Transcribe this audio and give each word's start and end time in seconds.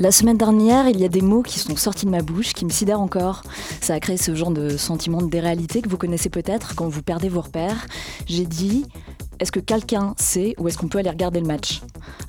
La 0.00 0.10
semaine 0.10 0.36
dernière, 0.36 0.88
il 0.88 0.98
y 0.98 1.04
a 1.04 1.08
des 1.08 1.20
mots 1.20 1.42
qui 1.42 1.60
sont 1.60 1.76
sortis 1.76 2.04
de 2.04 2.10
ma 2.10 2.20
bouche, 2.20 2.52
qui 2.52 2.64
me 2.64 2.70
sidèrent 2.70 3.00
encore. 3.00 3.44
Ça 3.80 3.94
a 3.94 4.00
créé 4.00 4.16
ce 4.16 4.34
genre 4.34 4.50
de 4.50 4.76
sentiment 4.76 5.22
de 5.22 5.28
déréalité 5.28 5.82
que 5.82 5.88
vous 5.88 5.96
connaissez 5.96 6.30
peut-être 6.30 6.74
quand 6.74 6.88
vous 6.88 7.02
perdez 7.02 7.28
vos 7.28 7.42
repères. 7.42 7.86
J'ai 8.26 8.44
dit 8.44 8.86
est-ce 9.38 9.52
que 9.52 9.60
quelqu'un 9.60 10.14
sait 10.18 10.54
où 10.58 10.66
est-ce 10.66 10.78
qu'on 10.78 10.88
peut 10.88 10.98
aller 10.98 11.10
regarder 11.10 11.38
le 11.38 11.46
match? 11.46 11.80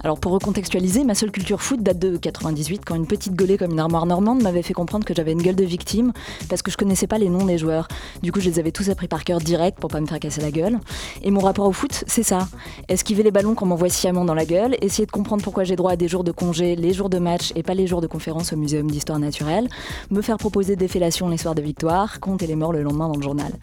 Alors 0.04 0.20
pour 0.20 0.32
recontextualiser, 0.34 1.04
ma 1.04 1.16
seule 1.16 1.32
culture 1.32 1.62
foot 1.62 1.82
date 1.82 2.00
de 2.00 2.18
98 2.18 2.84
quand 2.86 2.96
une 2.96 3.08
petite 3.08 3.34
gaulée 3.34 3.58
comme 3.58 3.72
une 3.72 3.80
armoire 3.80 4.06
normande 4.06 4.44
m'avait 4.44 4.62
fait 4.62 4.74
comprendre 4.74 5.06
que 5.06 5.14
j'avais 5.14 5.32
une 5.32 5.42
gueule 5.42 5.56
de 5.56 5.64
victime 5.64 6.14
parce 6.50 6.62
que 6.62 6.72
je 6.72 6.78
connaissais 6.78 7.08
pas 7.08 7.18
les 7.18 7.30
noms 7.30 7.46
des 7.46 7.58
joueurs. 7.58 7.88
Du 8.22 8.32
coup, 8.32 8.40
je 8.40 8.50
les 8.50 8.60
avais 8.60 8.72
tous 8.72 8.90
appris 8.90 9.08
par 9.08 9.24
cœur 9.24 9.40
direct 9.40 9.80
pour 9.80 9.90
pas 9.90 10.00
me 10.02 10.06
faire 10.06 10.20
casser 10.20 10.42
la 10.42 10.52
gueule. 10.52 10.80
Et 11.24 11.32
mon 11.32 11.40
rapport 11.40 11.68
au 11.68 11.72
foot, 11.72 12.04
c'est 12.08 12.24
ça. 12.24 12.48
Esquiver 12.88 13.24
les 13.24 13.32
ballons 13.32 13.56
qu'on 13.56 13.66
m'envoie 13.66 13.90
sciemment 13.90 14.26
dans 14.26 14.34
la 14.34 14.46
gueule, 14.46 14.76
essayer 14.82 15.06
de 15.06 15.12
comprendre 15.12 15.44
pourquoi 15.44 15.64
j'ai 15.64 15.76
droit 15.76 15.92
à 15.92 15.96
des 15.96 16.08
jours 16.08 16.24
de 16.24 16.32
congé, 16.32 16.76
les 16.76 16.94
jours 16.94 17.10
de 17.10 17.18
match 17.18 17.52
et 17.56 17.64
pas 17.64 17.74
les 17.74 17.88
jours 17.88 18.02
de 18.02 18.08
conférence 18.08 18.54
au 18.54 18.58
Muséum 18.58 18.90
d'histoire 18.90 19.20
naturelle, 19.20 19.70
me 20.12 20.22
faire 20.22 20.38
proposer 20.38 20.76
des 20.76 20.88
fellations 20.88 21.30
les 21.30 21.38
soirs 21.38 21.56
de 21.56 21.62
victoire, 21.62 22.20
compter 22.20 22.48
les 22.48 22.56
morts 22.56 22.74
le 22.74 22.84
lendemain 22.84 23.08
dans 23.08 23.16
le 23.16 23.24
journal. 23.24 23.54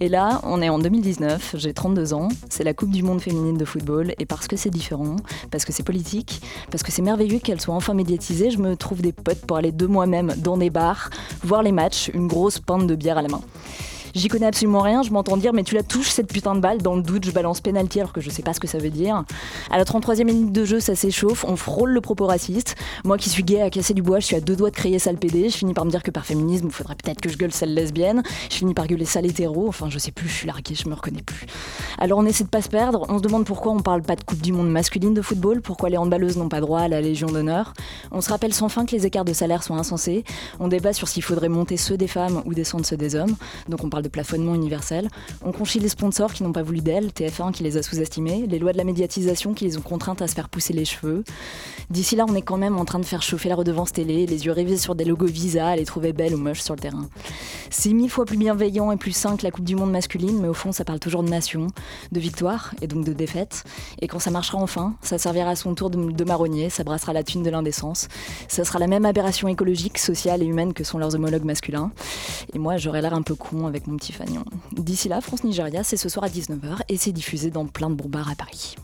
Et 0.00 0.08
là, 0.08 0.40
on 0.44 0.60
est 0.62 0.68
en 0.68 0.78
2019, 0.78 1.54
j'ai 1.56 1.72
32 1.72 2.12
ans, 2.12 2.28
c'est 2.50 2.64
la 2.64 2.74
Coupe 2.74 2.90
du 2.90 3.02
monde 3.02 3.20
féminine 3.20 3.56
de 3.56 3.64
football 3.64 4.14
et 4.18 4.26
parce 4.26 4.46
que 4.46 4.56
c'est 4.56 4.70
différent, 4.70 5.16
parce 5.56 5.64
que 5.64 5.72
c'est 5.72 5.82
politique, 5.82 6.42
parce 6.70 6.82
que 6.82 6.92
c'est 6.92 7.00
merveilleux 7.00 7.38
qu'elle 7.38 7.62
soit 7.62 7.74
enfin 7.74 7.94
médiatisée, 7.94 8.50
je 8.50 8.58
me 8.58 8.76
trouve 8.76 9.00
des 9.00 9.12
potes 9.12 9.40
pour 9.46 9.56
aller 9.56 9.72
de 9.72 9.86
moi-même 9.86 10.34
dans 10.36 10.58
des 10.58 10.68
bars, 10.68 11.08
voir 11.42 11.62
les 11.62 11.72
matchs, 11.72 12.10
une 12.12 12.26
grosse 12.26 12.58
pinte 12.58 12.86
de 12.86 12.94
bière 12.94 13.16
à 13.16 13.22
la 13.22 13.28
main. 13.28 13.40
J'y 14.16 14.28
connais 14.28 14.46
absolument 14.46 14.80
rien, 14.80 15.02
je 15.02 15.10
m'entends 15.10 15.36
dire 15.36 15.52
mais 15.52 15.62
tu 15.62 15.74
la 15.74 15.82
touches 15.82 16.08
cette 16.08 16.32
putain 16.32 16.54
de 16.54 16.60
balle, 16.60 16.78
dans 16.78 16.96
le 16.96 17.02
doute 17.02 17.26
je 17.26 17.32
balance 17.32 17.60
pénalty 17.60 18.00
alors 18.00 18.14
que 18.14 18.22
je 18.22 18.30
sais 18.30 18.40
pas 18.40 18.54
ce 18.54 18.60
que 18.60 18.66
ça 18.66 18.78
veut 18.78 18.88
dire. 18.88 19.24
À 19.70 19.76
la 19.76 19.84
33e 19.84 20.24
minute 20.24 20.52
de 20.52 20.64
jeu 20.64 20.80
ça 20.80 20.94
s'échauffe, 20.94 21.44
on 21.46 21.54
frôle 21.54 21.90
le 21.90 22.00
propos 22.00 22.24
raciste. 22.24 22.76
Moi 23.04 23.18
qui 23.18 23.28
suis 23.28 23.42
gay 23.42 23.60
à 23.60 23.68
casser 23.68 23.92
du 23.92 24.00
bois, 24.00 24.18
je 24.18 24.24
suis 24.24 24.34
à 24.34 24.40
deux 24.40 24.56
doigts 24.56 24.70
de 24.70 24.74
crier 24.74 24.98
sale 24.98 25.18
PD, 25.18 25.50
je 25.50 25.58
finis 25.58 25.74
par 25.74 25.84
me 25.84 25.90
dire 25.90 26.02
que 26.02 26.10
par 26.10 26.24
féminisme 26.24 26.68
il 26.68 26.72
faudrait 26.72 26.94
peut-être 26.94 27.20
que 27.20 27.28
je 27.28 27.36
gueule 27.36 27.52
sale 27.52 27.74
lesbienne, 27.74 28.22
je 28.50 28.56
finis 28.56 28.72
par 28.72 28.86
gueuler 28.86 29.04
sale 29.04 29.26
hétéro, 29.26 29.68
enfin 29.68 29.90
je 29.90 29.98
sais 29.98 30.12
plus, 30.12 30.30
je 30.30 30.34
suis 30.34 30.46
larguée, 30.46 30.74
je 30.74 30.88
me 30.88 30.94
reconnais 30.94 31.20
plus. 31.20 31.44
Alors 31.98 32.18
on 32.18 32.24
essaie 32.24 32.44
de 32.44 32.48
pas 32.48 32.62
se 32.62 32.70
perdre, 32.70 33.04
on 33.10 33.18
se 33.18 33.22
demande 33.22 33.44
pourquoi 33.44 33.72
on 33.72 33.80
parle 33.80 34.00
pas 34.00 34.16
de 34.16 34.24
Coupe 34.24 34.40
du 34.40 34.54
Monde 34.54 34.70
masculine 34.70 35.12
de 35.12 35.20
football, 35.20 35.60
pourquoi 35.60 35.90
les 35.90 35.98
handballeuses 35.98 36.38
n'ont 36.38 36.48
pas 36.48 36.62
droit 36.62 36.80
à 36.80 36.88
la 36.88 37.02
Légion 37.02 37.26
d'honneur. 37.26 37.74
On 38.12 38.22
se 38.22 38.30
rappelle 38.30 38.54
sans 38.54 38.70
fin 38.70 38.86
que 38.86 38.92
les 38.92 39.04
écarts 39.04 39.26
de 39.26 39.34
salaire 39.34 39.62
sont 39.62 39.76
insensés, 39.76 40.24
on 40.58 40.68
débat 40.68 40.94
sur 40.94 41.06
s'il 41.06 41.22
faudrait 41.22 41.50
monter 41.50 41.76
ceux 41.76 41.98
des 41.98 42.08
femmes 42.08 42.40
ou 42.46 42.54
descendre 42.54 42.86
ceux 42.86 42.96
des 42.96 43.14
hommes, 43.14 43.36
donc 43.68 43.84
on 43.84 43.90
parle 43.90 44.05
de 44.06 44.12
plafonnement 44.12 44.54
universel 44.54 45.08
on 45.44 45.52
conchit 45.52 45.78
les 45.78 45.88
sponsors 45.88 46.32
qui 46.32 46.42
n'ont 46.42 46.52
pas 46.52 46.62
voulu 46.62 46.80
d'elle, 46.80 47.08
TF1 47.08 47.52
qui 47.52 47.62
les 47.62 47.76
a 47.76 47.82
sous-estimés, 47.82 48.46
les 48.48 48.58
lois 48.58 48.72
de 48.72 48.78
la 48.78 48.84
médiatisation 48.84 49.54
qui 49.54 49.64
les 49.64 49.78
ont 49.78 49.82
contraintes 49.82 50.22
à 50.22 50.28
se 50.28 50.34
faire 50.34 50.48
pousser 50.48 50.72
les 50.72 50.84
cheveux. 50.84 51.24
D'ici 51.90 52.16
là, 52.16 52.24
on 52.28 52.34
est 52.34 52.42
quand 52.42 52.56
même 52.56 52.78
en 52.78 52.84
train 52.84 52.98
de 52.98 53.04
faire 53.04 53.22
chauffer 53.22 53.48
la 53.48 53.54
redevance 53.54 53.92
télé, 53.92 54.26
les 54.26 54.46
yeux 54.46 54.52
rivés 54.52 54.76
sur 54.76 54.94
des 54.94 55.04
logos 55.04 55.26
Visa, 55.26 55.68
à 55.68 55.76
les 55.76 55.84
trouver 55.84 56.12
belles 56.12 56.34
ou 56.34 56.38
moches 56.38 56.60
sur 56.60 56.74
le 56.74 56.80
terrain. 56.80 57.08
C'est 57.70 57.92
mille 57.92 58.10
fois 58.10 58.24
plus 58.24 58.36
bienveillant 58.36 58.92
et 58.92 58.96
plus 58.96 59.12
sain 59.12 59.36
que 59.36 59.44
la 59.44 59.50
Coupe 59.50 59.64
du 59.64 59.76
Monde 59.76 59.90
masculine, 59.90 60.40
mais 60.40 60.48
au 60.48 60.54
fond, 60.54 60.72
ça 60.72 60.84
parle 60.84 60.98
toujours 60.98 61.22
de 61.22 61.28
nation, 61.28 61.68
de 62.12 62.20
victoire 62.20 62.74
et 62.80 62.86
donc 62.86 63.04
de 63.04 63.12
défaite. 63.12 63.64
Et 64.00 64.08
quand 64.08 64.18
ça 64.18 64.30
marchera 64.30 64.58
enfin, 64.58 64.94
ça 65.02 65.18
servira 65.18 65.50
à 65.50 65.56
son 65.56 65.74
tour 65.74 65.90
de, 65.90 66.24
marronnier, 66.24 66.70
ça 66.70 66.84
brassera 66.84 67.12
la 67.12 67.22
thune 67.22 67.42
de 67.42 67.50
l'indécence. 67.50 68.08
Ça 68.48 68.64
sera 68.64 68.78
la 68.78 68.86
même 68.86 69.04
aberration 69.04 69.48
écologique, 69.48 69.98
sociale 69.98 70.42
et 70.42 70.46
humaine 70.46 70.72
que 70.72 70.84
sont 70.84 70.98
leurs 70.98 71.14
homologues 71.14 71.44
masculins. 71.44 71.92
Et 72.52 72.58
moi, 72.58 72.76
j'aurai 72.76 73.00
l'air 73.00 73.14
un 73.14 73.22
peu 73.22 73.34
con 73.34 73.66
avec 73.66 73.86
mon 73.86 73.95
D'ici 74.72 75.08
là, 75.08 75.20
France-Nigeria, 75.20 75.84
c'est 75.84 75.96
ce 75.96 76.08
soir 76.08 76.24
à 76.24 76.28
19h 76.28 76.80
et 76.88 76.96
c'est 76.96 77.12
diffusé 77.12 77.50
dans 77.50 77.66
plein 77.66 77.90
de 77.90 77.94
bars 78.08 78.30
à 78.30 78.34
Paris. 78.34 78.76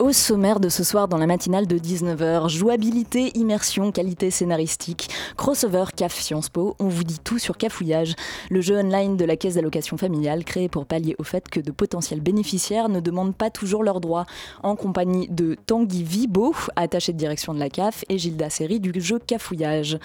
Au 0.00 0.12
sommaire 0.12 0.60
de 0.60 0.70
ce 0.70 0.82
soir 0.82 1.08
dans 1.08 1.18
la 1.18 1.26
matinale 1.26 1.66
de 1.66 1.76
19h, 1.76 2.48
jouabilité, 2.48 3.36
immersion, 3.36 3.92
qualité 3.92 4.30
scénaristique, 4.30 5.10
crossover 5.36 5.84
CAF 5.94 6.18
Sciences 6.18 6.48
Po, 6.48 6.74
on 6.78 6.88
vous 6.88 7.04
dit 7.04 7.18
tout 7.22 7.38
sur 7.38 7.58
Cafouillage, 7.58 8.14
le 8.48 8.62
jeu 8.62 8.78
online 8.78 9.18
de 9.18 9.26
la 9.26 9.36
caisse 9.36 9.56
d'allocation 9.56 9.98
familiale 9.98 10.44
créé 10.44 10.70
pour 10.70 10.86
pallier 10.86 11.16
au 11.18 11.22
fait 11.22 11.50
que 11.50 11.60
de 11.60 11.70
potentiels 11.70 12.22
bénéficiaires 12.22 12.88
ne 12.88 13.00
demandent 13.00 13.36
pas 13.36 13.50
toujours 13.50 13.84
leurs 13.84 14.00
droits, 14.00 14.24
en 14.62 14.74
compagnie 14.74 15.28
de 15.28 15.54
Tanguy 15.66 16.02
Vibo, 16.02 16.54
attaché 16.76 17.12
de 17.12 17.18
direction 17.18 17.52
de 17.52 17.58
la 17.58 17.68
CAF, 17.68 18.02
et 18.08 18.16
Gilda 18.16 18.48
Seri 18.48 18.80
du 18.80 18.98
jeu 19.02 19.18
Cafouillage. 19.18 19.98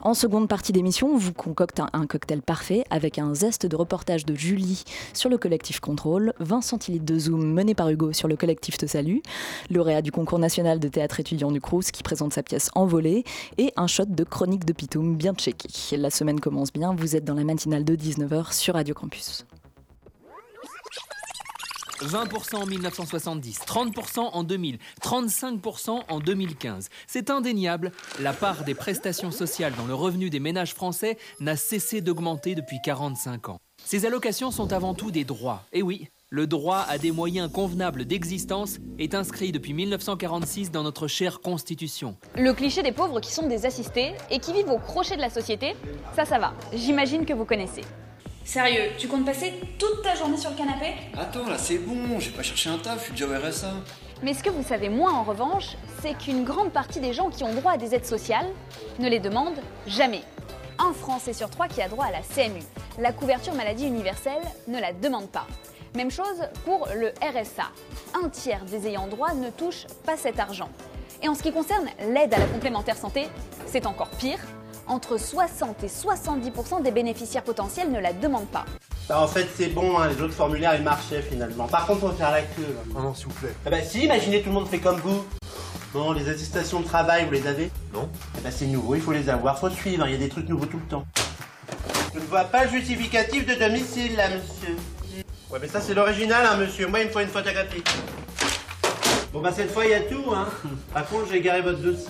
En 0.00 0.14
seconde 0.14 0.48
partie 0.48 0.72
d'émission, 0.72 1.10
on 1.12 1.18
vous 1.18 1.34
concocte 1.34 1.78
un, 1.78 2.06
cocktail 2.06 2.40
parfait 2.40 2.84
avec 2.88 3.18
un 3.18 3.34
zeste 3.34 3.66
de 3.66 3.76
reportage 3.76 4.24
de 4.24 4.34
Julie 4.34 4.84
sur 5.12 5.28
le 5.28 5.36
collectif 5.36 5.78
Contrôle, 5.78 6.32
20 6.40 6.62
centilitres 6.62 7.04
de 7.04 7.18
Zoom 7.18 7.52
mené 7.52 7.74
par 7.74 7.90
Hugo 7.90 8.14
sur 8.14 8.28
le 8.28 8.36
collectif 8.36 8.78
Te 8.78 8.86
Salut, 8.86 9.20
lauréat 9.70 10.02
du 10.02 10.12
concours 10.12 10.38
national 10.38 10.80
de 10.80 10.88
théâtre 10.88 11.20
étudiant 11.20 11.50
du 11.50 11.60
Crous 11.60 11.90
qui 11.92 12.02
présente 12.02 12.32
sa 12.32 12.42
pièce 12.42 12.70
Envolée 12.74 13.24
et 13.58 13.72
un 13.76 13.86
shot 13.86 14.06
de 14.06 14.24
chronique 14.24 14.64
de 14.64 14.72
Pitoum 14.72 15.16
bien 15.16 15.34
checké. 15.34 15.68
La 15.96 16.10
semaine 16.10 16.40
commence 16.40 16.72
bien, 16.72 16.94
vous 16.94 17.16
êtes 17.16 17.24
dans 17.24 17.34
la 17.34 17.44
matinale 17.44 17.84
de 17.84 17.96
19h 17.96 18.52
sur 18.52 18.74
Radio 18.74 18.94
Campus. 18.94 19.44
20% 22.02 22.56
en 22.56 22.66
1970, 22.66 23.60
30% 23.66 24.20
en 24.20 24.44
2000, 24.44 24.78
35% 25.02 26.02
en 26.08 26.20
2015. 26.20 26.88
C'est 27.06 27.30
indéniable, 27.30 27.92
la 28.20 28.32
part 28.32 28.64
des 28.64 28.74
prestations 28.74 29.30
sociales 29.30 29.72
dans 29.76 29.86
le 29.86 29.94
revenu 29.94 30.30
des 30.30 30.40
ménages 30.40 30.74
français 30.74 31.16
n'a 31.40 31.56
cessé 31.56 32.00
d'augmenter 32.00 32.54
depuis 32.54 32.78
45 32.84 33.50
ans. 33.50 33.58
Ces 33.84 34.06
allocations 34.06 34.50
sont 34.50 34.72
avant 34.72 34.94
tout 34.94 35.10
des 35.10 35.24
droits. 35.24 35.64
Et 35.72 35.82
oui, 35.82 36.08
le 36.32 36.46
droit 36.46 36.86
à 36.88 36.96
des 36.96 37.12
moyens 37.12 37.52
convenables 37.52 38.06
d'existence 38.06 38.78
est 38.98 39.14
inscrit 39.14 39.52
depuis 39.52 39.74
1946 39.74 40.70
dans 40.70 40.82
notre 40.82 41.06
chère 41.06 41.42
Constitution. 41.42 42.16
Le 42.36 42.54
cliché 42.54 42.82
des 42.82 42.90
pauvres 42.90 43.20
qui 43.20 43.30
sont 43.30 43.46
des 43.48 43.66
assistés 43.66 44.14
et 44.30 44.38
qui 44.38 44.54
vivent 44.54 44.70
au 44.70 44.78
crochet 44.78 45.16
de 45.16 45.20
la 45.20 45.28
société, 45.28 45.76
ça, 46.16 46.24
ça 46.24 46.38
va. 46.38 46.54
J'imagine 46.72 47.26
que 47.26 47.34
vous 47.34 47.44
connaissez. 47.44 47.82
Sérieux, 48.44 48.92
tu 48.96 49.08
comptes 49.08 49.26
passer 49.26 49.52
toute 49.78 50.02
ta 50.02 50.14
journée 50.14 50.38
sur 50.38 50.48
le 50.48 50.56
canapé? 50.56 50.94
Attends, 51.18 51.46
là 51.46 51.58
c'est 51.58 51.76
bon, 51.76 52.18
j'ai 52.18 52.30
pas 52.30 52.42
cherché 52.42 52.70
un 52.70 52.78
taf, 52.78 53.00
je 53.00 53.04
suis 53.04 53.12
déjà 53.12 53.26
au 53.26 53.50
RSA. 53.50 53.74
Mais 54.22 54.32
ce 54.32 54.42
que 54.42 54.48
vous 54.48 54.62
savez 54.62 54.88
moins 54.88 55.12
en 55.12 55.24
revanche, 55.24 55.76
c'est 56.00 56.16
qu'une 56.16 56.44
grande 56.44 56.72
partie 56.72 57.00
des 57.00 57.12
gens 57.12 57.28
qui 57.28 57.44
ont 57.44 57.52
droit 57.54 57.72
à 57.72 57.76
des 57.76 57.94
aides 57.94 58.06
sociales 58.06 58.48
ne 58.98 59.08
les 59.10 59.20
demandent 59.20 59.60
jamais. 59.86 60.22
Un 60.78 60.94
Français 60.94 61.34
sur 61.34 61.50
trois 61.50 61.68
qui 61.68 61.82
a 61.82 61.90
droit 61.90 62.06
à 62.06 62.10
la 62.10 62.20
CMU, 62.20 62.62
la 62.98 63.12
couverture 63.12 63.52
maladie 63.52 63.86
universelle, 63.86 64.42
ne 64.66 64.80
la 64.80 64.94
demande 64.94 65.28
pas. 65.28 65.46
Même 65.94 66.10
chose 66.10 66.42
pour 66.64 66.88
le 66.96 67.08
RSA. 67.20 67.68
Un 68.14 68.30
tiers 68.30 68.64
des 68.64 68.86
ayants 68.86 69.08
droit 69.08 69.34
ne 69.34 69.50
touchent 69.50 69.86
pas 70.06 70.16
cet 70.16 70.40
argent. 70.40 70.70
Et 71.22 71.28
en 71.28 71.34
ce 71.34 71.42
qui 71.42 71.52
concerne 71.52 71.86
l'aide 72.08 72.32
à 72.32 72.38
la 72.38 72.46
complémentaire 72.46 72.96
santé, 72.96 73.28
c'est 73.66 73.84
encore 73.84 74.08
pire. 74.08 74.38
Entre 74.86 75.18
60 75.18 75.84
et 75.84 75.88
70% 75.88 76.82
des 76.82 76.90
bénéficiaires 76.90 77.44
potentiels 77.44 77.92
ne 77.92 78.00
la 78.00 78.14
demandent 78.14 78.48
pas. 78.48 78.64
Bah 79.06 79.20
en 79.20 79.28
fait 79.28 79.46
c'est 79.54 79.68
bon, 79.68 79.98
hein, 79.98 80.08
les 80.08 80.20
autres 80.22 80.32
formulaires 80.32 80.74
ils 80.74 80.82
marchaient 80.82 81.22
finalement. 81.22 81.66
Par 81.66 81.86
contre 81.86 82.00
faut 82.00 82.12
faire 82.12 82.30
la 82.30 82.40
queue. 82.42 82.62
Là. 82.62 82.94
Oh 82.96 83.02
non 83.02 83.14
s'il 83.14 83.26
vous 83.26 83.34
plaît. 83.34 83.54
Ah 83.66 83.70
bah 83.70 83.82
si, 83.82 84.04
imaginez 84.04 84.40
tout 84.40 84.48
le 84.48 84.54
monde 84.54 84.68
fait 84.68 84.78
comme 84.78 84.98
vous. 85.00 85.24
Bon, 85.92 86.12
les 86.12 86.26
attestations 86.28 86.80
de 86.80 86.86
travail, 86.86 87.26
vous 87.26 87.32
les 87.32 87.46
avez? 87.46 87.70
Non. 87.92 88.08
Ah 88.34 88.38
bah 88.42 88.50
c'est 88.50 88.66
nouveau, 88.66 88.94
il 88.94 89.02
faut 89.02 89.12
les 89.12 89.28
avoir, 89.28 89.58
faut 89.58 89.68
suivre, 89.68 90.06
il 90.06 90.12
y 90.12 90.14
a 90.14 90.18
des 90.18 90.30
trucs 90.30 90.48
nouveaux 90.48 90.66
tout 90.66 90.78
le 90.78 90.88
temps. 90.88 91.04
Je 92.14 92.18
ne 92.18 92.24
vois 92.24 92.44
pas 92.44 92.64
le 92.64 92.70
justificatif 92.70 93.46
de 93.46 93.54
domicile 93.54 94.16
là, 94.16 94.30
monsieur. 94.30 94.76
Ouais, 95.52 95.58
mais 95.60 95.68
ça 95.68 95.82
c'est 95.82 95.92
l'original, 95.92 96.46
hein, 96.46 96.56
monsieur. 96.56 96.86
Moi, 96.86 97.00
il 97.00 97.08
me 97.08 97.12
faut 97.12 97.20
une 97.20 97.28
photographie. 97.28 97.84
Bon, 99.34 99.42
bah 99.42 99.52
cette 99.52 99.70
fois, 99.70 99.84
il 99.84 99.90
y 99.90 99.94
a 99.94 100.00
tout, 100.00 100.32
hein. 100.32 100.48
Par 100.94 101.06
contre, 101.06 101.26
j'ai 101.30 101.42
garé 101.42 101.60
votre 101.60 101.80
dossier. 101.80 102.08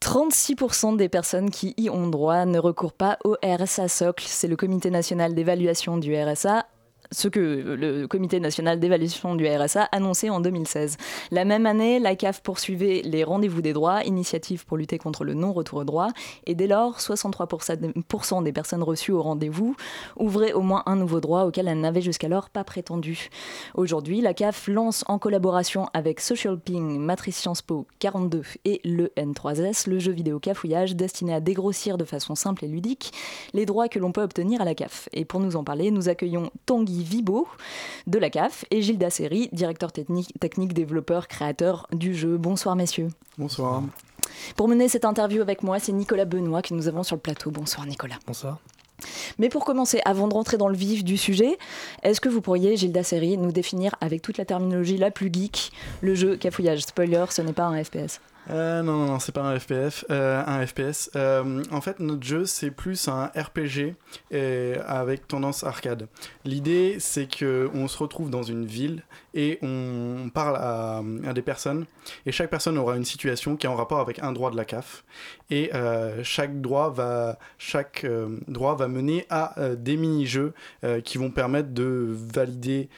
36% 0.00 0.96
des 0.96 1.08
personnes 1.08 1.50
qui 1.50 1.74
y 1.76 1.90
ont 1.90 2.08
droit 2.08 2.44
ne 2.44 2.58
recourent 2.58 2.92
pas 2.92 3.18
au 3.24 3.36
RSA 3.44 3.86
socle. 3.86 4.24
C'est 4.26 4.48
le 4.48 4.56
Comité 4.56 4.90
national 4.90 5.34
d'évaluation 5.34 5.96
du 5.96 6.16
RSA 6.16 6.66
ce 7.10 7.28
que 7.28 7.40
le 7.40 8.06
Comité 8.06 8.40
national 8.40 8.80
d'évaluation 8.80 9.34
du 9.34 9.46
RSA 9.46 9.88
annonçait 9.92 10.30
en 10.30 10.40
2016. 10.40 10.96
La 11.30 11.44
même 11.44 11.66
année, 11.66 11.98
la 11.98 12.16
CAF 12.16 12.42
poursuivait 12.42 13.02
les 13.04 13.24
rendez-vous 13.24 13.62
des 13.62 13.72
droits, 13.72 14.04
initiative 14.04 14.66
pour 14.66 14.76
lutter 14.76 14.98
contre 14.98 15.24
le 15.24 15.34
non-retour 15.34 15.78
au 15.78 15.84
droit, 15.84 16.08
et 16.46 16.54
dès 16.54 16.66
lors, 16.66 16.98
63% 16.98 18.42
des 18.42 18.52
personnes 18.52 18.82
reçues 18.82 19.12
au 19.12 19.22
rendez-vous 19.22 19.76
ouvraient 20.18 20.52
au 20.52 20.60
moins 20.60 20.82
un 20.86 20.96
nouveau 20.96 21.20
droit 21.20 21.44
auquel 21.44 21.68
elles 21.68 21.80
n'avaient 21.80 22.00
jusqu'alors 22.00 22.50
pas 22.50 22.64
prétendu. 22.64 23.30
Aujourd'hui, 23.74 24.20
la 24.20 24.34
CAF 24.34 24.68
lance 24.68 25.04
en 25.08 25.18
collaboration 25.18 25.88
avec 25.94 26.20
Social 26.20 26.58
Ping, 26.58 26.98
Matrice 26.98 27.36
Sciences 27.36 27.62
Po 27.62 27.86
42 27.98 28.42
et 28.64 28.80
le 28.84 29.12
N3S 29.16 29.88
le 29.88 29.98
jeu 29.98 30.12
vidéo 30.12 30.38
cafouillage 30.38 30.96
destiné 30.96 31.34
à 31.34 31.40
dégrossir 31.40 31.98
de 31.98 32.04
façon 32.04 32.34
simple 32.34 32.64
et 32.64 32.68
ludique 32.68 33.12
les 33.54 33.66
droits 33.66 33.88
que 33.88 33.98
l'on 33.98 34.12
peut 34.12 34.22
obtenir 34.22 34.60
à 34.60 34.64
la 34.64 34.74
CAF. 34.74 35.08
Et 35.12 35.24
pour 35.24 35.40
nous 35.40 35.56
en 35.56 35.64
parler, 35.64 35.90
nous 35.90 36.08
accueillons 36.08 36.50
Tanguy 36.66 36.97
Vibo 37.02 37.48
de 38.06 38.18
la 38.18 38.30
CAF 38.30 38.64
et 38.70 38.82
Gilles 38.82 38.98
Dasséry, 38.98 39.48
directeur 39.52 39.92
technique, 39.92 40.32
technique, 40.40 40.72
développeur, 40.72 41.28
créateur 41.28 41.86
du 41.92 42.14
jeu. 42.14 42.36
Bonsoir 42.36 42.76
messieurs. 42.76 43.08
Bonsoir. 43.36 43.82
Pour 44.56 44.68
mener 44.68 44.88
cette 44.88 45.04
interview 45.04 45.42
avec 45.42 45.62
moi, 45.62 45.78
c'est 45.78 45.92
Nicolas 45.92 46.24
Benoît 46.24 46.62
que 46.62 46.74
nous 46.74 46.88
avons 46.88 47.02
sur 47.02 47.16
le 47.16 47.20
plateau. 47.20 47.50
Bonsoir 47.50 47.86
Nicolas. 47.86 48.18
Bonsoir. 48.26 48.58
Mais 49.38 49.48
pour 49.48 49.64
commencer, 49.64 50.00
avant 50.04 50.28
de 50.28 50.34
rentrer 50.34 50.56
dans 50.56 50.68
le 50.68 50.76
vif 50.76 51.04
du 51.04 51.16
sujet, 51.16 51.58
est-ce 52.02 52.20
que 52.20 52.28
vous 52.28 52.40
pourriez, 52.40 52.76
Gilles 52.76 52.92
Dasséry, 52.92 53.38
nous 53.38 53.52
définir 53.52 53.94
avec 54.00 54.22
toute 54.22 54.38
la 54.38 54.44
terminologie 54.44 54.96
la 54.96 55.10
plus 55.10 55.32
geek 55.32 55.72
le 56.00 56.14
jeu 56.14 56.36
cafouillage 56.36 56.80
Spoiler, 56.80 57.24
ce 57.30 57.42
n'est 57.42 57.52
pas 57.52 57.64
un 57.64 57.82
FPS. 57.82 58.20
Euh, 58.50 58.82
non, 58.82 58.96
non, 58.96 59.06
non, 59.06 59.18
c'est 59.18 59.32
pas 59.32 59.42
un 59.42 59.58
FPF, 59.58 60.04
euh, 60.10 60.42
un 60.46 60.66
FPS. 60.66 61.10
Euh, 61.16 61.62
en 61.70 61.80
fait, 61.80 62.00
notre 62.00 62.24
jeu, 62.24 62.46
c'est 62.46 62.70
plus 62.70 63.08
un 63.08 63.26
RPG 63.26 63.94
avec 64.86 65.28
tendance 65.28 65.64
arcade. 65.64 66.08
L'idée, 66.44 66.96
c'est 66.98 67.26
que 67.26 67.70
on 67.74 67.88
se 67.88 67.98
retrouve 67.98 68.30
dans 68.30 68.42
une 68.42 68.64
ville 68.64 69.02
et 69.34 69.58
on 69.62 70.30
parle 70.32 70.56
à, 70.56 71.02
des 71.34 71.42
personnes 71.42 71.86
et 72.26 72.32
chaque 72.32 72.50
personne 72.50 72.78
aura 72.78 72.96
une 72.96 73.04
situation 73.04 73.56
qui 73.56 73.66
est 73.66 73.68
en 73.68 73.76
rapport 73.76 74.00
avec 74.00 74.20
un 74.20 74.32
droit 74.32 74.50
de 74.50 74.56
la 74.56 74.64
CAF 74.64 75.04
et 75.50 75.70
chaque 76.22 76.60
droit 76.60 76.90
va 76.90 77.38
chaque 77.58 78.06
droit 78.48 78.74
va 78.74 78.88
mener 78.88 79.26
à 79.30 79.54
des 79.76 79.96
mini-jeux 79.96 80.54
qui 81.04 81.18
vont 81.18 81.30
permettre 81.30 81.70
de 81.70 82.06
valider 82.08 82.88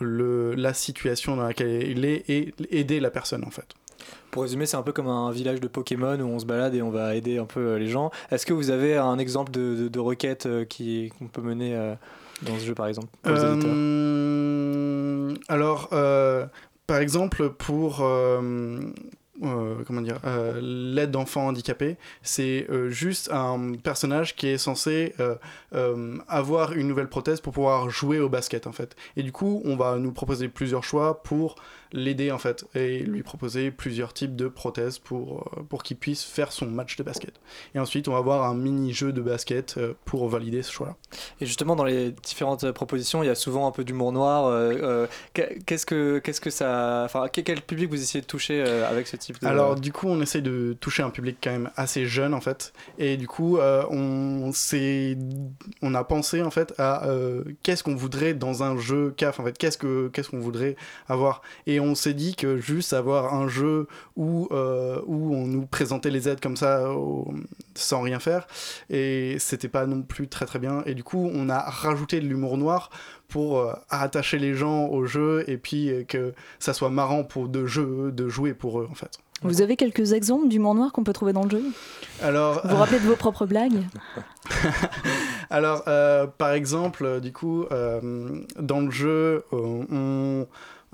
la 0.00 0.74
situation 0.74 1.36
dans 1.36 1.44
laquelle 1.44 1.88
il 1.88 2.04
est 2.04 2.28
et 2.28 2.54
aider 2.70 3.00
la 3.00 3.10
personne 3.10 3.44
en 3.44 3.50
fait. 3.50 3.74
Pour 4.30 4.42
résumer, 4.42 4.66
c'est 4.66 4.76
un 4.76 4.82
peu 4.82 4.92
comme 4.92 5.08
un 5.08 5.30
village 5.30 5.60
de 5.60 5.68
Pokémon 5.68 6.18
où 6.20 6.26
on 6.26 6.38
se 6.38 6.46
balade 6.46 6.74
et 6.74 6.82
on 6.82 6.90
va 6.90 7.14
aider 7.14 7.38
un 7.38 7.46
peu 7.46 7.60
euh, 7.60 7.78
les 7.78 7.88
gens. 7.88 8.10
Est-ce 8.30 8.44
que 8.44 8.52
vous 8.52 8.70
avez 8.70 8.96
un 8.96 9.18
exemple 9.18 9.50
de, 9.52 9.88
de, 9.88 9.98
requête 9.98 10.46
euh, 10.46 10.64
qu'on 11.18 11.28
peut 11.28 11.40
mener 11.40 11.74
euh, 11.74 11.94
dans 12.42 12.58
ce 12.58 12.64
jeu, 12.66 12.74
par 12.74 12.86
exemple 12.86 13.08
Alors, 15.48 15.88
par 16.86 16.98
exemple, 16.98 17.50
pour 17.50 18.02
comment 19.40 20.00
dire, 20.00 20.20
l'aide 20.60 21.10
d'enfants 21.10 21.46
handicapés, 21.46 21.96
c'est 22.22 22.66
juste 22.88 23.30
un 23.32 23.72
personnage 23.74 24.36
qui 24.36 24.48
est 24.48 24.58
censé 24.58 25.14
avoir 26.28 26.72
une 26.72 26.88
nouvelle 26.88 27.08
prothèse 27.08 27.40
pour 27.40 27.52
pouvoir 27.52 27.90
jouer 27.90 28.20
au 28.20 28.28
basket 28.28 28.66
en 28.66 28.72
fait. 28.72 28.96
Et 29.16 29.22
du 29.22 29.32
coup, 29.32 29.62
on 29.64 29.76
va 29.76 29.96
nous 29.96 30.12
proposer 30.12 30.48
plusieurs 30.48 30.84
choix 30.84 31.22
pour 31.22 31.56
l'aider 31.92 32.30
en 32.30 32.38
fait 32.38 32.64
et 32.74 33.00
lui 33.00 33.22
proposer 33.22 33.70
plusieurs 33.70 34.12
types 34.12 34.36
de 34.36 34.48
prothèses 34.48 34.98
pour, 34.98 35.50
euh, 35.56 35.62
pour 35.62 35.82
qu'il 35.82 35.96
puisse 35.96 36.22
faire 36.22 36.52
son 36.52 36.66
match 36.66 36.96
de 36.96 37.02
basket. 37.02 37.34
Et 37.74 37.78
ensuite, 37.78 38.08
on 38.08 38.12
va 38.12 38.18
avoir 38.18 38.44
un 38.44 38.54
mini-jeu 38.54 39.12
de 39.12 39.20
basket 39.20 39.76
euh, 39.78 39.94
pour 40.04 40.28
valider 40.28 40.62
ce 40.62 40.70
choix-là. 40.70 40.96
Et 41.40 41.46
justement, 41.46 41.76
dans 41.76 41.84
les 41.84 42.10
différentes 42.10 42.70
propositions, 42.72 43.22
il 43.22 43.26
y 43.26 43.30
a 43.30 43.34
souvent 43.34 43.66
un 43.66 43.70
peu 43.70 43.84
d'humour 43.84 44.12
noir. 44.12 44.46
Euh, 44.46 45.06
qu'est-ce 45.34 45.86
que 45.86 46.18
qu'est-ce 46.18 46.40
que 46.40 46.50
ça, 46.50 47.02
enfin, 47.04 47.26
quel 47.32 47.62
public 47.62 47.88
vous 47.88 48.00
essayez 48.00 48.20
de 48.20 48.26
toucher 48.26 48.62
avec 48.62 49.06
ce 49.06 49.16
type 49.16 49.27
Alors, 49.42 49.76
du 49.76 49.92
coup, 49.92 50.08
on 50.08 50.20
essaye 50.20 50.42
de 50.42 50.76
toucher 50.78 51.02
un 51.02 51.10
public 51.10 51.38
quand 51.42 51.50
même 51.50 51.70
assez 51.76 52.04
jeune 52.06 52.34
en 52.34 52.40
fait. 52.40 52.72
Et 52.98 53.16
du 53.16 53.26
coup, 53.26 53.58
on 53.58 54.50
on 55.82 55.94
a 55.94 56.04
pensé 56.04 56.42
en 56.42 56.50
fait 56.50 56.74
à 56.78 57.06
qu'est-ce 57.62 57.82
qu'on 57.82 57.96
voudrait 57.96 58.34
dans 58.34 58.62
un 58.62 58.76
jeu 58.76 59.14
CAF 59.16 59.40
en 59.40 59.44
fait. 59.44 59.56
Qu'est-ce 59.56 59.78
que 59.78 60.08
qu'est-ce 60.08 60.28
qu'on 60.30 60.40
voudrait 60.40 60.76
avoir? 61.08 61.42
Et 61.66 61.78
et 61.78 61.80
on 61.80 61.94
s'est 61.94 62.12
dit 62.12 62.34
que 62.34 62.56
juste 62.58 62.92
avoir 62.92 63.34
un 63.34 63.46
jeu 63.46 63.86
où, 64.16 64.48
euh, 64.50 65.00
où 65.06 65.32
on 65.32 65.46
nous 65.46 65.64
présentait 65.64 66.10
les 66.10 66.28
aides 66.28 66.40
comme 66.40 66.56
ça 66.56 66.92
sans 67.76 68.00
rien 68.00 68.18
faire, 68.18 68.48
et 68.90 69.36
c'était 69.38 69.68
pas 69.68 69.86
non 69.86 70.02
plus 70.02 70.26
très 70.26 70.44
très 70.44 70.58
bien. 70.58 70.82
Et 70.86 70.94
du 70.94 71.04
coup, 71.04 71.30
on 71.32 71.48
a 71.48 71.60
rajouté 71.60 72.18
de 72.18 72.26
l'humour 72.26 72.58
noir 72.58 72.90
pour 73.28 73.58
euh, 73.58 73.72
attacher 73.90 74.38
les 74.38 74.54
gens 74.54 74.86
au 74.86 75.04
jeu 75.06 75.44
et 75.46 75.56
puis 75.56 75.90
euh, 75.90 76.04
que 76.04 76.34
ça 76.58 76.72
soit 76.72 76.90
marrant 76.90 77.24
pour 77.24 77.48
de, 77.48 77.66
jeu, 77.66 78.10
de 78.10 78.28
jouer 78.28 78.54
pour 78.54 78.80
eux 78.80 78.88
en 78.90 78.94
fait. 78.94 79.18
Vous 79.42 79.62
avez 79.62 79.76
quelques 79.76 80.14
exemples 80.14 80.48
d'humour 80.48 80.74
noir 80.74 80.90
qu'on 80.92 81.04
peut 81.04 81.12
trouver 81.12 81.32
dans 81.32 81.44
le 81.44 81.50
jeu? 81.50 81.62
Alors, 82.20 82.60
vous 82.64 82.70
vous 82.70 82.76
rappelez 82.76 82.98
de 82.98 83.04
vos 83.06 83.14
propres 83.14 83.46
blagues? 83.46 83.84
Alors, 85.50 85.84
par 86.38 86.52
exemple, 86.52 87.20
du 87.20 87.32
coup, 87.32 87.64
dans 87.70 88.80
le 88.80 88.90
jeu, 88.90 89.44
on, 89.52 90.44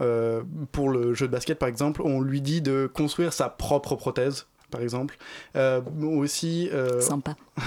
euh, 0.00 0.42
pour 0.72 0.88
le 0.88 1.14
jeu 1.14 1.26
de 1.26 1.32
basket, 1.32 1.58
par 1.58 1.68
exemple, 1.68 2.02
on 2.02 2.20
lui 2.20 2.40
dit 2.40 2.60
de 2.60 2.90
construire 2.92 3.32
sa 3.32 3.48
propre 3.48 3.94
prothèse 3.94 4.46
par 4.74 4.82
exemple. 4.82 5.16
Euh, 5.54 5.80
aussi, 6.02 6.68
euh, 6.72 7.00
Sympa. 7.00 7.36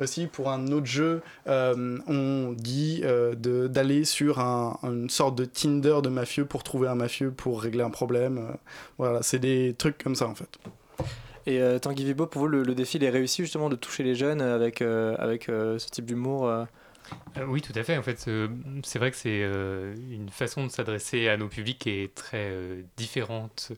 aussi, 0.00 0.26
pour 0.26 0.50
un 0.50 0.66
autre 0.72 0.86
jeu, 0.86 1.22
on 1.46 2.52
dit 2.56 3.04
d'aller 3.36 4.04
sur 4.04 4.40
une 4.40 5.08
sorte 5.08 5.36
de 5.36 5.44
Tinder 5.44 5.98
de 6.02 6.08
mafieux 6.08 6.46
pour 6.46 6.64
trouver 6.64 6.88
un 6.88 6.96
mafieux 6.96 7.30
pour 7.30 7.62
régler 7.62 7.84
un 7.84 7.90
problème. 7.90 8.56
voilà, 8.98 9.22
c'est 9.22 9.38
des 9.38 9.74
trucs 9.78 10.02
comme 10.02 10.16
ça 10.16 10.26
en 10.26 10.34
fait. 10.34 10.58
Et 11.46 11.60
Tanguy 11.80 12.04
Vibo, 12.04 12.26
pour 12.26 12.42
vous, 12.42 12.48
le, 12.48 12.62
le, 12.62 12.74
défi 12.74 12.98
est 13.04 13.10
réussi 13.10 13.42
justement 13.42 13.68
de 13.68 13.76
toucher 13.76 14.02
les 14.02 14.14
jeunes 14.16 14.40
avec, 14.40 14.82
avec 14.82 15.44
ce 15.44 15.88
type 15.90 16.06
d'humour 16.06 16.50
euh, 17.36 17.44
oui, 17.46 17.60
tout 17.60 17.72
à 17.74 17.82
fait. 17.82 17.96
En 17.96 18.02
fait, 18.02 18.24
euh, 18.28 18.48
c'est 18.84 18.98
vrai 18.98 19.10
que 19.10 19.16
c'est 19.16 19.42
euh, 19.42 19.94
une 20.10 20.28
façon 20.28 20.64
de 20.64 20.70
s'adresser 20.70 21.28
à 21.28 21.36
nos 21.36 21.48
publics 21.48 21.78
qui 21.78 21.90
est 21.90 22.14
très 22.14 22.52
différente 22.96 23.72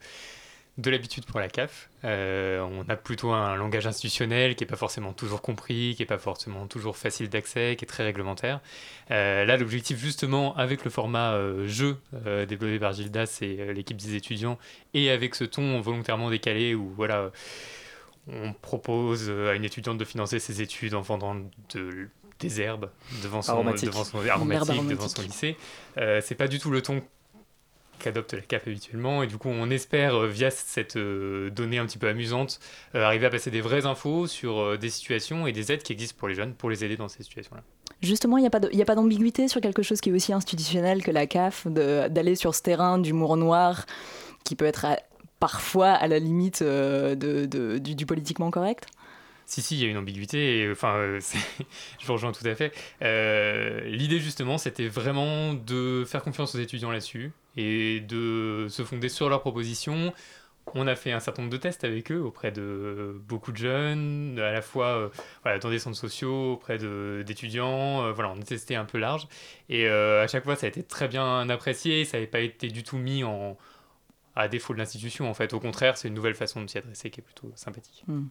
de 0.79 0.91
l'habitude 0.91 1.25
pour 1.25 1.41
la 1.41 1.49
CAF. 1.49 1.89
on 2.05 2.85
a 2.89 2.97
plutôt 2.97 3.33
un 3.33 3.57
langage 3.57 3.87
institutionnel 3.87 4.55
qui 4.55 4.65
n'est 4.65 4.69
pas 4.69 4.77
forcément 4.77 5.13
toujours 5.13 5.43
compris, 5.43 5.95
qui 5.97 6.03
n'est 6.03 6.07
pas 6.07 6.19
forcément 6.19 6.67
toujours 6.67 6.97
facile 6.97 7.29
d'accès, 7.29 7.77
qui 7.79 7.85
est 7.85 7.89
très 7.89 8.05
réglementaire. 8.05 8.61
là, 9.09 9.57
l'objectif, 9.57 9.99
justement, 9.99 10.55
avec 10.57 10.85
le 10.85 10.91
format 10.91 11.35
jeu 11.67 11.97
développé 12.47 12.79
par 12.79 12.93
Gildas 12.93 13.39
et 13.41 13.73
l'équipe 13.73 13.97
des 13.97 14.15
étudiants, 14.15 14.59
et 14.93 15.11
avec 15.11 15.35
ce 15.35 15.45
ton 15.45 15.81
volontairement 15.81 16.31
décalé 16.31 16.75
où, 16.75 16.93
voilà, 16.95 17.31
on 18.29 18.53
propose 18.53 19.31
à 19.31 19.55
une 19.55 19.65
étudiante 19.65 19.99
de 19.99 20.05
financer 20.05 20.39
ses 20.39 20.61
études 20.61 20.95
en 20.95 21.01
vendant 21.01 21.37
de 21.75 22.11
des 22.39 22.61
herbes 22.61 22.91
devant 23.23 23.43
son, 23.43 23.65
devant 23.65 24.05
son, 24.05 24.19
devant 24.21 25.09
son 25.09 25.23
lycée. 25.23 25.57
Euh, 25.97 26.21
c'est 26.23 26.35
pas 26.35 26.49
du 26.49 26.59
tout 26.59 26.71
le 26.71 26.83
ton 26.83 27.03
qu'adopte 27.99 28.35
la 28.35 28.41
CAF 28.41 28.67
habituellement 28.67 29.23
et 29.23 29.27
du 29.27 29.39
coup 29.39 29.49
on 29.49 29.71
espère 29.71 30.15
euh, 30.15 30.29
via 30.29 30.51
cette 30.51 30.97
euh, 30.97 31.51
donnée 31.51 31.79
un 31.79 31.87
petit 31.87 31.99
peu 31.99 32.09
amusante 32.09 32.61
arriver 32.95 33.27
à 33.27 33.31
passer 33.31 33.51
des 33.51 33.61
vraies 33.61 33.87
infos 33.87 34.27
sur 34.27 34.79
des 34.79 34.91
situations 34.91 35.47
et 35.47 35.53
des 35.53 35.73
aides 35.73 35.83
qui 35.83 35.93
existent 35.93 36.17
pour 36.19 36.29
les 36.29 36.35
jeunes 36.35 36.55
pour 36.55 36.71
les 36.71 36.85
aider 36.85 36.97
dans 36.97 37.09
ces 37.09 37.23
situations-là. 37.23 37.63
Justement, 38.03 38.37
il 38.39 38.43
n'y 38.43 38.83
a 38.83 38.85
pas 38.85 38.95
d'ambiguïté 38.95 39.49
sur 39.49 39.61
quelque 39.61 39.83
chose 39.83 40.01
qui 40.01 40.11
est 40.11 40.13
aussi 40.13 40.33
institutionnel 40.33 41.03
que 41.03 41.11
la 41.11 41.27
CAF, 41.27 41.67
d'aller 41.67 42.35
sur 42.35 42.55
ce 42.55 42.63
terrain 42.63 42.99
d'humour 42.99 43.37
noir 43.37 43.87
qui 44.45 44.55
peut 44.55 44.67
être 44.67 44.87
parfois 45.41 45.91
à 45.91 46.07
la 46.07 46.19
limite 46.19 46.63
de, 46.63 47.79
du 47.79 48.07
politiquement 48.07 48.51
correct? 48.51 48.87
Si, 49.47 49.63
si, 49.63 49.77
il 49.77 49.83
y 49.83 49.87
a 49.87 49.89
une 49.89 49.97
ambiguïté. 49.97 50.59
Et, 50.59 50.71
enfin, 50.71 50.97
euh, 50.97 51.21
je 52.01 52.07
vous 52.07 52.13
rejoins 52.13 52.33
tout 52.33 52.47
à 52.47 52.55
fait. 52.55 52.73
Euh, 53.03 53.81
l'idée, 53.85 54.19
justement, 54.19 54.59
c'était 54.59 54.89
vraiment 54.89 55.55
de 55.55 56.05
faire 56.07 56.23
confiance 56.23 56.55
aux 56.55 56.59
étudiants 56.59 56.91
là-dessus 56.91 57.31
et 57.57 58.01
de 58.01 58.67
se 58.69 58.83
fonder 58.83 59.09
sur 59.09 59.29
leurs 59.29 59.41
propositions. 59.41 60.13
On 60.75 60.89
a 60.89 60.97
fait 60.97 61.13
un 61.13 61.21
certain 61.21 61.43
nombre 61.43 61.53
de 61.53 61.59
tests 61.59 61.85
avec 61.85 62.11
eux 62.11 62.21
auprès 62.21 62.51
de 62.51 63.21
beaucoup 63.29 63.53
de 63.53 63.57
jeunes, 63.57 64.37
à 64.41 64.51
la 64.51 64.63
fois 64.63 65.11
euh, 65.47 65.59
dans 65.61 65.71
des 65.71 65.79
centres 65.79 65.97
sociaux, 65.97 66.55
auprès 66.55 66.77
d'étudiants. 67.25 68.13
voilà, 68.13 68.33
on 68.33 68.41
a 68.41 68.45
testé 68.45 68.75
un 68.75 68.85
peu 68.85 68.99
large. 68.99 69.29
Et 69.69 69.89
à 69.89 70.27
chaque 70.27 70.45
fois, 70.45 70.57
ça 70.57 70.67
a 70.67 70.69
été 70.69 70.83
très 70.83 71.07
bien 71.07 71.49
apprécié. 71.49 72.05
Ça 72.05 72.17
n'avait 72.17 72.27
pas 72.27 72.41
été 72.41 72.67
du 72.69 72.83
tout 72.83 72.99
mis 72.99 73.23
en, 73.23 73.57
à 74.37 74.49
défaut 74.49 74.75
de 74.75 74.79
l'institution. 74.79 75.29
En 75.29 75.35
fait, 75.35 75.55
au 75.55 75.61
contraire, 75.61 75.97
c'est 75.97 76.09
une 76.09 76.15
nouvelle 76.15 76.35
façon 76.35 76.63
de 76.63 76.69
s'y 76.69 76.79
adresser 76.79 77.11
qui 77.11 77.21
est 77.21 77.25
plutôt 77.25 77.51
sympathique. 77.57 78.05
Hmm. 78.07 78.27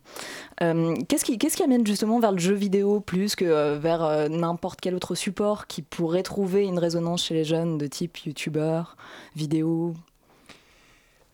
Euh, 0.62 0.95
qu'est-ce 1.09 1.25
qui, 1.25 1.63
amène 1.63 1.85
justement 1.85 2.19
vers 2.19 2.31
le 2.31 2.38
jeu 2.38 2.53
vidéo 2.53 3.00
plus 3.00 3.35
que 3.35 3.43
euh, 3.43 3.79
vers 3.79 4.03
euh, 4.03 4.27
n'importe 4.29 4.79
quel 4.81 4.93
autre 4.93 5.15
support 5.15 5.65
qui 5.65 5.81
pourrait 5.81 6.24
trouver 6.24 6.65
une 6.65 6.77
résonance 6.77 7.25
chez 7.25 7.33
les 7.33 7.43
jeunes 7.43 7.79
de 7.79 7.88
type 7.88 8.19
youtubeur, 8.19 8.97
vidéo 9.35 9.95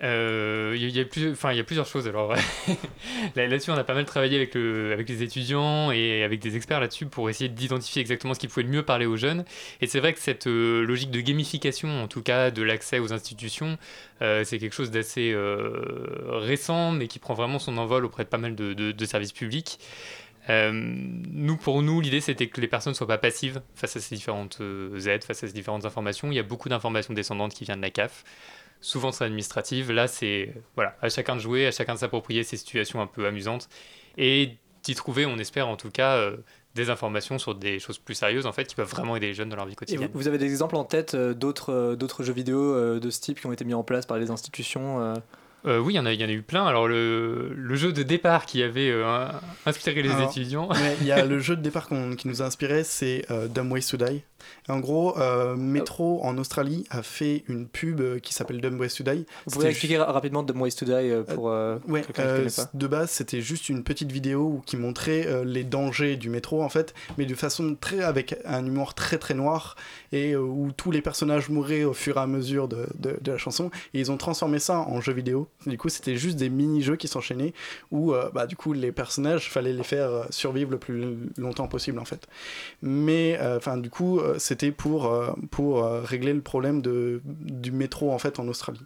euh, 0.03 0.75
il 0.75 0.89
y, 0.89 0.99
a 0.99 1.63
plusieurs 1.63 1.85
choses. 1.85 2.07
Là-dessus, 3.35 3.71
on 3.71 3.75
a 3.75 3.83
pas 3.83 3.93
mal 3.93 4.05
travaillé 4.05 4.35
avec, 4.35 4.55
le, 4.55 4.93
avec 4.93 5.07
les 5.07 5.21
étudiants 5.21 5.91
et 5.91 6.23
avec 6.23 6.39
des 6.39 6.55
experts 6.55 6.79
là-dessus 6.79 7.05
pour 7.05 7.29
essayer 7.29 7.49
d'identifier 7.49 8.01
exactement 8.01 8.33
ce 8.33 8.39
qui 8.39 8.47
pouvait 8.47 8.63
le 8.63 8.69
mieux 8.69 8.83
parler 8.83 9.05
aux 9.05 9.17
jeunes. 9.17 9.45
Et 9.79 9.87
c'est 9.87 9.99
vrai 9.99 10.13
que 10.13 10.19
cette 10.19 10.47
euh, 10.47 10.83
logique 10.83 11.11
de 11.11 11.21
gamification, 11.21 12.01
en 12.01 12.07
tout 12.07 12.23
cas 12.23 12.49
de 12.49 12.63
l'accès 12.63 12.97
aux 12.97 13.13
institutions, 13.13 13.77
euh, 14.23 14.43
c'est 14.43 14.57
quelque 14.57 14.73
chose 14.73 14.89
d'assez 14.89 15.35
récent, 16.27 16.91
mais 16.91 17.07
qui 17.07 17.19
prend 17.19 17.35
vraiment 17.35 17.59
son 17.59 17.77
envol 17.77 18.05
auprès 18.05 18.23
de 18.23 18.29
pas 18.29 18.37
mal 18.37 18.55
de 18.55 19.05
services 19.05 19.33
publics. 19.33 19.77
nous, 20.49 21.57
pour 21.57 21.83
nous, 21.83 22.01
l'idée 22.01 22.21
c'était 22.21 22.47
que 22.47 22.59
les 22.59 22.67
personnes 22.67 22.91
ne 22.91 22.97
soient 22.97 23.07
pas 23.07 23.19
passives 23.19 23.61
face 23.75 23.95
à 23.95 23.99
ces 23.99 24.15
différentes 24.15 24.61
aides, 25.05 25.23
face 25.23 25.43
à 25.43 25.47
ces 25.47 25.53
différentes 25.53 25.85
informations. 25.85 26.31
Il 26.31 26.35
y 26.35 26.39
a 26.39 26.43
beaucoup 26.43 26.69
d'informations 26.69 27.13
descendantes 27.13 27.53
qui 27.53 27.65
viennent 27.65 27.81
de 27.81 27.85
la 27.85 27.91
CAF 27.91 28.23
souvent 28.81 29.11
c'est 29.11 29.23
administrative. 29.23 29.91
Là, 29.91 30.07
c'est 30.07 30.53
voilà, 30.75 30.97
à 31.01 31.09
chacun 31.09 31.35
de 31.35 31.41
jouer, 31.41 31.67
à 31.67 31.71
chacun 31.71 31.93
de 31.93 31.99
s'approprier 31.99 32.43
ces 32.43 32.57
situations 32.57 33.01
un 33.01 33.07
peu 33.07 33.25
amusantes 33.25 33.69
et 34.17 34.57
d'y 34.83 34.95
trouver, 34.95 35.25
on 35.25 35.37
espère 35.37 35.67
en 35.67 35.77
tout 35.77 35.91
cas, 35.91 36.17
euh, 36.17 36.37
des 36.75 36.89
informations 36.89 37.37
sur 37.37 37.53
des 37.53 37.79
choses 37.79 37.99
plus 37.99 38.15
sérieuses 38.15 38.45
en 38.45 38.51
fait 38.51 38.65
qui 38.65 38.75
peuvent 38.75 38.89
vraiment 38.89 39.15
aider 39.15 39.27
les 39.27 39.33
jeunes 39.33 39.49
dans 39.49 39.55
leur 39.55 39.65
vie 39.65 39.75
quotidienne. 39.75 40.09
vous, 40.13 40.27
avez 40.27 40.37
des 40.37 40.45
exemples 40.45 40.75
en 40.75 40.85
tête 40.85 41.13
euh, 41.13 41.33
d'autres 41.33 41.73
euh, 41.73 41.95
d'autres 41.95 42.23
jeux 42.23 42.33
vidéo 42.33 42.99
de 42.99 43.09
ce 43.09 43.19
type 43.19 43.39
qui 43.39 43.45
ont 43.45 43.51
été 43.51 43.65
mis 43.65 43.73
en 43.73 43.83
place 43.83 44.05
par 44.05 44.17
les 44.17 44.31
institutions 44.31 45.15
euh, 45.65 45.79
oui, 45.79 45.93
il 45.93 45.97
y, 45.97 45.99
en 45.99 46.05
a, 46.05 46.13
y 46.13 46.25
en 46.25 46.27
a 46.27 46.31
eu 46.31 46.41
plein. 46.41 46.65
Alors, 46.65 46.87
le, 46.87 47.53
le 47.53 47.75
jeu 47.75 47.93
de 47.93 48.01
départ 48.01 48.45
qui 48.45 48.63
avait 48.63 48.89
euh, 48.89 49.27
inspiré 49.65 50.01
les 50.01 50.21
étudiants. 50.23 50.69
Il 51.01 51.07
y 51.07 51.11
a 51.11 51.25
le 51.25 51.39
jeu 51.39 51.55
de 51.55 51.61
départ 51.61 51.87
qui 51.87 52.27
nous 52.27 52.41
a 52.41 52.45
inspiré, 52.45 52.83
c'est 52.83 53.25
euh, 53.29 53.47
Dumb 53.47 53.71
Ways 53.71 53.83
to 53.83 53.97
Die. 53.97 54.23
En 54.69 54.79
gros, 54.79 55.17
euh, 55.17 55.55
Metro 55.55 56.23
en 56.23 56.37
Australie 56.37 56.85
a 56.89 57.03
fait 57.03 57.43
une 57.47 57.67
pub 57.67 58.19
qui 58.19 58.33
s'appelle 58.33 58.61
Dumb 58.61 58.79
Ways 58.79 58.89
to 58.89 59.03
Die. 59.03 59.25
Vous 59.45 59.55
pouvez 59.55 59.69
expliquer 59.69 59.97
rapidement 59.97 60.43
Dumb 60.43 60.61
Ways 60.61 60.73
to 60.73 60.85
Die 60.85 61.33
pour 61.33 61.45
ouais, 61.45 62.03
De 62.73 62.87
base, 62.87 63.11
c'était 63.11 63.41
juste 63.41 63.69
une 63.69 63.83
petite 63.83 64.11
vidéo 64.11 64.61
qui 64.65 64.77
montrait 64.77 65.43
les 65.45 65.63
dangers 65.63 66.15
du 66.15 66.29
métro, 66.29 66.63
en 66.63 66.69
fait, 66.69 66.93
mais 67.17 67.25
de 67.25 67.35
façon 67.35 67.75
très. 67.79 68.01
avec 68.01 68.35
un 68.45 68.65
humour 68.65 68.93
très 68.93 69.17
très 69.17 69.33
noir 69.33 69.75
et 70.11 70.35
où 70.35 70.71
tous 70.75 70.91
les 70.91 71.01
personnages 71.01 71.49
mouraient 71.49 71.83
au 71.83 71.93
fur 71.93 72.17
et 72.17 72.19
à 72.19 72.27
mesure 72.27 72.67
de, 72.67 72.87
de, 72.99 73.17
de 73.21 73.31
la 73.31 73.37
chanson. 73.37 73.69
Et 73.93 73.99
ils 73.99 74.11
ont 74.11 74.17
transformé 74.17 74.59
ça 74.59 74.79
en 74.79 75.01
jeu 75.01 75.13
vidéo. 75.13 75.47
Du 75.65 75.77
coup, 75.77 75.89
c'était 75.89 76.15
juste 76.15 76.37
des 76.37 76.49
mini-jeux 76.49 76.95
qui 76.95 77.07
s'enchaînaient 77.07 77.53
où, 77.91 78.13
euh, 78.13 78.29
bah, 78.33 78.47
du 78.47 78.55
coup, 78.55 78.73
les 78.73 78.91
personnages, 78.91 79.49
fallait 79.49 79.73
les 79.73 79.83
faire 79.83 80.09
euh, 80.09 80.23
survivre 80.29 80.71
le 80.71 80.77
plus 80.77 81.29
longtemps 81.37 81.67
possible, 81.67 81.99
en 81.99 82.05
fait. 82.05 82.27
Mais, 82.81 83.37
euh, 83.39 83.57
enfin, 83.57 83.77
du 83.77 83.89
coup, 83.89 84.19
c'était 84.37 84.71
pour, 84.71 85.13
pour 85.49 85.83
régler 85.83 86.33
le 86.33 86.41
problème 86.41 86.81
de, 86.81 87.21
du 87.25 87.71
métro, 87.71 88.11
en 88.11 88.19
fait, 88.19 88.39
en 88.39 88.47
Australie. 88.47 88.81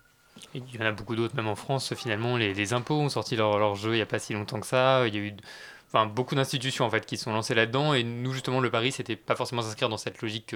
il 0.54 0.64
y 0.74 0.78
en 0.82 0.86
a 0.86 0.92
beaucoup 0.92 1.16
d'autres, 1.16 1.36
même 1.36 1.48
en 1.48 1.56
France, 1.56 1.94
finalement, 1.96 2.38
les, 2.38 2.54
les 2.54 2.74
impôts 2.74 2.96
ont 2.96 3.10
sorti 3.10 3.36
leur, 3.36 3.58
leur 3.58 3.76
jeu 3.76 3.92
il 3.92 3.96
n'y 3.96 4.02
a 4.02 4.06
pas 4.06 4.20
si 4.20 4.34
longtemps 4.34 4.60
que 4.60 4.68
ça. 4.68 5.08
Il 5.08 5.16
y 5.16 5.18
a 5.18 5.22
eu 5.22 5.34
enfin, 5.88 6.06
beaucoup 6.06 6.36
d'institutions, 6.36 6.86
en 6.86 6.90
fait, 6.90 7.06
qui 7.06 7.18
sont 7.18 7.32
lancées 7.34 7.56
là-dedans. 7.56 7.94
Et 7.94 8.04
nous, 8.04 8.34
justement, 8.34 8.60
le 8.60 8.70
pari, 8.70 8.92
c'était 8.92 9.16
pas 9.16 9.36
forcément 9.36 9.62
s'inscrire 9.62 9.90
dans 9.90 9.98
cette 9.98 10.22
logique 10.22 10.56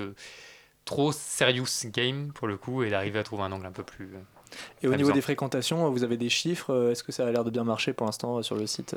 trop 0.86 1.12
serious 1.12 1.66
game, 1.86 2.32
pour 2.34 2.48
le 2.48 2.58
coup, 2.58 2.84
et 2.84 2.90
d'arriver 2.90 3.20
à 3.20 3.24
trouver 3.24 3.44
un 3.44 3.52
angle 3.52 3.66
un 3.66 3.72
peu 3.72 3.84
plus 3.84 4.10
et 4.82 4.88
au 4.88 4.96
niveau 4.96 5.12
des 5.12 5.22
fréquentations, 5.22 5.90
vous 5.90 6.04
avez 6.04 6.18
des 6.18 6.30
chiffres 6.30 6.74
euh, 6.74 6.92
Est-ce 6.92 7.04
que 7.04 7.12
ça 7.12 7.28
a 7.28 7.32
l'air 7.32 7.44
de 7.44 7.50
bien 7.50 7.64
marcher 7.64 7.94
pour 7.94 8.06
l'instant 8.06 8.38
euh, 8.38 8.42
sur 8.42 8.56
le 8.56 8.68
site 8.68 8.96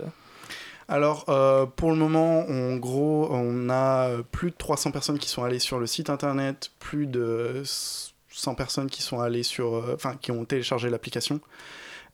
alors, 0.88 1.24
euh, 1.28 1.66
pour 1.66 1.90
le 1.90 1.96
moment, 1.96 2.40
en 2.40 2.76
gros, 2.76 3.28
on 3.30 3.70
a 3.70 4.22
plus 4.30 4.50
de 4.50 4.56
300 4.56 4.90
personnes 4.90 5.18
qui 5.18 5.28
sont 5.28 5.44
allées 5.44 5.58
sur 5.58 5.78
le 5.78 5.86
site 5.86 6.10
internet, 6.10 6.70
plus 6.78 7.06
de 7.06 7.62
100 7.64 8.54
personnes 8.54 8.90
qui 8.90 9.02
sont 9.02 9.20
allées 9.20 9.42
sur, 9.42 9.84
enfin, 9.94 10.16
qui 10.20 10.30
ont 10.32 10.44
téléchargé 10.44 10.90
l'application. 10.90 11.40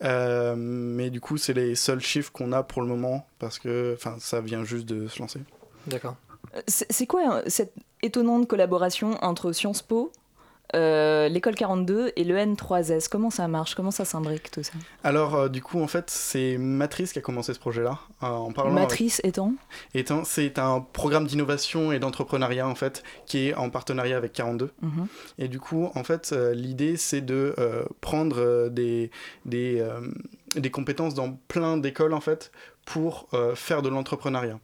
mais 0.02 1.10
du 1.10 1.20
coup, 1.20 1.36
c'est 1.36 1.54
les 1.54 1.74
seuls 1.74 2.00
chiffres 2.00 2.32
qu'on 2.32 2.52
a 2.52 2.62
pour 2.62 2.82
le 2.82 2.88
moment 2.88 3.26
parce 3.38 3.58
que, 3.58 3.94
enfin, 3.96 4.16
ça 4.20 4.40
vient 4.40 4.64
juste 4.64 4.86
de 4.86 5.08
se 5.08 5.18
lancer. 5.18 5.40
D'accord. 5.86 6.16
C'est 6.66 7.06
quoi 7.06 7.42
cette 7.46 7.72
étonnante 8.02 8.48
collaboration 8.48 9.12
entre 9.22 9.52
Sciences 9.52 9.82
Po, 9.82 10.12
euh, 10.74 11.28
l'école 11.28 11.54
42 11.54 12.12
et 12.16 12.24
le 12.24 12.36
N3S. 12.36 13.08
Comment 13.08 13.30
ça 13.30 13.48
marche? 13.48 13.74
Comment 13.74 13.90
ça 13.90 14.04
s'imbrique 14.04 14.50
tout 14.50 14.62
ça? 14.62 14.74
Alors, 15.02 15.34
euh, 15.34 15.48
du 15.48 15.62
coup, 15.62 15.80
en 15.80 15.86
fait, 15.86 16.10
c'est 16.10 16.58
Matrice 16.58 17.12
qui 17.12 17.18
a 17.18 17.22
commencé 17.22 17.54
ce 17.54 17.58
projet-là. 17.58 17.98
Euh, 18.22 18.26
en 18.26 18.52
parlant 18.52 18.72
Matrice 18.72 19.20
étant 19.24 19.54
Étant, 19.94 20.24
c'est 20.24 20.58
un 20.58 20.80
programme 20.80 21.26
d'innovation 21.26 21.92
et 21.92 21.98
d'entrepreneuriat, 21.98 22.68
en 22.68 22.74
fait, 22.74 23.02
qui 23.26 23.48
est 23.48 23.54
en 23.54 23.70
partenariat 23.70 24.16
avec 24.16 24.32
42. 24.32 24.70
Mhm. 24.82 25.06
Et 25.38 25.48
du 25.48 25.58
coup, 25.58 25.90
en 25.94 26.04
fait, 26.04 26.34
l'idée, 26.52 26.96
c'est 26.96 27.22
de 27.22 27.54
prendre 28.00 28.68
des, 28.68 29.10
des, 29.46 29.86
des 30.54 30.70
compétences 30.70 31.14
dans 31.14 31.32
plein 31.48 31.78
d'écoles, 31.78 32.12
en 32.12 32.20
fait, 32.20 32.52
pour 32.84 33.28
faire 33.54 33.82
de 33.82 33.88
l'entrepreneuriat. 33.88 34.58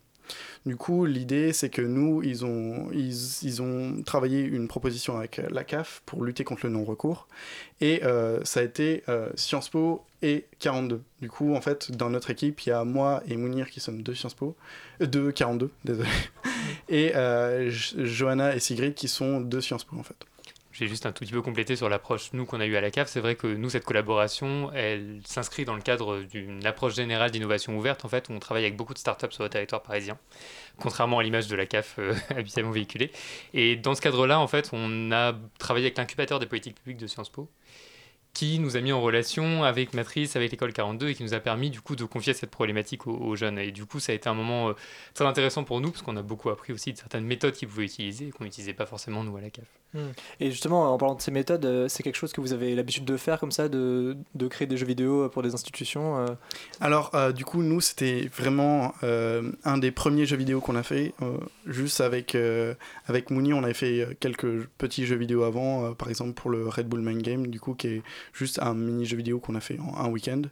Du 0.66 0.76
coup, 0.76 1.04
l'idée, 1.04 1.52
c'est 1.52 1.68
que 1.68 1.82
nous, 1.82 2.22
ils 2.22 2.44
ont, 2.44 2.90
ils, 2.92 3.60
ont 3.60 4.02
travaillé 4.02 4.40
une 4.40 4.66
proposition 4.66 5.18
avec 5.18 5.40
la 5.50 5.62
CAF 5.64 6.02
pour 6.06 6.24
lutter 6.24 6.44
contre 6.44 6.64
le 6.64 6.72
non-recours. 6.72 7.28
Et 7.80 8.02
euh, 8.04 8.42
ça 8.44 8.60
a 8.60 8.62
été 8.62 9.02
euh, 9.08 9.28
Sciences 9.34 9.68
Po 9.68 10.04
et 10.22 10.46
42. 10.60 11.02
Du 11.20 11.28
coup, 11.28 11.54
en 11.54 11.60
fait, 11.60 11.92
dans 11.92 12.08
notre 12.08 12.30
équipe, 12.30 12.62
il 12.62 12.70
y 12.70 12.72
a 12.72 12.84
moi 12.84 13.22
et 13.28 13.36
Mounir 13.36 13.68
qui 13.68 13.80
sommes 13.80 14.02
de 14.02 14.14
Sciences 14.14 14.34
Po, 14.34 14.56
euh, 15.02 15.06
de 15.06 15.30
42, 15.30 15.70
désolé, 15.84 16.08
et 16.88 17.12
Johanna 17.68 18.56
et 18.56 18.60
Sigrid 18.60 18.94
qui 18.94 19.08
sont 19.08 19.40
de 19.40 19.60
Sciences 19.60 19.84
Po, 19.84 19.96
en 19.98 20.02
fait. 20.02 20.16
J'ai 20.74 20.88
juste 20.88 21.06
un 21.06 21.12
tout 21.12 21.24
petit 21.24 21.32
peu 21.32 21.40
complété 21.40 21.76
sur 21.76 21.88
l'approche 21.88 22.32
nous 22.32 22.46
qu'on 22.46 22.58
a 22.58 22.66
eu 22.66 22.74
à 22.74 22.80
la 22.80 22.90
CAF. 22.90 23.08
C'est 23.08 23.20
vrai 23.20 23.36
que 23.36 23.46
nous, 23.46 23.70
cette 23.70 23.84
collaboration, 23.84 24.72
elle 24.74 25.20
s'inscrit 25.24 25.64
dans 25.64 25.76
le 25.76 25.80
cadre 25.80 26.22
d'une 26.22 26.66
approche 26.66 26.96
générale 26.96 27.30
d'innovation 27.30 27.78
ouverte. 27.78 28.04
En 28.04 28.08
fait, 28.08 28.28
on 28.28 28.40
travaille 28.40 28.64
avec 28.64 28.76
beaucoup 28.76 28.92
de 28.92 28.98
startups 28.98 29.30
sur 29.30 29.44
le 29.44 29.48
territoire 29.48 29.84
parisien, 29.84 30.18
contrairement 30.80 31.20
à 31.20 31.22
l'image 31.22 31.46
de 31.46 31.54
la 31.54 31.66
CAF 31.66 31.94
euh, 32.00 32.12
habituellement 32.36 32.72
véhiculée. 32.72 33.12
Et 33.52 33.76
dans 33.76 33.94
ce 33.94 34.00
cadre-là, 34.00 34.40
en 34.40 34.48
fait, 34.48 34.70
on 34.72 35.12
a 35.12 35.34
travaillé 35.58 35.86
avec 35.86 35.96
l'incubateur 35.96 36.40
des 36.40 36.46
politiques 36.46 36.74
publiques 36.74 36.98
de 36.98 37.06
Sciences 37.06 37.30
Po 37.30 37.48
qui 38.34 38.58
nous 38.58 38.76
a 38.76 38.80
mis 38.80 38.92
en 38.92 39.00
relation 39.00 39.62
avec 39.62 39.94
Matrice, 39.94 40.34
avec 40.34 40.50
l'école 40.50 40.72
42 40.72 41.08
et 41.08 41.14
qui 41.14 41.22
nous 41.22 41.34
a 41.34 41.40
permis 41.40 41.70
du 41.70 41.80
coup 41.80 41.94
de 41.94 42.04
confier 42.04 42.34
cette 42.34 42.50
problématique 42.50 43.06
aux, 43.06 43.36
jeunes. 43.36 43.60
Et 43.60 43.70
du 43.70 43.86
coup, 43.86 44.00
ça 44.00 44.10
a 44.10 44.14
été 44.14 44.28
un 44.28 44.34
moment 44.34 44.70
euh, 44.70 44.72
très 45.14 45.24
intéressant 45.24 45.62
pour 45.62 45.80
nous 45.80 45.92
parce 45.92 46.02
qu'on 46.02 46.16
a 46.16 46.22
beaucoup 46.22 46.50
appris 46.50 46.72
aussi 46.72 46.92
de 46.92 46.98
certaines 46.98 47.24
méthodes 47.24 47.54
qu'ils 47.54 47.68
pouvaient 47.68 47.84
utiliser 47.84 48.26
et 48.26 48.30
qu'on 48.30 48.42
n'utilisait 48.42 48.74
pas 48.74 48.86
forcément 48.86 49.22
nous 49.22 49.36
à 49.36 49.40
la 49.40 49.50
CAF. 49.50 49.64
Hmm. 49.94 50.10
Et 50.40 50.50
justement, 50.50 50.92
en 50.92 50.98
parlant 50.98 51.14
de 51.14 51.22
ces 51.22 51.30
méthodes, 51.30 51.64
euh, 51.64 51.86
c'est 51.86 52.02
quelque 52.02 52.16
chose 52.16 52.32
que 52.32 52.40
vous 52.40 52.52
avez 52.52 52.74
l'habitude 52.74 53.04
de 53.04 53.16
faire 53.16 53.38
comme 53.38 53.52
ça, 53.52 53.68
de, 53.68 54.16
de, 54.34 54.48
créer 54.48 54.66
des 54.66 54.76
jeux 54.76 54.86
vidéo 54.86 55.28
pour 55.28 55.44
des 55.44 55.54
institutions 55.54 56.18
euh? 56.18 56.26
Alors, 56.80 57.12
du 57.32 57.44
coup, 57.44 57.62
nous, 57.62 57.80
c'était 57.80 58.28
vraiment 58.36 58.94
un 59.02 59.78
des 59.78 59.92
premiers 59.92 60.26
jeux 60.26 60.36
vidéo 60.36 60.60
qu'on 60.60 60.74
a 60.74 60.82
fait. 60.82 61.14
juste 61.66 62.00
avec, 62.00 62.36
avec 63.06 63.30
Mouni, 63.30 63.52
on 63.52 63.62
avait 63.62 63.74
fait 63.74 64.16
quelques 64.18 64.66
petits 64.78 65.06
jeux 65.06 65.16
vidéo 65.16 65.44
avant, 65.44 65.94
par 65.94 66.08
exemple 66.08 66.32
pour 66.32 66.50
le 66.50 66.68
Red 66.68 66.88
Bull 66.88 67.00
Mind 67.00 67.22
Game, 67.22 67.46
du 67.46 67.60
coup, 67.60 67.74
qui 67.74 67.86
est 67.88 68.02
juste 68.32 68.60
un 68.60 68.74
mini 68.74 69.04
jeu 69.04 69.16
vidéo 69.16 69.40
qu'on 69.40 69.54
a 69.54 69.60
fait 69.60 69.78
en 69.78 69.96
un 69.96 70.08
week-end. 70.08 70.42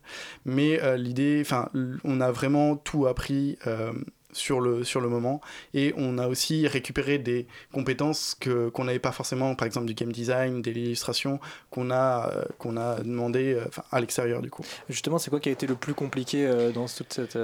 Mais 0.45 0.83
euh, 0.83 0.97
l'idée, 0.97 1.41
enfin, 1.45 1.69
on 2.05 2.21
a 2.21 2.31
vraiment 2.31 2.76
tout 2.76 3.07
appris 3.07 3.59
euh, 3.67 3.93
sur 4.33 4.61
le, 4.61 4.85
sur 4.85 5.00
le 5.00 5.09
moment. 5.09 5.41
Et 5.75 5.95
on 5.97 6.19
a 6.19 6.29
aussi 6.29 6.67
récupéré 6.67 7.19
des 7.19 7.47
compétences 7.73 8.37
que, 8.38 8.69
qu'on 8.69 8.85
n'avait 8.85 8.99
pas 8.99 9.12
forcément, 9.12 9.55
par 9.55 9.67
exemple 9.67 9.87
du 9.87 9.95
game 9.95 10.12
design, 10.12 10.62
de 10.62 10.71
l'illustration, 10.71 11.41
qu'on 11.71 11.91
a, 11.91 12.31
euh, 12.31 12.45
qu'on 12.59 12.76
a 12.76 13.00
demandé 13.00 13.59
à 13.91 14.00
l'extérieur 14.00 14.43
du 14.43 14.50
coup. 14.50 14.64
Justement, 14.88 15.19
c'est 15.19 15.31
quoi 15.31 15.41
qui 15.41 15.49
a 15.49 15.52
été 15.52 15.67
le 15.67 15.75
plus 15.75 15.95
compliqué 15.95 16.49
dans 16.75 16.87
toute 16.87 17.12
cette 17.12 17.38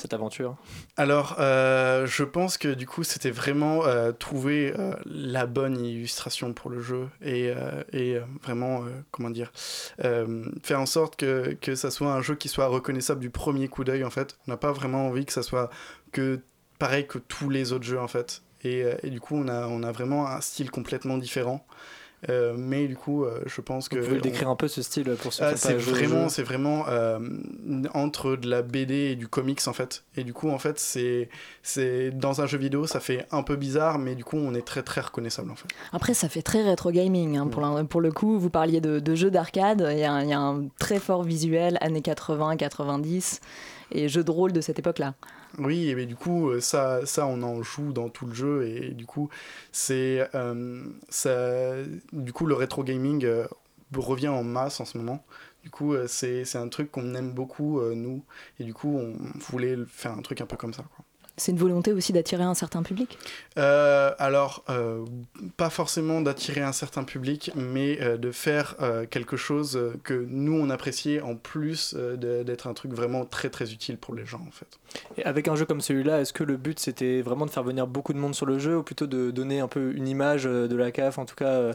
cette 0.00 0.14
aventure 0.14 0.56
Alors, 0.96 1.36
euh, 1.38 2.06
je 2.06 2.24
pense 2.24 2.58
que 2.58 2.68
du 2.68 2.86
coup, 2.86 3.04
c'était 3.04 3.30
vraiment 3.30 3.84
euh, 3.84 4.12
trouver 4.12 4.72
euh, 4.78 4.94
la 5.04 5.46
bonne 5.46 5.84
illustration 5.84 6.52
pour 6.52 6.70
le 6.70 6.80
jeu 6.80 7.08
et, 7.22 7.52
vraiment, 8.42 8.84
comment 9.10 9.30
dire, 9.30 9.52
faire 10.02 10.80
en 10.80 10.86
sorte 10.86 11.16
que, 11.16 11.56
que 11.60 11.74
ça 11.74 11.90
soit 11.90 12.12
un 12.12 12.22
jeu 12.22 12.34
qui 12.34 12.48
soit 12.48 12.66
reconnaissable 12.66 13.20
du 13.20 13.30
premier 13.30 13.68
coup 13.68 13.84
d'œil, 13.84 14.04
en 14.04 14.10
fait. 14.10 14.38
On 14.46 14.50
n'a 14.50 14.56
pas 14.56 14.72
vraiment 14.72 15.06
envie 15.06 15.26
que 15.26 15.32
ça 15.32 15.42
soit 15.42 15.70
que 16.12 16.40
pareil 16.78 17.06
que 17.06 17.18
tous 17.18 17.50
les 17.50 17.72
autres 17.72 17.84
jeux, 17.84 18.00
en 18.00 18.08
fait. 18.08 18.42
Et, 18.62 18.84
et 19.02 19.10
du 19.10 19.20
coup, 19.20 19.36
on 19.36 19.48
a, 19.48 19.66
on 19.66 19.82
a 19.82 19.92
vraiment 19.92 20.26
un 20.26 20.40
style 20.40 20.70
complètement 20.70 21.18
différent. 21.18 21.66
Euh, 22.28 22.54
mais 22.56 22.86
du 22.86 22.96
coup, 22.96 23.24
euh, 23.24 23.40
je 23.46 23.60
pense 23.60 23.88
que. 23.88 23.96
Vous 23.96 24.08
pouvez 24.08 24.20
décrire 24.20 24.50
un 24.50 24.56
peu 24.56 24.68
ce 24.68 24.82
style 24.82 25.16
pour 25.22 25.32
ceux 25.32 25.52
qui 25.52 25.58
C'est 25.58 25.74
vraiment, 25.74 26.28
c'est 26.28 26.42
vraiment 26.42 26.84
euh, 26.88 27.18
entre 27.94 28.36
de 28.36 28.48
la 28.48 28.62
BD 28.62 28.94
et 28.94 29.16
du 29.16 29.26
comics 29.26 29.66
en 29.66 29.72
fait. 29.72 30.04
Et 30.16 30.24
du 30.24 30.34
coup, 30.34 30.50
en 30.50 30.58
fait, 30.58 30.78
c'est 30.78 31.30
c'est 31.62 32.10
dans 32.10 32.42
un 32.42 32.46
jeu 32.46 32.58
vidéo, 32.58 32.86
ça 32.86 33.00
fait 33.00 33.26
un 33.30 33.42
peu 33.42 33.56
bizarre, 33.56 33.98
mais 33.98 34.14
du 34.14 34.24
coup, 34.24 34.36
on 34.36 34.54
est 34.54 34.66
très 34.66 34.82
très 34.82 35.00
reconnaissable 35.00 35.50
en 35.50 35.56
fait. 35.56 35.68
Après, 35.92 36.12
ça 36.12 36.28
fait 36.28 36.42
très 36.42 36.62
rétro 36.62 36.90
gaming. 36.90 37.38
Hein, 37.38 37.46
pour, 37.46 37.66
pour, 37.88 38.00
le 38.00 38.12
coup, 38.12 38.38
vous 38.38 38.50
parliez 38.50 38.80
de, 38.80 38.98
de 38.98 39.14
jeux 39.14 39.30
d'arcade. 39.30 39.86
Il 39.90 39.96
y, 39.96 40.00
y, 40.00 40.04
a 40.04 40.40
un 40.40 40.68
très 40.78 40.98
fort 40.98 41.22
visuel 41.22 41.78
années 41.80 42.02
80, 42.02 42.56
90 42.56 43.40
et 43.92 44.08
jeux 44.08 44.24
de 44.24 44.30
rôle 44.30 44.52
de 44.52 44.60
cette 44.60 44.78
époque-là. 44.78 45.14
Oui, 45.58 45.94
mais 45.94 46.06
du 46.06 46.16
coup, 46.16 46.50
euh, 46.50 46.60
ça, 46.60 47.04
ça, 47.06 47.26
on 47.26 47.42
en 47.42 47.62
joue 47.62 47.92
dans 47.92 48.08
tout 48.08 48.26
le 48.26 48.34
jeu, 48.34 48.66
et 48.66 48.90
du 48.90 49.06
coup, 49.06 49.28
c'est. 49.72 50.28
Euh, 50.34 50.84
du 52.12 52.32
coup, 52.32 52.46
le 52.46 52.54
rétro 52.54 52.84
gaming, 52.84 53.24
euh, 53.24 53.46
revient 53.96 54.28
en 54.28 54.44
masse 54.44 54.80
en 54.80 54.84
ce 54.84 54.98
moment. 54.98 55.24
Du 55.64 55.70
coup, 55.70 55.94
c'est 56.06 56.56
un 56.56 56.68
truc 56.68 56.90
qu'on 56.90 57.14
aime 57.14 57.32
beaucoup, 57.32 57.80
nous. 57.94 58.24
Et 58.58 58.64
du 58.64 58.72
coup, 58.72 58.96
on 58.98 59.14
voulait 59.40 59.76
faire 59.88 60.12
un 60.12 60.22
truc 60.22 60.40
un 60.40 60.46
peu 60.46 60.56
comme 60.56 60.72
ça. 60.72 60.84
Quoi. 60.96 61.04
C'est 61.40 61.52
une 61.52 61.58
volonté 61.58 61.94
aussi 61.94 62.12
d'attirer 62.12 62.42
un 62.42 62.52
certain 62.52 62.82
public 62.82 63.16
euh, 63.56 64.12
Alors, 64.18 64.62
euh, 64.68 65.06
pas 65.56 65.70
forcément 65.70 66.20
d'attirer 66.20 66.60
un 66.60 66.72
certain 66.72 67.02
public, 67.02 67.50
mais 67.56 67.98
euh, 68.02 68.18
de 68.18 68.30
faire 68.30 68.76
quelque 69.10 69.38
chose 69.38 69.80
que 70.04 70.26
nous, 70.28 70.52
on 70.52 70.68
appréciait 70.68 71.22
en 71.22 71.36
plus 71.36 71.94
d'être 71.94 72.66
un 72.66 72.74
truc 72.74 72.92
vraiment 72.92 73.24
très 73.24 73.48
très 73.48 73.72
utile 73.72 73.96
pour 73.96 74.14
les 74.14 74.26
gens 74.26 74.42
en 74.46 74.50
fait. 74.50 74.78
Et 75.16 75.24
avec 75.24 75.48
un 75.48 75.56
jeu 75.56 75.64
comme 75.64 75.80
celui-là, 75.80 76.20
est-ce 76.20 76.32
que 76.32 76.44
le 76.44 76.56
but 76.56 76.78
c'était 76.78 77.22
vraiment 77.22 77.46
de 77.46 77.50
faire 77.50 77.62
venir 77.62 77.86
beaucoup 77.86 78.12
de 78.12 78.18
monde 78.18 78.34
sur 78.34 78.46
le 78.46 78.58
jeu 78.58 78.78
ou 78.78 78.82
plutôt 78.82 79.06
de 79.06 79.30
donner 79.30 79.60
un 79.60 79.68
peu 79.68 79.92
une 79.94 80.08
image 80.08 80.44
de 80.44 80.76
la 80.76 80.90
CAF, 80.90 81.18
en 81.18 81.24
tout 81.24 81.36
cas 81.36 81.72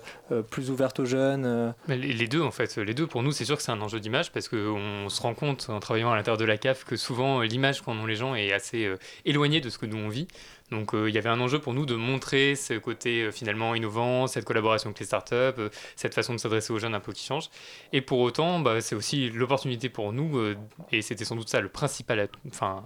plus 0.52 0.70
ouverte 0.70 1.00
aux 1.00 1.06
jeunes 1.06 1.74
Les 1.88 2.28
deux 2.28 2.42
en 2.42 2.52
fait, 2.52 2.76
les 2.78 2.94
deux 2.94 3.08
pour 3.08 3.24
nous 3.24 3.32
c'est 3.32 3.46
sûr 3.46 3.58
que 3.58 3.64
c'est 3.64 3.72
un 3.72 3.82
enjeu 3.82 4.00
d'image 4.00 4.32
parce 4.32 4.48
qu'on 4.48 5.10
se 5.10 5.22
rend 5.22 5.34
compte 5.34 5.68
en 5.70 5.80
travaillant 5.80 6.12
à 6.12 6.16
l'intérieur 6.16 6.38
de 6.38 6.46
la 6.46 6.58
CAF 6.58 6.84
que 6.84 6.96
souvent 6.96 7.42
l'image 7.42 7.82
qu'en 7.82 7.98
ont 7.98 8.06
les 8.06 8.16
gens 8.16 8.36
est 8.36 8.54
assez 8.54 8.94
éloignée 9.26 9.55
de 9.62 9.70
ce 9.70 9.78
que 9.78 9.86
nous 9.86 9.98
on 9.98 10.10
vit. 10.10 10.28
Donc 10.72 10.94
euh, 10.94 11.10
il 11.10 11.16
y 11.16 11.18
avait 11.18 11.30
un 11.30 11.40
enjeu 11.40 11.60
pour 11.60 11.74
nous 11.74 11.86
de 11.86 11.96
montrer 11.96 12.56
ce 12.56 12.74
côté 12.74 13.24
euh, 13.24 13.32
finalement 13.32 13.76
innovant, 13.76 14.28
cette 14.28 14.46
collaboration 14.46 14.90
avec 14.90 15.00
les 15.00 15.06
startups, 15.06 15.34
euh, 15.34 15.70
cette 15.96 16.14
façon 16.14 16.34
de 16.34 16.40
s'adresser 16.40 16.74
aux 16.74 16.80
jeunes 16.80 16.96
un 16.96 17.00
peu 17.00 17.14
qui 17.14 17.26
change. 17.26 17.50
Et 17.94 18.02
pour 18.02 18.20
autant, 18.20 18.60
bah, 18.60 18.82
c'est 18.82 18.96
aussi 18.96 19.30
l'opportunité 19.30 19.90
pour 19.90 20.12
nous, 20.12 20.56
et 20.92 21.02
c'était 21.02 21.26
sans 21.26 21.36
doute 21.36 21.50
ça 21.50 21.62
le 21.62 21.70
principal, 21.70 22.28
enfin 22.48 22.84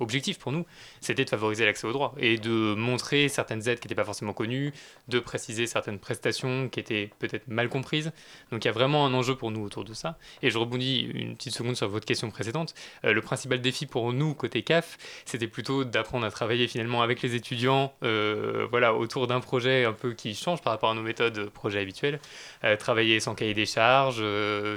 objectif 0.00 0.38
pour 0.38 0.52
nous, 0.52 0.66
c'était 1.00 1.24
de 1.24 1.30
favoriser 1.30 1.64
l'accès 1.64 1.86
aux 1.86 1.92
droits 1.92 2.14
et 2.18 2.38
de 2.38 2.74
montrer 2.74 3.28
certaines 3.28 3.68
aides 3.68 3.78
qui 3.78 3.86
n'étaient 3.86 3.94
pas 3.94 4.04
forcément 4.04 4.32
connues, 4.32 4.72
de 5.08 5.20
préciser 5.20 5.66
certaines 5.66 5.98
prestations 5.98 6.68
qui 6.68 6.80
étaient 6.80 7.10
peut-être 7.18 7.48
mal 7.48 7.68
comprises. 7.68 8.12
Donc 8.50 8.64
il 8.64 8.68
y 8.68 8.70
a 8.70 8.72
vraiment 8.72 9.06
un 9.06 9.14
enjeu 9.14 9.36
pour 9.36 9.50
nous 9.50 9.62
autour 9.62 9.84
de 9.84 9.94
ça. 9.94 10.18
Et 10.42 10.50
je 10.50 10.58
rebondis 10.58 11.00
une 11.14 11.36
petite 11.36 11.54
seconde 11.54 11.76
sur 11.76 11.88
votre 11.88 12.06
question 12.06 12.30
précédente. 12.30 12.74
Euh, 13.04 13.12
le 13.12 13.20
principal 13.20 13.60
défi 13.60 13.86
pour 13.86 14.12
nous, 14.12 14.34
côté 14.34 14.62
CAF, 14.62 14.98
c'était 15.24 15.46
plutôt 15.46 15.84
d'apprendre 15.84 16.26
à 16.26 16.30
travailler 16.30 16.66
finalement 16.66 17.02
avec 17.02 17.22
les 17.22 17.34
étudiants 17.34 17.92
euh, 18.02 18.66
voilà, 18.70 18.94
autour 18.94 19.26
d'un 19.26 19.40
projet 19.40 19.84
un 19.84 19.92
peu 19.92 20.12
qui 20.12 20.34
change 20.34 20.62
par 20.62 20.72
rapport 20.72 20.90
à 20.90 20.94
nos 20.94 21.02
méthodes 21.02 21.50
projet 21.50 21.80
habituelles. 21.80 22.20
Euh, 22.64 22.76
travailler 22.76 23.20
sans 23.20 23.34
cahier 23.34 23.54
des 23.54 23.66
charges, 23.66 24.24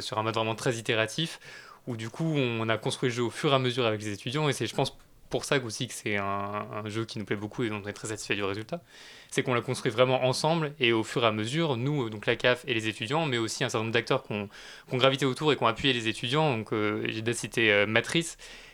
sur 0.02 0.18
un 0.18 0.24
mode 0.24 0.36
vraiment 0.36 0.56
très 0.56 0.76
itératif 0.76 1.40
où 1.88 1.98
du 1.98 2.10
coup 2.10 2.34
on 2.36 2.68
a 2.70 2.78
construit 2.78 3.10
le 3.10 3.16
jeu 3.16 3.24
au 3.24 3.30
fur 3.30 3.52
et 3.52 3.56
à 3.56 3.60
mesure 3.60 3.86
avec 3.86 4.02
les 4.02 4.14
étudiants 4.14 4.48
et 4.48 4.54
c'est 4.54 4.68
je 4.68 4.76
pense 4.76 4.98
pour 5.34 5.46
ça 5.46 5.58
aussi 5.66 5.88
que 5.88 5.96
c'est 5.96 6.18
un, 6.18 6.84
jeu 6.86 7.06
qui 7.06 7.18
nous 7.18 7.26
plaît 7.26 7.36
beaucoup 7.36 7.64
et 7.64 7.70
dont 7.70 7.82
on 7.84 7.88
est 7.88 7.94
très 7.94 8.10
satisfait 8.10 8.36
du 8.36 8.44
résultat. 8.44 8.82
C'est 9.32 9.42
qu'on 9.42 9.56
l'a 9.56 9.62
construit 9.62 9.92
vraiment 9.92 10.26
ensemble 10.26 10.76
et 10.80 10.94
au 10.94 11.04
fur 11.04 11.24
et 11.24 11.26
à 11.26 11.32
mesure, 11.32 11.76
nous, 11.76 12.12
donc 12.12 12.28
la 12.28 12.36
CAF 12.36 12.64
et 12.68 12.76
les 12.76 12.88
étudiants, 12.88 13.26
mais 13.26 13.40
aussi 13.40 13.64
un 13.64 13.70
certain 13.70 13.80
nombre 13.80 13.94
d'acteurs 13.94 14.22
qui 14.22 14.34
ont, 14.34 14.48
gravité 14.92 15.26
autour 15.26 15.52
et 15.52 15.56
qui 15.56 15.64
ont 15.64 15.68
appuyé 15.68 15.92
les 15.92 16.08
étudiants. 16.08 16.56
Donc 16.56 16.72
euh, 16.72 17.04
j'ai 17.08 17.24
déjà 17.24 17.36
cité 17.36 17.74
euh, 17.74 17.88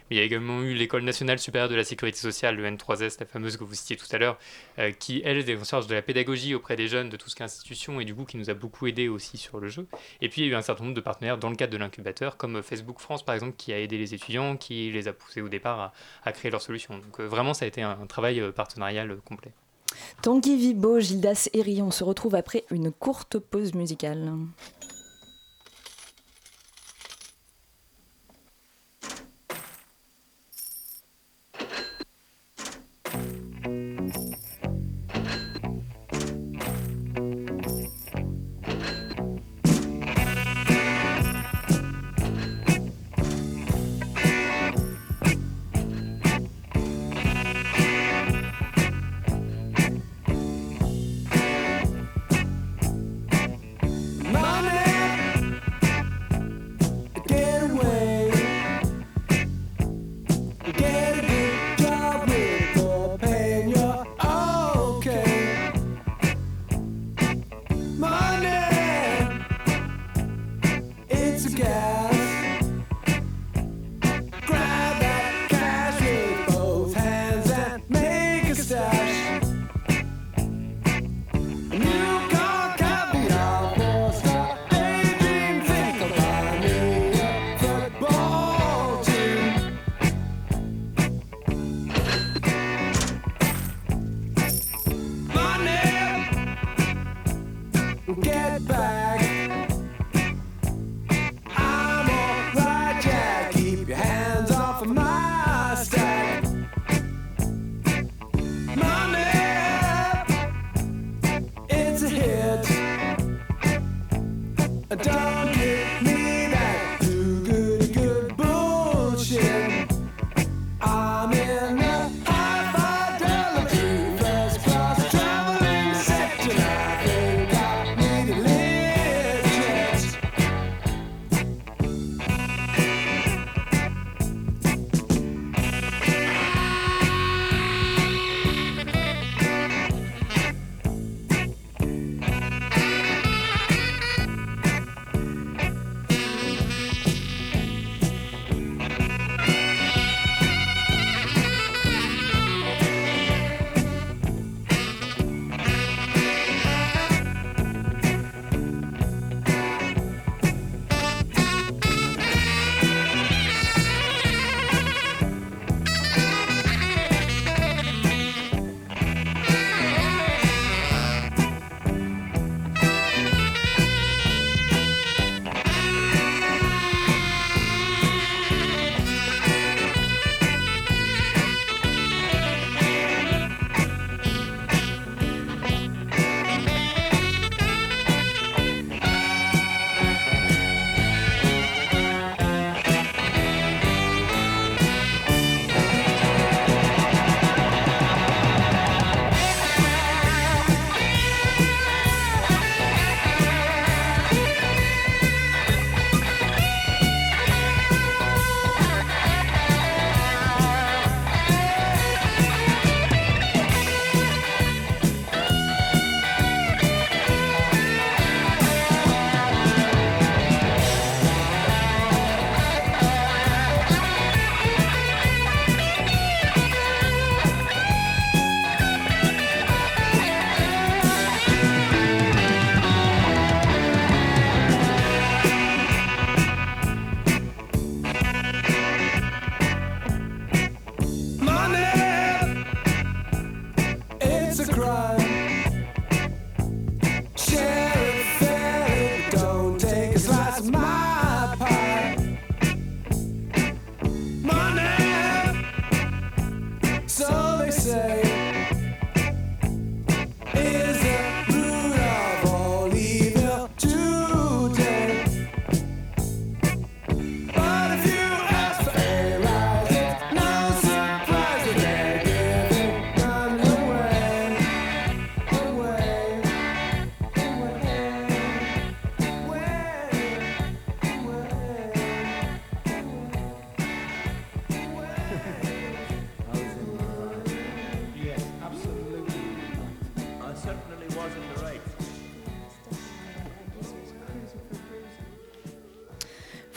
Il 0.09 0.17
y 0.17 0.19
a 0.19 0.23
également 0.23 0.61
eu 0.61 0.73
l'École 0.73 1.03
nationale 1.03 1.39
supérieure 1.39 1.69
de 1.69 1.75
la 1.75 1.83
sécurité 1.83 2.17
sociale, 2.17 2.55
le 2.55 2.65
N3S, 2.65 3.17
la 3.19 3.25
fameuse 3.25 3.57
que 3.57 3.63
vous 3.63 3.75
citiez 3.75 3.95
tout 3.95 4.07
à 4.11 4.17
l'heure, 4.17 4.37
euh, 4.79 4.91
qui, 4.91 5.21
elle, 5.23 5.37
est 5.37 5.57
en 5.57 5.63
charge 5.63 5.87
de 5.87 5.93
la 5.93 6.01
pédagogie 6.01 6.55
auprès 6.55 6.75
des 6.75 6.87
jeunes 6.87 7.09
de 7.09 7.17
tout 7.17 7.29
ce 7.29 7.35
qui 7.35 7.43
est 7.43 7.45
institution 7.45 7.99
et 7.99 8.05
du 8.05 8.15
coup 8.15 8.25
qui 8.25 8.37
nous 8.37 8.49
a 8.49 8.53
beaucoup 8.53 8.87
aidé 8.87 9.07
aussi 9.07 9.37
sur 9.37 9.59
le 9.59 9.67
jeu. 9.67 9.87
Et 10.21 10.29
puis 10.29 10.41
il 10.41 10.47
y 10.47 10.49
a 10.49 10.53
eu 10.53 10.55
un 10.55 10.61
certain 10.61 10.83
nombre 10.83 10.95
de 10.95 11.01
partenaires 11.01 11.37
dans 11.37 11.49
le 11.49 11.55
cadre 11.55 11.73
de 11.73 11.77
l'incubateur, 11.77 12.37
comme 12.37 12.63
Facebook 12.63 12.99
France 12.99 13.23
par 13.23 13.35
exemple, 13.35 13.55
qui 13.57 13.71
a 13.73 13.79
aidé 13.79 13.97
les 13.97 14.13
étudiants, 14.13 14.57
qui 14.57 14.91
les 14.91 15.07
a 15.07 15.13
poussés 15.13 15.41
au 15.41 15.49
départ 15.49 15.93
à, 16.23 16.31
créer 16.31 16.51
leur 16.51 16.61
solution. 16.61 16.95
Donc 16.97 17.19
euh, 17.19 17.27
vraiment, 17.27 17.53
ça 17.53 17.65
a 17.65 17.67
été 17.67 17.81
un, 17.81 18.05
travail 18.07 18.39
euh, 18.39 18.51
partenarial 18.51 19.17
complet. 19.25 19.51
Tanguy 20.21 20.55
Vibo, 20.55 20.99
Gildas 20.99 21.49
et 21.53 21.81
on 21.81 21.91
se 21.91 22.03
retrouve 22.03 22.35
après 22.35 22.63
une 22.71 22.91
courte 22.91 23.39
pause 23.39 23.73
musicale. 23.73 24.31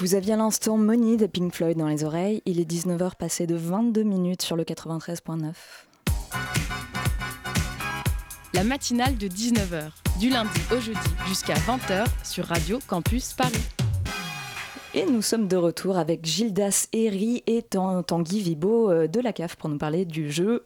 Vous 0.03 0.17
aviez 0.17 0.33
à 0.33 0.37
l'instant 0.37 0.79
Money 0.79 1.17
de 1.17 1.27
Pink 1.27 1.55
Floyd 1.55 1.79
dans 1.79 1.87
les 1.87 2.03
oreilles. 2.03 2.43
Il 2.45 2.59
est 2.59 2.69
19h 2.69 3.15
passé 3.15 3.47
de 3.47 3.55
22 3.55 4.03
minutes 4.03 4.43
sur 4.43 4.57
le 4.57 4.65
93.9. 4.65 5.53
La 8.53 8.65
matinale 8.65 9.17
de 9.17 9.29
19h, 9.29 9.93
du 10.19 10.29
lundi 10.29 10.59
au 10.73 10.81
jeudi 10.81 10.99
jusqu'à 11.29 11.55
20h 11.55 12.07
sur 12.25 12.47
Radio 12.47 12.81
Campus 12.89 13.33
Paris. 13.35 13.63
Et 14.93 15.07
nous 15.07 15.23
sommes 15.23 15.47
de 15.47 15.57
retour 15.57 15.97
avec 15.97 16.27
Gildas 16.27 16.89
Herry 16.93 17.45
et 17.47 17.63
Tanguy 17.63 18.41
Vibo 18.41 18.91
euh, 18.91 19.07
de 19.07 19.21
la 19.21 19.33
CAF 19.33 19.55
pour 19.55 19.69
nous 19.69 19.79
parler 19.79 20.05
du 20.05 20.33
jeu 20.33 20.65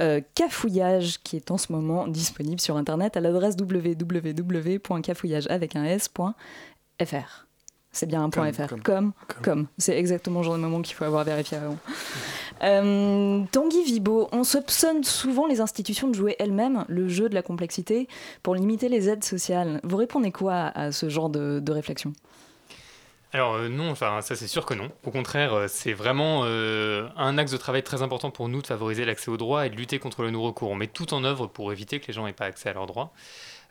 euh, 0.00 0.20
Cafouillage 0.34 1.22
qui 1.22 1.36
est 1.36 1.52
en 1.52 1.56
ce 1.56 1.70
moment 1.70 2.08
disponible 2.08 2.60
sur 2.60 2.76
internet 2.76 3.16
à 3.16 3.20
l'adresse 3.20 3.54
www.cafouillage 3.60 5.46
avec 5.46 5.76
un 5.76 5.84
s.fr. 5.84 7.46
C'est 7.92 8.06
bien 8.06 8.24
un 8.24 8.30
point 8.30 8.50
.fr. 8.52 8.74
Comme, 8.82 9.12
comme. 9.42 9.66
C'est 9.76 9.96
exactement 9.98 10.40
le 10.40 10.46
genre 10.46 10.54
de 10.54 10.60
moment 10.60 10.80
qu'il 10.80 10.96
faut 10.96 11.04
avoir 11.04 11.24
vérifié 11.24 11.58
avant. 11.58 11.78
Euh, 12.62 13.42
Tanguy 13.50 13.82
Vibo, 13.82 14.28
on 14.30 14.44
soupçonne 14.44 15.02
souvent 15.02 15.48
les 15.48 15.60
institutions 15.60 16.06
de 16.06 16.14
jouer 16.14 16.36
elles-mêmes 16.38 16.84
le 16.86 17.08
jeu 17.08 17.28
de 17.28 17.34
la 17.34 17.42
complexité 17.42 18.06
pour 18.44 18.54
limiter 18.54 18.88
les 18.88 19.08
aides 19.08 19.24
sociales. 19.24 19.80
Vous 19.82 19.96
répondez 19.96 20.30
quoi 20.30 20.70
à 20.72 20.92
ce 20.92 21.08
genre 21.08 21.28
de, 21.28 21.72
réflexion? 21.72 22.12
Alors 23.32 23.54
euh, 23.54 23.68
non, 23.68 23.90
enfin 23.90 24.20
ça 24.20 24.36
c'est 24.36 24.46
sûr 24.46 24.64
que 24.64 24.74
non. 24.74 24.92
Au 25.04 25.10
contraire, 25.10 25.54
euh, 25.54 25.66
c'est 25.68 25.92
vraiment 25.92 26.44
un 26.44 27.36
axe 27.36 27.50
de 27.50 27.56
travail 27.56 27.82
très 27.82 28.00
important 28.02 28.30
pour 28.30 28.48
nous 28.48 28.62
de 28.62 28.66
favoriser 28.68 29.04
l'accès 29.04 29.32
aux 29.32 29.38
droits 29.38 29.66
et 29.66 29.70
de 29.70 29.74
lutter 29.74 29.98
contre 29.98 30.22
le 30.22 30.30
non-recours. 30.30 30.70
On 30.70 30.76
met 30.76 30.86
tout 30.86 31.14
en 31.14 31.24
œuvre 31.24 31.48
pour 31.48 31.72
éviter 31.72 31.98
que 31.98 32.06
les 32.06 32.12
gens 32.12 32.26
n'aient 32.26 32.32
pas 32.32 32.46
accès 32.46 32.68
à 32.68 32.74
leurs 32.74 32.86
droits. 32.86 33.12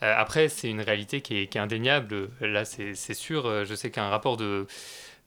Euh, 0.03 0.13
après, 0.17 0.49
c'est 0.49 0.69
une 0.69 0.81
réalité 0.81 1.21
qui 1.21 1.37
est, 1.37 1.55
indéniable. 1.57 2.29
Là, 2.41 2.65
c'est 2.65 3.13
sûr. 3.13 3.45
Euh, 3.45 3.65
je 3.65 3.75
sais 3.75 3.91
qu'un 3.91 4.09
rapport 4.09 4.37
de, 4.37 4.67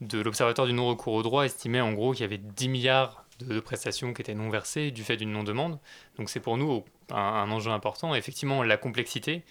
de 0.00 0.20
l'Observatoire 0.20 0.66
du 0.66 0.72
non-recours 0.72 1.14
au 1.14 1.22
droit 1.22 1.44
estimait 1.44 1.80
en 1.80 1.92
gros 1.92 2.12
qu'il 2.12 2.22
y 2.22 2.24
avait 2.24 2.38
10 2.38 2.68
milliards 2.68 3.24
de, 3.40 3.60
prestations 3.60 4.12
qui 4.12 4.22
étaient 4.22 4.34
non 4.34 4.48
versées 4.48 4.90
du 4.90 5.04
fait 5.04 5.16
d'une 5.16 5.32
non-demande. 5.32 5.78
Donc 6.16 6.28
c'est 6.28 6.40
pour 6.40 6.56
nous 6.56 6.84
un, 7.10 7.50
enjeu 7.50 7.70
important. 7.70 8.14
Effectivement, 8.14 8.62
la 8.62 8.76
complexité, 8.76 9.42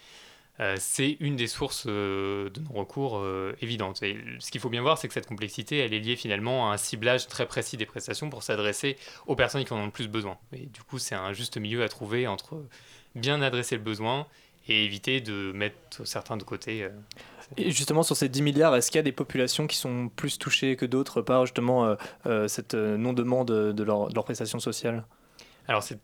euh, 0.60 0.76
c'est 0.78 1.18
une 1.20 1.36
des 1.36 1.48
sources 1.48 1.88
de 1.88 2.52
non-recours 2.70 3.26
évidentes. 3.62 4.04
Et 4.04 4.18
ce 4.40 4.52
qu'il 4.52 4.60
faut 4.60 4.70
bien 4.70 4.82
voir, 4.82 4.98
c'est 4.98 5.08
que 5.08 5.14
cette 5.14 5.28
complexité, 5.28 5.78
elle 5.80 5.94
est 5.94 6.00
liée 6.00 6.18
finalement 6.18 6.70
à 6.70 6.74
un 6.74 6.78
ciblage 6.78 7.28
très 7.28 7.46
précis 7.46 7.78
des 7.78 7.86
prestations 7.86 8.30
pour 8.30 8.44
s'adresser 8.44 8.98
aux 9.26 9.36
personnes 9.36 9.64
qui 9.64 9.72
en 9.72 9.78
ont 9.78 9.86
le 9.86 9.92
plus 9.92 10.10
besoin. 10.10 10.38
Et 10.52 10.66
du 10.66 10.82
coup, 10.84 11.00
c'est 11.00 11.16
un 11.16 11.32
juste 11.32 11.58
milieu 11.58 11.84
à 11.84 11.90
trouver 11.90 12.28
entre 12.28 12.62
bien 13.16 13.42
adresser 13.42 13.76
le 13.76 13.82
besoin 13.82 14.28
et 14.68 14.86
éviter 14.86 15.22
de 15.22 15.52
mettre 15.54 16.06
certains 16.06 16.38
de 16.38 16.44
côté. 16.44 16.84
Euh. 16.84 16.90
Et 17.58 17.72
justement, 17.72 18.04
sur 18.04 18.16
ces 18.16 18.30
10 18.30 18.42
milliards, 18.42 18.76
est-ce 18.76 18.90
qu'il 18.90 18.98
y 18.98 19.00
a 19.00 19.04
des 19.04 19.12
populations 19.12 19.68
qui 19.68 19.78
sont 19.78 20.10
plus 20.10 20.38
touchées 20.38 20.76
que 20.76 20.86
d'autres 20.86 21.22
par 21.22 21.46
justement 21.46 21.86
euh, 21.86 21.96
euh, 22.26 22.48
cette 22.48 22.74
non-demande 22.74 23.48
de 23.48 23.84
leur, 23.84 24.08
de 24.08 24.16
leur 24.16 24.24
prestation 24.24 24.60
sociale? 24.60 25.06
Alors, 25.68 25.84
c'est 25.84 26.00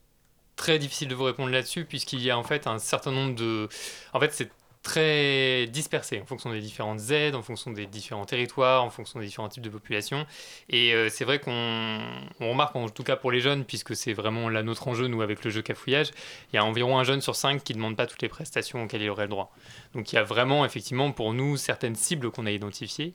très 0.55 0.77
difficile 0.77 1.07
de 1.07 1.15
vous 1.15 1.23
répondre 1.23 1.51
là-dessus, 1.51 1.85
puisqu'il 1.85 2.21
y 2.21 2.29
a 2.29 2.37
en 2.37 2.43
fait 2.43 2.67
un 2.67 2.79
certain 2.79 3.11
nombre 3.11 3.35
de. 3.35 3.69
En 4.13 4.19
fait, 4.19 4.33
c'est 4.33 4.51
très 4.81 5.67
dispersé 5.67 6.21
en 6.21 6.25
fonction 6.25 6.51
des 6.51 6.61
différentes 6.61 7.11
aides, 7.11 7.35
en 7.35 7.41
fonction 7.41 7.71
des 7.71 7.85
différents 7.85 8.25
territoires, 8.25 8.83
en 8.83 8.89
fonction 8.89 9.19
des 9.19 9.25
différents 9.25 9.49
types 9.49 9.63
de 9.63 9.69
populations. 9.69 10.25
Et 10.69 10.93
euh, 10.93 11.09
c'est 11.09 11.25
vrai 11.25 11.39
qu'on 11.39 11.99
remarque, 12.39 12.75
en 12.75 12.87
tout 12.89 13.03
cas 13.03 13.15
pour 13.15 13.31
les 13.31 13.41
jeunes, 13.41 13.65
puisque 13.65 13.95
c'est 13.95 14.13
vraiment 14.13 14.47
là 14.49 14.63
notre 14.63 14.87
enjeu, 14.87 15.07
nous, 15.07 15.21
avec 15.21 15.43
le 15.43 15.51
jeu 15.51 15.61
cafouillage, 15.61 16.11
il 16.51 16.55
y 16.55 16.59
a 16.59 16.63
environ 16.63 16.97
un 16.97 17.03
jeune 17.03 17.21
sur 17.21 17.35
cinq 17.35 17.63
qui 17.63 17.73
ne 17.73 17.77
demande 17.77 17.97
pas 17.97 18.07
toutes 18.07 18.21
les 18.21 18.29
prestations 18.29 18.83
auxquelles 18.83 19.01
il 19.01 19.09
aurait 19.09 19.23
le 19.23 19.29
droit. 19.29 19.51
Donc 19.93 20.11
il 20.11 20.15
y 20.15 20.19
a 20.19 20.23
vraiment, 20.23 20.65
effectivement, 20.65 21.11
pour 21.11 21.33
nous, 21.33 21.57
certaines 21.57 21.95
cibles 21.95 22.31
qu'on 22.31 22.45
a 22.45 22.51
identifiées. 22.51 23.13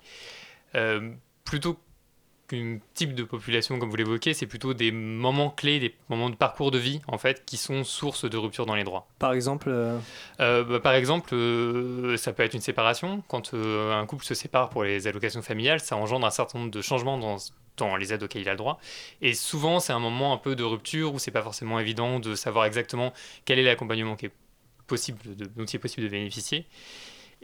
Euh, 0.74 1.12
plutôt 1.44 1.78
qu'un 2.48 2.78
type 2.94 3.14
de 3.14 3.24
population, 3.24 3.78
comme 3.78 3.90
vous 3.90 3.96
l'évoquez, 3.96 4.34
c'est 4.34 4.46
plutôt 4.46 4.74
des 4.74 4.92
moments 4.92 5.50
clés, 5.50 5.80
des 5.80 5.94
moments 6.08 6.30
de 6.30 6.34
parcours 6.34 6.70
de 6.70 6.78
vie, 6.78 7.00
en 7.08 7.18
fait, 7.18 7.44
qui 7.44 7.56
sont 7.56 7.84
source 7.84 8.28
de 8.28 8.36
rupture 8.36 8.66
dans 8.66 8.74
les 8.74 8.84
droits. 8.84 9.06
Par 9.18 9.32
exemple 9.32 9.70
euh, 9.70 9.98
euh, 10.40 10.64
bah, 10.64 10.80
Par 10.80 10.94
exemple, 10.94 11.34
euh, 11.34 12.16
ça 12.16 12.32
peut 12.32 12.42
être 12.42 12.54
une 12.54 12.60
séparation. 12.60 13.22
Quand 13.28 13.54
un 13.54 14.06
couple 14.06 14.24
se 14.24 14.34
sépare 14.34 14.70
pour 14.70 14.84
les 14.84 15.06
allocations 15.06 15.42
familiales, 15.42 15.80
ça 15.80 15.96
engendre 15.96 16.26
un 16.26 16.30
certain 16.30 16.58
nombre 16.58 16.70
de 16.70 16.82
changements 16.82 17.18
dans, 17.18 17.36
dans 17.76 17.96
les 17.96 18.12
aides 18.12 18.22
auxquelles 18.22 18.42
il 18.42 18.48
a 18.48 18.52
le 18.52 18.58
droit. 18.58 18.78
Et 19.20 19.34
souvent, 19.34 19.80
c'est 19.80 19.92
un 19.92 19.98
moment 19.98 20.32
un 20.32 20.38
peu 20.38 20.56
de 20.56 20.64
rupture 20.64 21.14
où 21.14 21.18
c'est 21.18 21.30
pas 21.30 21.42
forcément 21.42 21.78
évident 21.78 22.20
de 22.20 22.34
savoir 22.34 22.66
exactement 22.66 23.12
quel 23.44 23.58
est 23.58 23.64
l'accompagnement 23.64 24.16
qui 24.16 24.26
est 24.26 24.32
possible 24.86 25.18
de, 25.36 25.46
dont 25.46 25.64
il 25.64 25.76
est 25.76 25.78
possible 25.78 26.04
de 26.04 26.10
bénéficier. 26.10 26.66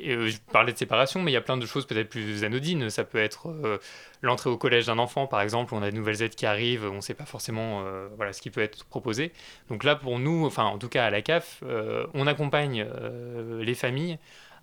Euh, 0.06 0.28
je 0.28 0.38
parlais 0.52 0.72
de 0.72 0.78
séparation, 0.78 1.22
mais 1.22 1.30
il 1.30 1.34
y 1.34 1.38
a 1.38 1.40
plein 1.40 1.56
de 1.56 1.66
choses 1.66 1.86
peut-être 1.86 2.08
plus 2.08 2.44
anodines. 2.44 2.90
Ça 2.90 3.04
peut 3.04 3.18
être 3.18 3.48
euh, 3.48 3.78
l'entrée 4.22 4.50
au 4.50 4.56
collège 4.56 4.86
d'un 4.86 4.98
enfant, 4.98 5.26
par 5.26 5.40
exemple, 5.40 5.74
on 5.74 5.82
a 5.82 5.90
de 5.90 5.96
nouvelles 5.96 6.22
aides 6.22 6.34
qui 6.34 6.46
arrivent, 6.46 6.88
on 6.90 6.96
ne 6.96 7.00
sait 7.00 7.14
pas 7.14 7.24
forcément 7.24 7.82
euh, 7.84 8.08
voilà, 8.16 8.32
ce 8.32 8.40
qui 8.42 8.50
peut 8.50 8.60
être 8.60 8.84
proposé. 8.84 9.32
Donc 9.68 9.84
là, 9.84 9.96
pour 9.96 10.18
nous, 10.18 10.46
enfin 10.46 10.64
en 10.64 10.78
tout 10.78 10.88
cas 10.88 11.06
à 11.06 11.10
la 11.10 11.22
CAF, 11.22 11.62
on 12.14 12.26
accompagne 12.26 12.86
les 13.60 13.74
familles 13.74 14.18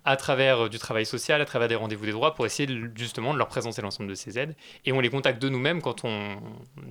à 0.08 0.16
travers 0.16 0.64
euh, 0.64 0.68
du 0.70 0.78
travail 0.78 1.04
social, 1.04 1.40
à 1.42 1.44
travers 1.44 1.68
des 1.68 1.74
rendez-vous 1.74 2.06
des 2.06 2.12
droits, 2.12 2.34
pour 2.34 2.46
essayer 2.46 2.68
justement 2.94 3.34
de 3.34 3.38
leur 3.38 3.48
présenter 3.48 3.82
l'ensemble 3.82 4.08
de 4.08 4.14
ces 4.14 4.38
aides. 4.38 4.54
Et 4.86 4.92
on 4.92 5.00
les 5.00 5.10
contacte 5.10 5.40
de 5.40 5.50
nous-mêmes 5.50 5.82
quand 5.82 6.04
on 6.04 6.38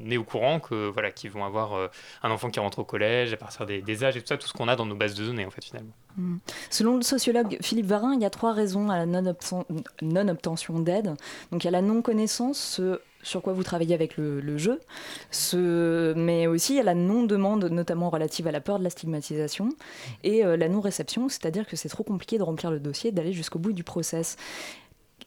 est 0.07 0.17
au 0.17 0.23
courant 0.23 0.59
que 0.59 0.87
voilà 0.89 1.09
qu'ils 1.09 1.31
vont 1.31 1.43
avoir 1.43 1.73
euh, 1.73 1.87
un 2.21 2.29
enfant 2.29 2.51
qui 2.51 2.59
rentre 2.59 2.77
au 2.79 2.83
collège, 2.83 3.33
à 3.33 3.37
partir 3.37 3.65
des, 3.65 4.03
âges 4.03 4.17
et 4.17 4.21
tout 4.21 4.27
ça, 4.27 4.37
tout 4.37 4.47
ce 4.47 4.53
qu'on 4.53 4.67
a 4.67 4.75
dans 4.75 4.85
nos 4.85 4.95
bases 4.95 5.15
de 5.15 5.25
données 5.25 5.45
en 5.45 5.49
fait 5.49 5.65
finalement. 5.65 5.93
Hmm. 6.15 6.37
Selon 6.69 6.97
le 6.97 7.01
sociologue 7.01 7.57
Philippe 7.61 7.87
Varin, 7.87 8.13
il 8.13 8.21
y 8.21 8.25
a 8.25 8.29
trois 8.29 8.53
raisons 8.53 8.89
à 8.91 8.97
la 8.97 9.07
non-obtention 9.07 10.79
d'aide. 10.79 11.15
Donc 11.51 11.63
il 11.63 11.65
y 11.65 11.67
a 11.69 11.71
la 11.71 11.81
non-connaissance, 11.81 12.79
sur 13.27 13.41
quoi 13.41 13.53
vous 13.53 13.63
travaillez 13.63 13.93
avec 13.93 14.17
le, 14.17 14.57
jeu, 14.57 14.79
mais 16.15 16.47
aussi 16.47 16.79
à 16.79 16.83
la 16.83 16.95
non-demande, 16.95 17.65
notamment 17.65 18.09
relative 18.09 18.47
à 18.47 18.51
la 18.51 18.61
peur 18.61 18.79
de 18.79 18.83
la 18.83 18.89
stigmatisation, 18.89 19.69
et 20.23 20.45
euh, 20.45 20.57
la 20.57 20.69
non-réception, 20.69 21.29
c'est-à-dire 21.29 21.67
que 21.67 21.75
c'est 21.75 21.89
trop 21.89 22.03
compliqué 22.03 22.37
de 22.37 22.43
remplir 22.43 22.71
le 22.71 22.79
dossier, 22.79 23.11
d'aller 23.11 23.33
jusqu'au 23.33 23.59
bout 23.59 23.73
du 23.73 23.83
process. 23.83 24.37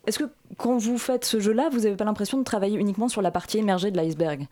Est-ce 0.07 0.19
que 0.19 0.31
quand 0.57 0.79
vous 0.79 0.99
faites 0.99 1.25
ce 1.25 1.41
jeu-là, 1.41 1.69
vous 1.71 1.81
n'avez 1.81 1.97
pas 1.97 2.05
l'impression 2.05 2.39
de 2.39 2.45
travailler 2.45 2.79
uniquement 2.79 3.09
sur 3.09 3.23
la 3.23 3.31
partie 3.31 3.59
émergée 3.59 3.91
de 3.91 3.97
l'iceberg? 3.97 4.49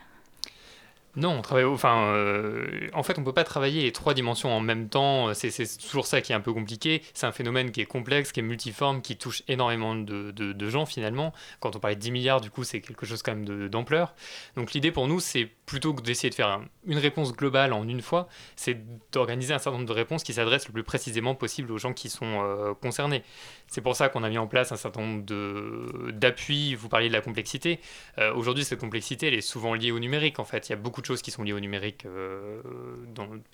Non, 1.19 1.31
on 1.31 1.43
travaille. 1.43 1.65
Euh, 1.65 2.89
en 2.93 3.03
fait, 3.03 3.19
on 3.19 3.25
peut 3.25 3.33
pas 3.33 3.43
travailler 3.43 3.83
les 3.83 3.93
trois 3.93 4.15
dimensions 4.15 4.53
en 4.53 4.61
même 4.61 4.89
temps. 4.89 5.35
C'est 5.35 5.51
toujours 5.79 6.07
ça 6.07 6.21
qui 6.21 6.31
est 6.31 6.35
un 6.35 6.41
peu 6.41 6.53
compliqué. 6.53 7.03
C'est 7.13 7.27
un 7.27 7.33
phénomène 7.33 7.73
qui 7.73 7.81
est 7.81 7.87
complexe, 7.87 8.31
qui 8.31 8.39
est 8.39 8.43
multiforme, 8.45 9.03
qui 9.03 9.17
touche 9.17 9.43
énormément 9.49 9.97
de, 9.97 10.31
de, 10.31 10.71
gens 10.71 10.87
finalement. 10.87 11.33
Quand 11.59 11.75
on 11.75 11.81
parlait 11.81 11.97
de 11.97 12.01
10 12.01 12.13
milliards, 12.13 12.41
du 12.41 12.51
coup, 12.51 12.63
c'est 12.63 12.81
quelque 12.81 13.05
chose 13.05 13.23
quand 13.23 13.35
même 13.35 13.69
d'ampleur. 13.69 14.15
Donc 14.55 14.73
l'idée 14.73 14.93
pour 14.93 15.09
nous, 15.09 15.19
c'est 15.19 15.51
plutôt 15.67 15.93
que 15.93 16.03
d'essayer 16.03 16.31
de 16.31 16.37
faire 16.37 16.61
une 16.87 16.99
réponse 16.99 17.35
globale 17.35 17.73
en 17.73 17.87
une 17.89 18.01
fois, 18.01 18.29
c'est 18.55 18.79
d'organiser 19.11 19.53
un 19.53 19.59
certain 19.59 19.79
nombre 19.79 19.89
de 19.89 19.93
réponses 19.93 20.23
qui 20.23 20.33
s'adressent 20.35 20.69
le 20.69 20.73
plus 20.73 20.85
précisément 20.85 21.35
possible 21.35 21.73
aux 21.73 21.79
gens 21.79 21.95
qui 21.95 22.11
sont 22.11 22.43
euh, 22.45 22.75
concernés. 22.75 23.25
C'est 23.69 23.83
pour 23.83 23.95
ça 23.95 24.09
qu'on 24.09 24.25
a 24.25 24.29
mis 24.29 24.39
en 24.39 24.47
place 24.47 24.73
un 24.73 24.77
certain 24.77 25.03
nombre 25.03 26.11
d'appuis. 26.11 26.75
Vous 26.75 26.89
parliez 26.89 27.09
de 27.09 27.13
la 27.13 27.21
complexité. 27.21 27.81
Euh, 28.19 28.33
aujourd'hui, 28.35 28.65
cette 28.65 28.81
complexité, 28.81 29.29
elle 29.29 29.35
est 29.35 29.41
souvent 29.43 29.75
liée 29.75 29.93
au 29.93 29.99
numérique. 29.99 30.39
En 30.39 30.45
fait, 30.45 30.69
il 30.69 30.73
y 30.73 30.73
a 30.73 30.77
beaucoup 30.77 31.01
de 31.01 31.07
choses 31.07 31.23
qui 31.23 31.31
sont 31.31 31.43
liées 31.43 31.53
au 31.53 31.61
numérique 31.61 32.05
euh, 32.07 32.61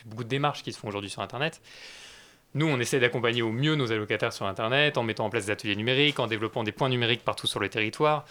beaucoup 0.07 0.25
de 0.25 0.29
démarches 0.29 0.63
qui 0.63 0.73
se 0.73 0.79
font 0.79 0.89
aujourd'hui 0.89 1.11
sur 1.11 1.23
Internet. 1.23 1.61
Nous, 2.55 2.67
on 2.67 2.79
essaie 2.79 3.01
d'accompagner 3.01 3.43
au 3.43 3.51
mieux 3.51 3.75
nos 3.75 3.91
allocataires 3.91 4.33
sur 4.33 4.47
Internet 4.47 4.97
en 4.97 5.03
mettant 5.03 5.25
en 5.25 5.31
place 5.31 5.47
des 5.47 5.51
ateliers 5.51 5.75
numériques, 5.75 6.21
en 6.21 6.29
développant 6.29 6.63
des 6.63 6.71
points 6.71 6.89
numériques 6.89 7.25
partout 7.25 7.49
sur 7.49 7.59
le 7.59 7.69
territoire. 7.69 8.25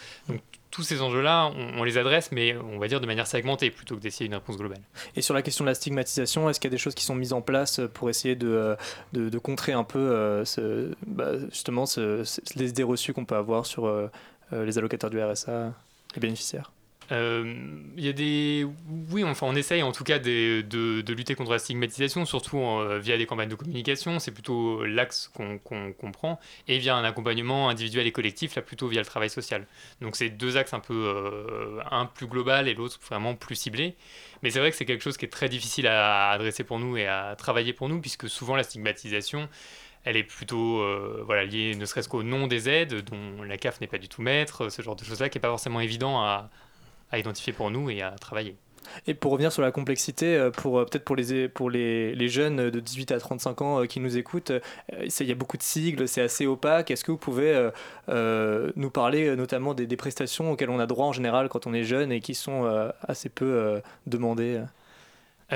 Tous 0.73 0.81
ces 0.81 1.03
enjeux-là, 1.03 1.51
on, 1.77 1.83
les 1.83 1.99
adresse, 1.99 2.31
mais 2.31 2.57
on 2.57 2.79
va 2.79 2.87
dire 2.87 2.99
de 2.99 3.05
manière 3.05 3.27
segmentée 3.27 3.69
plutôt 3.69 3.95
que 3.95 4.01
d'essayer 4.01 4.25
une 4.25 4.33
réponse 4.33 4.57
globale. 4.57 4.81
Et 5.15 5.21
sur 5.21 5.35
la 5.35 5.43
question 5.43 5.63
de 5.63 5.69
la 5.69 5.75
stigmatisation, 5.75 6.49
est-ce 6.49 6.59
qu'il 6.59 6.67
y 6.67 6.73
a 6.73 6.75
des 6.75 6.79
choses 6.79 6.95
qui 6.95 7.05
sont 7.05 7.13
mises 7.13 7.31
en 7.31 7.41
place 7.41 7.79
pour 7.93 8.09
essayer 8.09 8.35
de, 8.35 8.75
euh, 9.15 9.39
contrer 9.39 9.73
un 9.73 9.83
peu 9.83 9.99
euh, 9.99 10.43
bah, 11.05 11.33
justement 11.51 11.85
ce, 11.85 12.23
les 12.55 12.69
idées 12.69 12.81
reçues 12.81 13.13
qu'on 13.13 13.23
peut 13.23 13.35
avoir 13.35 13.67
sur 13.67 13.85
euh, 13.85 14.09
les 14.51 14.79
allocataires 14.79 15.11
du 15.11 15.21
RSA, 15.21 15.73
les 16.15 16.19
bénéficiaires? 16.19 16.71
Euh, 17.11 17.55
il 17.97 18.13
des. 18.13 18.65
Oui, 19.11 19.23
enfin, 19.23 19.47
on 19.47 19.55
essaye 19.55 19.83
en 19.83 19.91
tout 19.91 20.03
cas 20.03 20.19
de, 20.19 20.61
de, 20.61 21.13
lutter 21.13 21.35
contre 21.35 21.51
la 21.51 21.59
stigmatisation, 21.59 22.25
surtout 22.25 22.57
euh, 22.57 22.99
via 22.99 23.17
des 23.17 23.25
campagnes 23.25 23.49
de 23.49 23.55
communication. 23.55 24.19
C'est 24.19 24.31
plutôt 24.31 24.85
l'axe 24.85 25.29
qu'on 25.33 25.57
qu 25.57 26.11
prend. 26.11 26.39
Et 26.67 26.77
via 26.77 26.95
un 26.95 27.03
accompagnement 27.03 27.69
individuel 27.69 28.07
et 28.07 28.11
collectif, 28.11 28.55
là 28.55 28.61
plutôt 28.61 28.87
via 28.87 29.01
le 29.01 29.05
travail 29.05 29.29
social. 29.29 29.67
Donc, 30.01 30.15
c'est 30.15 30.29
deux 30.29 30.57
axes 30.57 30.73
un 30.73 30.79
peu. 30.79 30.93
Euh, 30.93 31.81
un 31.91 32.05
plus 32.05 32.27
global 32.27 32.67
et 32.67 32.73
l'autre 32.73 32.99
vraiment 33.07 33.35
plus 33.35 33.55
ciblé. 33.55 33.95
Mais 34.41 34.49
c'est 34.49 34.59
vrai 34.59 34.71
que 34.71 34.77
c'est 34.77 34.85
quelque 34.85 35.03
chose 35.03 35.17
qui 35.17 35.25
est 35.25 35.29
très 35.29 35.49
difficile 35.49 35.87
à 35.87 36.31
adresser 36.31 36.63
pour 36.63 36.79
nous 36.79 36.97
et 36.97 37.07
à 37.07 37.35
travailler 37.37 37.73
pour 37.73 37.89
nous, 37.89 37.99
puisque 38.01 38.29
souvent 38.29 38.55
la 38.55 38.63
stigmatisation 38.63 39.49
elle 40.05 40.17
est 40.17 40.23
plutôt 40.23 40.83
voilà, 41.23 41.45
liée 41.45 41.75
ne 41.75 41.85
serait-ce 41.85 42.09
qu'au 42.09 42.23
nom 42.23 42.47
des 42.47 42.67
aides, 42.67 43.05
dont 43.05 43.41
la 43.41 43.57
CAF 43.57 43.79
n'est 43.79 43.87
pas 43.87 43.97
du 43.97 44.09
tout 44.09 44.21
maître, 44.21 44.67
ce 44.67 44.81
genre 44.81 44.97
de 44.97 45.05
choses-là 45.05 45.29
qui 45.29 45.37
n'est 45.37 45.41
pas 45.41 45.47
forcément 45.47 45.79
évident 45.79 46.19
à, 46.19 46.49
à 47.13 47.19
identifier 47.19 47.53
pour 47.53 47.71
nous 47.71 47.89
et 47.89 48.01
à 48.01 48.11
travailler. 48.11 48.57
Et 49.07 49.13
pour 49.13 49.31
revenir 49.31 49.51
sur 49.51 49.61
la 49.61 49.71
complexité, 49.71 50.35
euh, 50.35 50.51
euh, 50.65 50.85
peut-être 50.85 51.05
pour 51.53 51.69
les 51.69 52.27
jeunes 52.27 52.69
de 52.69 52.79
18 52.79 53.11
à 53.11 53.19
35 53.19 53.61
ans 53.61 53.81
euh, 53.81 53.85
qui 53.85 53.99
nous 53.99 54.17
écoutent, 54.17 54.51
il 54.91 55.27
y 55.27 55.31
a 55.31 55.35
beaucoup 55.35 55.57
de 55.57 55.63
sigles, 55.63 56.07
c'est 56.07 56.21
assez 56.21 56.45
opaque. 56.45 56.91
Est-ce 56.91 57.03
que 57.03 57.11
vous 57.11 57.17
pouvez 57.17 57.69
nous 58.09 58.89
parler 58.89 59.35
notamment 59.35 59.73
des, 59.73 59.97
prestations 59.97 60.51
auxquelles 60.51 60.71
on 60.71 60.79
a 60.79 60.87
droit 60.87 61.05
en 61.05 61.13
général 61.13 61.49
quand 61.49 61.67
on 61.67 61.73
est 61.73 61.83
jeune 61.83 62.11
et 62.11 62.19
qui 62.19 62.33
sont 62.33 62.91
assez 63.07 63.29
peu 63.29 63.81
demandées 64.07 64.59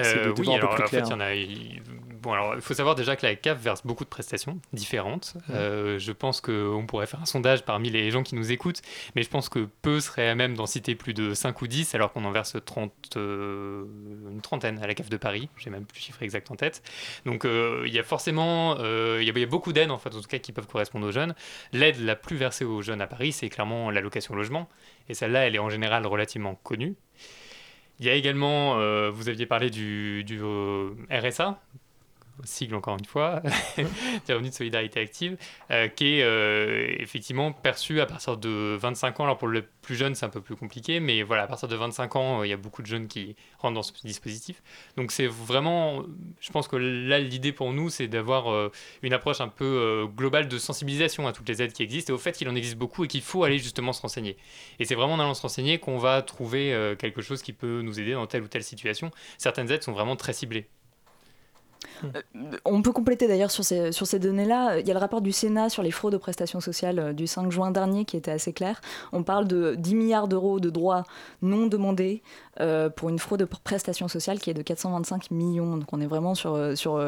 euh, 0.03 0.33
oui, 0.37 0.53
alors, 0.53 0.73
en 0.73 0.87
fait, 0.87 0.99
il 0.99 1.09
y 1.09 1.13
en 1.13 1.19
a. 1.19 1.31
Bon, 2.21 2.33
alors, 2.33 2.55
il 2.55 2.61
faut 2.61 2.73
savoir 2.73 2.95
déjà 2.95 3.15
que 3.15 3.25
la 3.25 3.35
CAF 3.35 3.59
verse 3.61 3.85
beaucoup 3.85 4.03
de 4.03 4.09
prestations 4.09 4.59
différentes. 4.73 5.35
Mmh. 5.35 5.53
Euh, 5.53 5.99
je 5.99 6.11
pense 6.11 6.41
qu'on 6.41 6.85
pourrait 6.87 7.05
faire 7.05 7.21
un 7.21 7.25
sondage 7.25 7.63
parmi 7.63 7.89
les 7.89 8.09
gens 8.09 8.23
qui 8.23 8.35
nous 8.35 8.51
écoutent, 8.51 8.81
mais 9.15 9.21
je 9.21 9.29
pense 9.29 9.49
que 9.49 9.67
peu 9.81 9.99
seraient 9.99 10.29
à 10.29 10.35
même 10.35 10.55
d'en 10.55 10.65
citer 10.65 10.95
plus 10.95 11.13
de 11.13 11.33
5 11.33 11.61
ou 11.61 11.67
10, 11.67 11.93
alors 11.93 12.11
qu'on 12.11 12.25
en 12.25 12.31
verse 12.31 12.57
30, 12.65 12.91
euh, 13.17 13.85
une 14.31 14.41
trentaine 14.41 14.79
à 14.79 14.87
la 14.87 14.95
CAF 14.95 15.09
de 15.09 15.17
Paris. 15.17 15.47
J'ai 15.57 15.69
même 15.69 15.85
plus 15.85 15.99
le 15.99 16.03
chiffre 16.05 16.23
exact 16.23 16.49
en 16.49 16.55
tête. 16.55 16.81
Donc, 17.25 17.45
il 17.45 17.93
y 17.93 17.99
a 17.99 18.03
forcément. 18.03 18.77
il, 18.77 19.23
y 19.23 19.43
a, 19.43 19.45
beaucoup 19.45 19.73
d'aides, 19.73 19.91
en 19.91 19.99
fait, 19.99 20.13
en 20.15 20.21
tout 20.21 20.27
cas, 20.27 20.39
qui 20.39 20.51
peuvent 20.51 20.67
correspondre 20.67 21.07
aux 21.07 21.11
jeunes. 21.11 21.35
L'aide 21.71 21.99
la 21.99 22.15
plus 22.15 22.35
versée 22.35 22.65
aux 22.65 22.81
jeunes 22.81 23.01
à 23.01 23.07
Paris, 23.07 23.31
c'est 23.31 23.49
clairement 23.49 23.91
l'allocation 23.91 24.35
logement. 24.35 24.67
Et 25.09 25.13
celle-là, 25.13 25.47
elle 25.47 25.55
est 25.55 25.59
en 25.59 25.69
général 25.69 26.05
relativement 26.05 26.55
connue. 26.55 26.95
Il 27.99 28.05
y 28.05 28.09
a 28.09 28.13
également, 28.13 28.79
euh, 28.79 29.09
vous 29.09 29.29
aviez 29.29 29.45
parlé 29.45 29.69
du, 29.69 30.23
du 30.23 30.39
euh, 30.41 30.91
RSA, 31.09 31.59
sigle 32.43 32.75
encore 32.75 32.97
une 32.97 33.05
fois, 33.05 33.41
revenu 34.29 34.49
de 34.49 34.53
solidarité 34.53 34.99
active, 34.99 35.37
euh, 35.71 35.87
qui 35.87 36.19
est 36.19 36.23
euh, 36.23 36.95
effectivement 36.99 37.51
perçu 37.51 38.01
à 38.01 38.05
partir 38.05 38.37
de 38.37 38.77
25 38.79 39.19
ans. 39.19 39.23
Alors 39.23 39.37
pour 39.37 39.47
le 39.47 39.63
plus 39.81 39.95
jeune, 39.95 40.15
c'est 40.15 40.25
un 40.25 40.29
peu 40.29 40.41
plus 40.41 40.55
compliqué, 40.55 40.99
mais 40.99 41.23
voilà, 41.23 41.43
à 41.43 41.47
partir 41.47 41.67
de 41.67 41.75
25 41.75 42.15
ans, 42.15 42.43
il 42.43 42.49
y 42.49 42.53
a 42.53 42.57
beaucoup 42.57 42.81
de 42.81 42.87
jeunes 42.87 43.07
qui 43.07 43.35
rentrent 43.59 43.75
dans 43.75 43.83
ce 43.83 43.93
dispositif. 44.03 44.61
Donc 44.95 45.11
c'est 45.11 45.27
vraiment, 45.27 46.03
je 46.39 46.51
pense 46.51 46.67
que 46.67 46.75
là, 46.75 47.19
l'idée 47.19 47.51
pour 47.51 47.73
nous, 47.73 47.89
c'est 47.89 48.07
d'avoir 48.07 48.51
euh, 48.51 48.71
une 49.01 49.13
approche 49.13 49.41
un 49.41 49.47
peu 49.47 50.07
globale 50.15 50.47
de 50.47 50.57
sensibilisation 50.57 51.27
à 51.27 51.33
toutes 51.33 51.47
les 51.49 51.61
aides 51.61 51.73
qui 51.73 51.83
existent 51.83 52.13
et 52.13 52.15
au 52.15 52.19
fait 52.19 52.33
qu'il 52.33 52.49
en 52.49 52.55
existe 52.55 52.77
beaucoup 52.77 53.05
et 53.05 53.07
qu'il 53.07 53.21
faut 53.21 53.43
aller 53.43 53.59
justement 53.59 53.93
se 53.93 54.01
renseigner. 54.01 54.37
Et 54.79 54.85
c'est 54.85 54.95
vraiment 54.95 55.13
en 55.13 55.19
allant 55.19 55.33
se 55.33 55.41
renseigner 55.41 55.79
qu'on 55.79 55.97
va 55.97 56.21
trouver 56.21 56.95
quelque 56.99 57.21
chose 57.21 57.41
qui 57.41 57.53
peut 57.53 57.81
nous 57.81 57.99
aider 57.99 58.13
dans 58.13 58.27
telle 58.27 58.43
ou 58.43 58.47
telle 58.47 58.63
situation. 58.63 59.11
Certaines 59.37 59.71
aides 59.71 59.83
sont 59.83 59.93
vraiment 59.93 60.15
très 60.15 60.33
ciblées. 60.33 60.67
Euh, 62.03 62.21
on 62.65 62.81
peut 62.81 62.91
compléter 62.91 63.27
d'ailleurs 63.27 63.51
sur 63.51 63.63
ces, 63.63 63.91
sur 63.91 64.07
ces 64.07 64.19
données-là. 64.19 64.79
Il 64.79 64.87
y 64.87 64.91
a 64.91 64.93
le 64.93 64.99
rapport 64.99 65.21
du 65.21 65.31
Sénat 65.31 65.69
sur 65.69 65.83
les 65.83 65.91
fraudes 65.91 66.15
aux 66.15 66.19
prestations 66.19 66.59
sociales 66.59 66.99
euh, 66.99 67.13
du 67.13 67.27
5 67.27 67.51
juin 67.51 67.71
dernier 67.71 68.05
qui 68.05 68.17
était 68.17 68.31
assez 68.31 68.53
clair. 68.53 68.81
On 69.11 69.23
parle 69.23 69.47
de 69.47 69.75
10 69.75 69.95
milliards 69.95 70.27
d'euros 70.27 70.59
de 70.59 70.69
droits 70.69 71.03
non 71.41 71.67
demandés 71.67 72.21
euh, 72.59 72.89
pour 72.89 73.09
une 73.09 73.19
fraude 73.19 73.43
aux 73.43 73.57
prestations 73.63 74.07
sociales 74.07 74.39
qui 74.39 74.49
est 74.49 74.53
de 74.53 74.61
425 74.61 75.31
millions. 75.31 75.77
Donc 75.77 75.91
on 75.93 76.01
est 76.01 76.07
vraiment 76.07 76.35
sur, 76.35 76.77
sur 76.77 77.01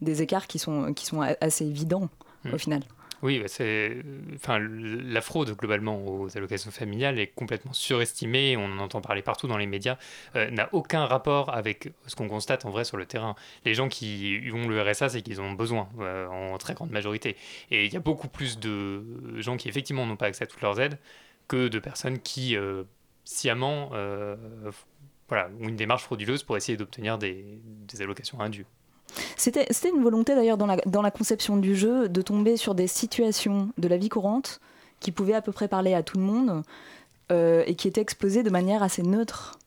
des 0.00 0.22
écarts 0.22 0.46
qui 0.46 0.58
sont, 0.58 0.92
qui 0.92 1.06
sont 1.06 1.20
assez 1.40 1.66
évidents 1.66 2.08
au 2.44 2.56
mmh. 2.56 2.58
final. 2.58 2.82
Oui, 3.24 3.38
bah, 3.38 3.48
c'est, 3.48 3.96
enfin, 4.34 4.58
la 4.60 5.22
fraude 5.22 5.56
globalement 5.56 6.06
aux 6.06 6.36
allocations 6.36 6.70
familiales 6.70 7.18
est 7.18 7.28
complètement 7.28 7.72
surestimée. 7.72 8.54
On 8.58 8.66
en 8.66 8.78
entend 8.80 9.00
parler 9.00 9.22
partout 9.22 9.48
dans 9.48 9.56
les 9.56 9.64
médias. 9.66 9.96
Euh, 10.36 10.50
n'a 10.50 10.68
aucun 10.72 11.06
rapport 11.06 11.48
avec 11.54 11.88
ce 12.06 12.16
qu'on 12.16 12.28
constate 12.28 12.66
en 12.66 12.70
vrai 12.70 12.84
sur 12.84 12.98
le 12.98 13.06
terrain. 13.06 13.34
Les 13.64 13.72
gens 13.72 13.88
qui 13.88 14.42
ont 14.52 14.68
le 14.68 14.78
RSA, 14.78 15.08
c'est 15.08 15.22
qu'ils 15.22 15.40
ont 15.40 15.52
besoin 15.52 15.88
euh, 16.00 16.26
en 16.26 16.58
très 16.58 16.74
grande 16.74 16.90
majorité. 16.90 17.34
Et 17.70 17.86
il 17.86 17.92
y 17.94 17.96
a 17.96 18.00
beaucoup 18.00 18.28
plus 18.28 18.58
de 18.58 19.02
gens 19.40 19.56
qui 19.56 19.70
effectivement 19.70 20.04
n'ont 20.04 20.16
pas 20.16 20.26
accès 20.26 20.44
à 20.44 20.46
toutes 20.46 20.60
leurs 20.60 20.78
aides 20.78 20.98
que 21.48 21.68
de 21.68 21.78
personnes 21.78 22.18
qui 22.18 22.56
euh, 22.58 22.84
sciemment 23.24 23.88
voilà, 25.30 25.48
ont 25.62 25.68
une 25.68 25.76
démarche 25.76 26.02
frauduleuse 26.02 26.42
pour 26.42 26.58
essayer 26.58 26.76
d'obtenir 26.76 27.16
des, 27.16 27.58
des 27.64 28.02
allocations 28.02 28.38
indues. 28.40 28.66
C'était 29.36 29.66
une 29.88 30.02
volonté 30.02 30.34
d'ailleurs 30.34 30.56
dans 30.56 31.02
la, 31.02 31.10
conception 31.10 31.56
du 31.56 31.76
jeu 31.76 32.08
de 32.08 32.22
tomber 32.22 32.56
sur 32.56 32.74
des 32.74 32.86
situations 32.86 33.70
de 33.78 33.88
la 33.88 33.96
vie 33.96 34.08
courante 34.08 34.60
qui 35.00 35.12
pouvaient 35.12 35.34
à 35.34 35.42
peu 35.42 35.52
près 35.52 35.68
parler 35.68 35.94
à 35.94 36.02
tout 36.02 36.18
le 36.18 36.24
monde 36.24 36.62
euh, 37.30 37.62
et 37.66 37.74
qui 37.74 37.88
étaient 37.88 38.00
exposées 38.00 38.42
de 38.42 38.50
manière 38.50 38.82
assez 38.82 39.02
neutre. 39.02 39.58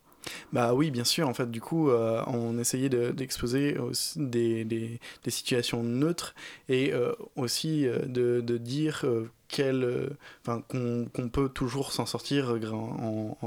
Bah 0.53 0.73
oui, 0.73 0.91
bien 0.91 1.03
sûr. 1.03 1.27
En 1.27 1.33
fait, 1.33 1.49
du 1.49 1.61
coup, 1.61 1.89
euh, 1.89 2.23
on 2.27 2.57
essayait 2.57 2.89
d'exposer 2.89 3.77
des, 4.15 4.65
des, 4.65 4.99
des, 5.23 5.31
situations 5.31 5.83
neutres 5.83 6.35
et 6.69 6.93
euh, 6.93 7.13
aussi 7.35 7.85
de, 7.85 8.41
de, 8.41 8.57
dire 8.57 9.05
qu'on 9.49 11.29
peut 11.31 11.49
toujours 11.49 11.91
s'en 11.91 12.05
sortir 12.05 12.57
en, 12.73 13.37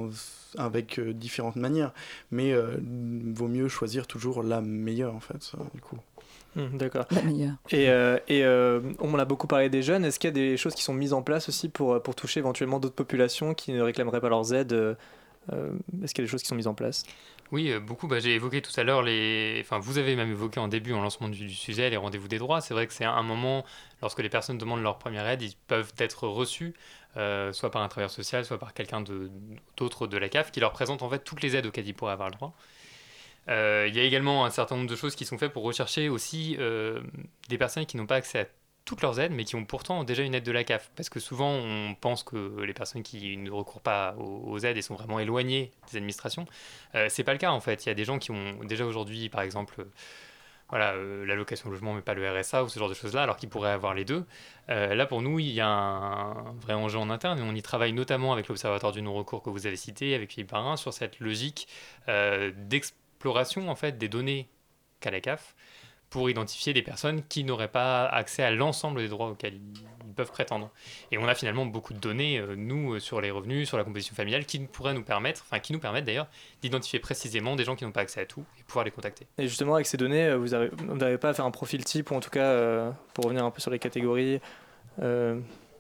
avec 0.57 1.01
différentes 1.01 1.57
manières, 1.57 1.93
mais 2.31 2.55
vaut 2.55 3.49
mieux 3.49 3.69
choisir 3.69 4.07
toujours 4.07 4.43
la 4.43 4.61
meilleure 4.61 5.15
en 5.15 5.21
fait, 5.21 5.53
du 5.75 5.81
coup. 5.81 5.99
Mmh, 6.57 6.79
d'accord. 6.79 7.07
La 7.13 7.23
meilleure. 7.23 7.55
Et, 7.71 7.85
et 8.29 8.47
on 8.99 9.19
a 9.19 9.25
beaucoup 9.25 9.47
parlé 9.47 9.69
des 9.69 9.83
jeunes. 9.83 10.05
Est-ce 10.05 10.19
qu'il 10.19 10.29
y 10.29 10.33
a 10.33 10.35
des 10.35 10.57
choses 10.57 10.75
qui 10.75 10.83
sont 10.83 10.95
mises 10.95 11.13
en 11.13 11.23
place 11.23 11.49
aussi 11.49 11.69
pour, 11.69 12.03
pour 12.03 12.15
toucher 12.15 12.41
éventuellement 12.41 12.81
d'autres 12.81 12.95
populations 12.95 13.55
qui 13.55 13.73
ne 13.73 13.83
réclameraient 13.83 14.21
pas 14.21 14.29
leurs 14.29 14.53
aides 14.53 14.73
euh, 14.73 14.95
est-ce 15.49 16.15
qu'il 16.15 16.23
y 16.23 16.25
a 16.25 16.27
des 16.27 16.31
choses 16.31 16.43
qui 16.43 16.49
sont 16.49 16.55
mises 16.55 16.67
en 16.67 16.75
place? 16.75 17.05
Oui, 17.53 17.73
euh, 17.73 17.81
beaucoup. 17.81 18.07
Bah, 18.07 18.21
j'ai 18.21 18.35
évoqué 18.35 18.63
tout 18.63 18.73
à 18.79 18.85
l'heure 18.85 19.03
les. 19.03 19.59
Enfin, 19.61 19.79
vous 19.79 19.99
avez 19.99 20.15
même 20.15 20.31
évoqué 20.31 20.61
en 20.61 20.69
début, 20.69 20.93
en 20.93 21.03
lancement 21.03 21.29
du, 21.29 21.51
sujet, 21.51 21.91
les 21.91 21.97
rendez-vous 21.97 22.29
des 22.29 22.39
droits. 22.39 22.61
C'est 22.61 22.75
vrai 22.75 22.87
que 22.87 22.93
c'est 22.93 23.05
un 23.05 23.23
moment, 23.23 23.65
lorsque 24.03 24.21
les 24.21 24.29
personnes 24.29 24.59
demandent 24.59 24.83
leur 24.83 24.99
première 24.99 25.27
aide, 25.27 25.43
ils 25.43 25.57
peuvent 25.67 25.93
être 25.99 26.29
reçus, 26.29 26.75
euh, 27.17 27.53
soit 27.53 27.71
par 27.71 27.83
un 27.83 27.89
travailleur 27.89 28.11
social, 28.11 28.45
soit 28.45 28.59
par 28.59 28.73
quelqu'un 28.73 29.03
d'autre 29.77 30.07
de, 30.07 30.17
la 30.17 30.29
CAF, 30.29 30.53
qui 30.53 30.61
leur 30.61 30.73
présente 30.73 31.03
en 31.03 31.11
fait 31.11 31.25
toutes 31.25 31.43
les 31.43 31.57
aides 31.57 31.67
auxquelles 31.67 31.89
ils 31.89 31.95
pourraient 31.95 32.13
avoir 32.13 32.31
le 32.31 32.37
droit. 32.37 32.55
Il 33.49 33.93
y 33.97 33.99
a 33.99 34.05
également 34.05 34.45
un 34.45 34.51
certain 34.51 34.77
nombre 34.77 34.89
de 34.89 34.95
choses 34.95 35.17
qui 35.17 35.25
sont 35.25 35.37
faites 35.37 35.53
pour 35.53 35.65
rechercher 35.65 36.09
aussi 36.09 36.57
des 37.49 37.59
personnes 37.59 37.85
qui 37.85 37.97
n'ont 37.97 38.07
pas 38.07 38.15
accès 38.15 38.39
à 38.39 38.45
toutes 38.91 39.03
leurs 39.03 39.21
aides, 39.21 39.31
mais 39.31 39.45
qui 39.45 39.55
ont 39.55 39.65
pourtant 39.65 40.03
déjà 40.03 40.25
une 40.25 40.35
aide 40.35 40.43
de 40.43 40.51
la 40.51 40.65
CAF. 40.65 40.91
Parce 40.97 41.09
que 41.09 41.21
souvent, 41.21 41.53
on 41.53 41.95
pense 41.95 42.25
que 42.25 42.61
les 42.63 42.75
personnes 42.75 43.05
qui 43.05 43.37
ne 43.37 43.49
recourent 43.49 43.83
pas 43.83 44.17
aux, 44.19 44.59
aides 44.59 44.77
et 44.77 44.83
sont 44.83 44.97
vraiment 44.97 45.21
éloignées 45.21 45.71
des 45.93 45.99
administrations, 45.99 46.45
euh, 46.97 47.07
c'est 47.09 47.23
pas 47.23 47.31
le 47.31 47.39
cas 47.39 47.53
en 47.53 47.61
fait. 47.61 47.87
Il 47.87 47.89
y 47.89 47.93
a 47.93 47.95
des 47.95 48.05
gens 48.05 48.19
qui 48.19 48.33
ont 48.33 48.65
déjà 48.65 48.85
aujourd'hui, 48.85 49.29
par 49.29 49.43
exemple, 49.43 49.77
euh, 49.79 49.85
voilà, 50.71 50.95
euh, 50.95 51.25
l'allocation 51.25 51.71
logement, 51.71 51.95
mais 51.95 52.01
pas 52.01 52.15
le 52.15 52.29
RSA 52.29 52.65
ou 52.65 52.69
ce 52.69 52.81
genre 52.81 52.89
de 52.89 52.95
choses-là, 52.95 53.23
alors 53.23 53.37
qu'ils 53.37 53.49
pourraient 53.49 53.71
avoir 53.71 53.95
les 53.95 54.05
deux. 54.05 54.25
là, 54.67 55.07
pour 55.07 55.23
nous, 55.23 55.39
il 55.39 55.53
y 55.53 55.61
a 55.61 55.69
un, 55.69 56.53
vrai 56.55 56.75
enjeu 56.75 56.99
en 56.99 57.11
interne 57.11 57.39
et 57.39 57.43
on 57.43 57.55
y 57.55 57.63
travaille 57.63 57.93
notamment 57.93 58.33
avec 58.33 58.49
l'Observatoire 58.49 58.91
du 58.91 59.03
non-recours 59.03 59.41
que 59.41 59.51
vous 59.51 59.69
avez 59.69 59.77
cité, 59.77 60.17
avec 60.17 60.33
Philippe 60.33 60.51
Parrain, 60.51 60.77
sur 60.77 60.93
cette 60.93 61.21
logique 61.21 61.69
d'exploration 62.09 63.69
en 63.69 63.77
fait 63.77 63.99
des 63.99 64.09
données 64.09 64.49
qu'a 64.99 65.13
la 65.13 65.21
CAF 65.21 65.55
pour 66.11 66.29
identifier 66.29 66.73
des 66.73 66.83
personnes 66.83 67.23
qui 67.29 67.45
n'auraient 67.45 67.69
pas 67.69 68.07
accès 68.07 68.43
à 68.43 68.51
l'ensemble 68.51 69.01
des 69.01 69.09
droits 69.09 69.29
auxquels 69.29 69.55
ils 69.55 70.13
peuvent 70.13 70.33
prétendre. 70.33 70.71
Et 71.13 71.19
on 71.19 71.29
a 71.29 71.35
finalement 71.37 71.65
beaucoup 71.67 71.95
de 71.95 71.99
données, 71.99 72.39
euh, 72.39 72.57
nous, 72.57 72.95
euh, 72.95 73.01
sur 73.01 73.21
les 73.21 73.31
revenus, 73.31 73.69
sur 73.69 73.79
la 73.79 73.85
composition 73.85 74.15
familiale, 74.15 74.45
qui 74.45 74.59
pourraient 74.59 74.93
nous 74.93 75.05
permettre, 75.05 75.45
enfin 75.47 75.61
qui 75.61 75.73
nous 75.73 75.79
permettent 75.79 76.05
d'ailleurs, 76.05 76.27
d'identifier 76.63 76.99
précisément 76.99 77.55
des 77.55 77.65
gens 77.65 77.77
qui 77.77 77.85
n'ont 77.85 77.93
pas 77.93 78.01
accès 78.01 78.21
à 78.21 78.27
tout 78.27 78.45
et 78.59 78.65
pouvoir 78.65 78.85
les 78.85 78.91
contacter. 78.91 79.27
Et 79.39 79.47
justement, 79.47 79.77
avec 79.77 79.87
ces 79.87 79.97
données, 79.97 80.27
euh, 80.27 80.37
vous 80.37 80.49
n'arrivez 80.97 81.19
pas 81.19 81.31
à 81.31 81.35
faire 81.35 81.45
un 81.45 81.53
profil 81.53 81.85
type, 81.85 82.11
ou 82.11 82.15
en 82.15 82.21
tout 82.21 82.31
cas, 82.31 82.93
pour 83.15 83.25
revenir 83.25 83.45
un 83.45 83.51
peu 83.51 83.61
sur 83.61 83.71
les 83.71 83.79
catégories 83.79 84.41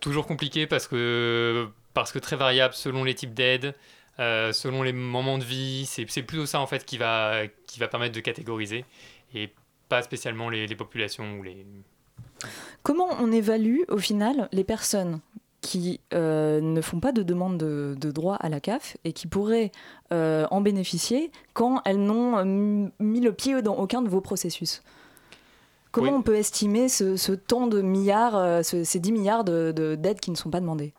Toujours 0.01 0.27
compliqué 0.27 0.66
parce 0.66 0.88
que, 0.88 1.69
parce 1.93 2.11
que 2.11 2.19
très 2.19 2.37
variable 2.37 2.73
selon 2.73 3.05
les 3.05 3.14
types 3.14 3.35
d'aides. 3.35 3.75
selon 4.16 4.83
les 4.83 4.95
moments 4.95 5.37
de 5.37 5.45
vie, 5.45 5.85
c'est 5.87 6.23
plutôt 6.23 6.47
ça 6.47 6.61
en 6.61 6.66
fait 6.66 6.87
qui 6.87 6.97
va, 6.97 7.43
qui 7.66 7.81
va 7.81 7.88
permettre 7.88 8.14
de 8.14 8.21
catégoriser. 8.21 8.87
Et 9.35 9.53
pas 9.90 10.03
spécialement 10.03 10.48
les, 10.48 10.74
populations 10.74 11.38
ou 11.38 11.42
les... 11.42 11.66
Comment 12.83 13.09
on 13.18 13.31
évalue 13.31 13.81
au 13.88 13.98
final 13.98 14.48
les 14.53 14.64
personnes 14.64 15.20
qui 15.61 16.00
euh, 16.14 16.62
ne 16.62 16.81
font 16.81 17.00
pas 17.00 17.12
de 17.12 17.22
demande 17.22 17.59
de, 17.59 18.11
droit 18.11 18.37
à 18.37 18.48
la 18.48 18.61
CAF 18.61 18.96
et 19.05 19.12
qui 19.12 19.26
pourraient 19.26 19.72
euh, 20.12 20.46
en 20.50 20.62
bénéficier 20.62 21.31
quand 21.53 21.83
elles 21.85 22.03
n'ont 22.03 22.38
euh, 22.38 22.88
mis 22.98 23.20
le 23.20 23.33
pied 23.33 23.61
dans 23.61 23.76
aucun 23.76 24.00
de 24.00 24.09
vos 24.09 24.22
processus? 24.22 24.83
Comment 25.90 26.12
on 26.12 26.22
peut 26.22 26.37
estimer 26.37 26.88
ce, 26.88 27.33
temps 27.33 27.66
de 27.66 27.83
milliards, 27.83 28.64
ces 28.64 29.00
10 29.00 29.11
milliards 29.11 29.42
d'aides 29.42 29.74
de, 29.74 30.20
qui 30.20 30.31
ne 30.31 30.37
sont 30.37 30.48
pas 30.48 30.61
demandées? 30.61 30.94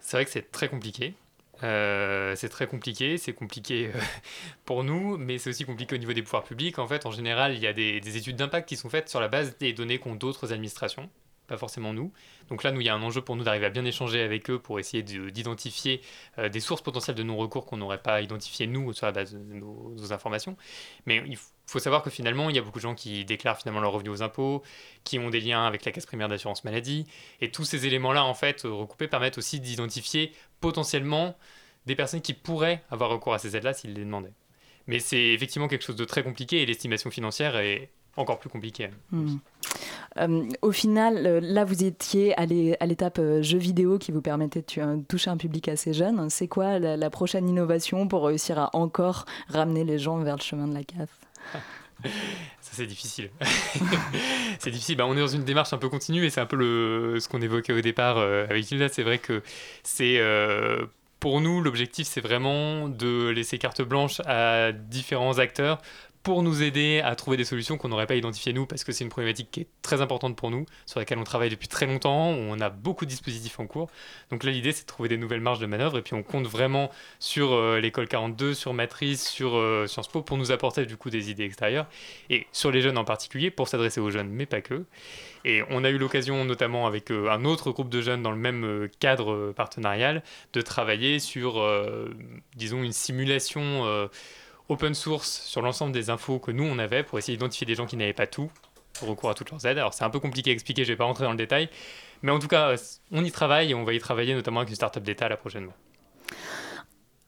C'est 0.00 0.16
vrai 0.16 0.24
que 0.24 0.30
c'est 0.30 0.50
très 0.50 0.68
compliqué. 0.70 1.14
Euh, 1.62 2.34
c'est 2.36 2.48
très 2.48 2.66
compliqué, 2.66 3.18
c'est 3.18 3.32
compliqué 3.32 3.90
euh, 3.94 3.98
pour 4.64 4.84
nous, 4.84 5.16
mais 5.18 5.38
c'est 5.38 5.50
aussi 5.50 5.64
compliqué 5.64 5.94
au 5.94 5.98
niveau 5.98 6.12
des 6.12 6.22
pouvoirs 6.22 6.44
publics. 6.44 6.78
En 6.78 6.86
fait, 6.86 7.06
en 7.06 7.10
général, 7.10 7.54
il 7.54 7.60
y 7.60 7.66
a 7.66 7.72
des, 7.72 8.00
des 8.00 8.16
études 8.16 8.36
d'impact 8.36 8.68
qui 8.68 8.76
sont 8.76 8.88
faites 8.88 9.08
sur 9.08 9.20
la 9.20 9.28
base 9.28 9.56
des 9.58 9.72
données 9.72 9.98
qu'ont 9.98 10.14
d'autres 10.14 10.52
administrations 10.52 11.10
pas 11.50 11.58
forcément 11.58 11.92
nous. 11.92 12.12
Donc 12.48 12.62
là, 12.62 12.70
nous, 12.70 12.80
il 12.80 12.86
y 12.86 12.88
a 12.88 12.94
un 12.94 13.02
enjeu 13.02 13.22
pour 13.22 13.34
nous 13.34 13.42
d'arriver 13.42 13.66
à 13.66 13.70
bien 13.70 13.84
échanger 13.84 14.22
avec 14.22 14.48
eux 14.50 14.60
pour 14.60 14.78
essayer 14.78 15.02
d'identifier 15.02 16.00
euh, 16.38 16.48
des 16.48 16.60
sources 16.60 16.80
potentielles 16.80 17.16
de 17.16 17.24
non-recours 17.24 17.66
qu'on 17.66 17.76
n'aurait 17.76 18.00
pas 18.00 18.22
identifiées 18.22 18.68
nous 18.68 18.92
sur 18.92 19.06
la 19.06 19.12
base 19.12 19.34
de 19.34 19.38
nos, 19.38 20.12
informations. 20.12 20.56
Mais 21.06 21.22
il 21.26 21.36
faut 21.66 21.80
savoir 21.80 22.02
que 22.02 22.10
finalement, 22.10 22.50
il 22.50 22.56
y 22.56 22.58
a 22.60 22.62
beaucoup 22.62 22.78
de 22.78 22.82
gens 22.82 22.94
qui 22.94 23.24
déclarent 23.24 23.58
finalement 23.58 23.80
leurs 23.80 23.92
revenus 23.92 24.12
aux 24.12 24.22
impôts, 24.22 24.62
qui 25.02 25.18
ont 25.18 25.28
des 25.28 25.40
liens 25.40 25.66
avec 25.66 25.84
la 25.84 25.90
caisse 25.90 26.06
primaire 26.06 26.28
d'assurance 26.28 26.62
maladie, 26.62 27.06
et 27.40 27.50
tous 27.50 27.64
ces 27.64 27.86
éléments-là, 27.86 28.24
en 28.24 28.34
fait, 28.34 28.62
recoupés, 28.62 29.08
permettent 29.08 29.38
aussi 29.38 29.58
d'identifier 29.58 30.32
potentiellement 30.60 31.36
des 31.86 31.96
personnes 31.96 32.22
qui 32.22 32.34
pourraient 32.34 32.84
avoir 32.90 33.10
recours 33.10 33.34
à 33.34 33.38
ces 33.38 33.56
aides-là 33.56 33.74
s'ils 33.74 33.94
les 33.94 34.04
demandaient. 34.04 34.34
Mais 34.86 35.00
c'est 35.00 35.28
effectivement 35.28 35.68
quelque 35.68 35.84
chose 35.84 35.96
de 35.96 36.04
très 36.04 36.22
compliqué 36.22 36.62
et 36.62 36.66
l'estimation 36.66 37.10
financière 37.10 37.56
est 37.56 37.90
encore 38.16 38.38
plus 38.38 38.50
compliquée. 38.50 38.90
Hmm. 39.12 39.36
Euh, 40.18 40.48
au 40.62 40.72
final, 40.72 41.26
euh, 41.26 41.40
là, 41.40 41.64
vous 41.64 41.84
étiez 41.84 42.36
à 42.36 42.46
l'étape 42.46 43.18
euh, 43.18 43.42
jeu 43.42 43.58
vidéo 43.58 43.98
qui 43.98 44.12
vous 44.12 44.20
permettait 44.20 44.60
de 44.60 45.02
toucher 45.04 45.30
un 45.30 45.36
public 45.36 45.68
assez 45.68 45.92
jeune. 45.92 46.28
C'est 46.30 46.48
quoi 46.48 46.78
la, 46.78 47.10
prochaine 47.10 47.48
innovation 47.48 48.08
pour 48.08 48.24
réussir 48.24 48.58
à 48.58 48.74
encore 48.74 49.26
ramener 49.48 49.84
les 49.84 49.98
gens 49.98 50.18
vers 50.18 50.36
le 50.36 50.42
chemin 50.42 50.66
de 50.66 50.74
la 50.74 50.84
CAF 50.84 51.10
Ça, 52.60 52.72
c'est 52.72 52.86
difficile. 52.86 53.30
c'est 54.58 54.70
difficile. 54.70 54.96
Bah, 54.96 55.06
on 55.06 55.16
est 55.16 55.20
dans 55.20 55.26
une 55.26 55.44
démarche 55.44 55.72
un 55.72 55.78
peu 55.78 55.88
continue 55.88 56.24
et 56.24 56.30
c'est 56.30 56.40
un 56.40 56.46
peu 56.46 56.56
le, 56.56 57.18
ce 57.20 57.28
qu'on 57.28 57.42
évoquait 57.42 57.72
au 57.72 57.80
départ 57.80 58.18
avec 58.18 58.66
Gilda. 58.66 58.88
C'est 58.88 59.02
vrai 59.02 59.18
que 59.18 59.42
c'est 59.82 60.18
pour 61.20 61.42
nous, 61.42 61.60
l'objectif, 61.60 62.06
c'est 62.06 62.22
vraiment 62.22 62.88
de 62.88 63.28
laisser 63.28 63.58
carte 63.58 63.82
blanche 63.82 64.20
à 64.24 64.72
différents 64.72 65.38
acteurs 65.38 65.78
pour 66.22 66.42
nous 66.42 66.62
aider 66.62 67.00
à 67.02 67.14
trouver 67.16 67.36
des 67.38 67.44
solutions 67.44 67.78
qu'on 67.78 67.88
n'aurait 67.88 68.06
pas 68.06 68.14
identifiées 68.14 68.52
nous, 68.52 68.66
parce 68.66 68.84
que 68.84 68.92
c'est 68.92 69.04
une 69.04 69.10
problématique 69.10 69.50
qui 69.50 69.60
est 69.60 69.68
très 69.80 70.02
importante 70.02 70.36
pour 70.36 70.50
nous, 70.50 70.66
sur 70.84 70.98
laquelle 70.98 71.18
on 71.18 71.24
travaille 71.24 71.48
depuis 71.48 71.68
très 71.68 71.86
longtemps, 71.86 72.28
on 72.28 72.60
a 72.60 72.68
beaucoup 72.68 73.06
de 73.06 73.10
dispositifs 73.10 73.58
en 73.58 73.66
cours. 73.66 73.90
Donc 74.30 74.44
là, 74.44 74.50
l'idée, 74.50 74.72
c'est 74.72 74.82
de 74.82 74.86
trouver 74.86 75.08
des 75.08 75.16
nouvelles 75.16 75.40
marges 75.40 75.60
de 75.60 75.66
manœuvre, 75.66 75.96
et 75.96 76.02
puis 76.02 76.14
on 76.14 76.22
compte 76.22 76.46
vraiment 76.46 76.90
sur 77.20 77.52
euh, 77.52 77.80
l'école 77.80 78.06
42, 78.06 78.52
sur 78.52 78.74
Matrice, 78.74 79.26
sur 79.28 79.56
euh, 79.56 79.86
Sciences 79.86 80.08
Po, 80.08 80.20
pour 80.20 80.36
nous 80.36 80.52
apporter 80.52 80.84
du 80.84 80.96
coup 80.96 81.08
des 81.08 81.30
idées 81.30 81.44
extérieures, 81.44 81.86
et 82.28 82.46
sur 82.52 82.70
les 82.70 82.82
jeunes 82.82 82.98
en 82.98 83.04
particulier, 83.04 83.50
pour 83.50 83.68
s'adresser 83.68 84.00
aux 84.00 84.10
jeunes, 84.10 84.28
mais 84.28 84.46
pas 84.46 84.60
que. 84.60 84.84
Et 85.46 85.62
on 85.70 85.84
a 85.84 85.90
eu 85.90 85.96
l'occasion, 85.96 86.44
notamment 86.44 86.86
avec 86.86 87.10
euh, 87.10 87.30
un 87.30 87.46
autre 87.46 87.70
groupe 87.70 87.88
de 87.88 88.02
jeunes 88.02 88.22
dans 88.22 88.30
le 88.30 88.36
même 88.36 88.88
cadre 88.98 89.52
partenarial, 89.56 90.22
de 90.52 90.60
travailler 90.60 91.18
sur, 91.18 91.66
disons, 92.56 92.82
une 92.82 92.92
simulation 92.92 94.08
open 94.70 94.94
source 94.94 95.42
sur 95.44 95.62
l'ensemble 95.62 95.92
des 95.92 96.10
infos 96.10 96.38
que 96.38 96.52
nous 96.52 96.64
on 96.64 96.78
avait 96.78 97.02
pour 97.02 97.18
essayer 97.18 97.36
d'identifier 97.36 97.66
des 97.66 97.74
gens 97.74 97.86
qui 97.86 97.96
n'avaient 97.96 98.12
pas 98.12 98.28
tout, 98.28 98.50
recours 99.02 99.28
à 99.28 99.34
toutes 99.34 99.50
leurs 99.50 99.66
aides. 99.66 99.78
Alors 99.78 99.92
c'est 99.92 100.04
un 100.04 100.10
peu 100.10 100.20
compliqué 100.20 100.50
à 100.50 100.52
expliquer, 100.52 100.84
je 100.84 100.92
vais 100.92 100.96
pas 100.96 101.04
rentrer 101.04 101.24
dans 101.24 101.32
le 101.32 101.36
détail, 101.36 101.68
mais 102.22 102.30
en 102.30 102.38
tout 102.38 102.48
cas 102.48 102.74
on 103.10 103.24
y 103.24 103.32
travaille 103.32 103.72
et 103.72 103.74
on 103.74 103.84
va 103.84 103.92
y 103.92 103.98
travailler 103.98 104.34
notamment 104.34 104.60
avec 104.60 104.70
une 104.70 104.76
startup 104.76 105.02
d'État 105.02 105.28
la 105.28 105.36
prochainement. 105.36 105.74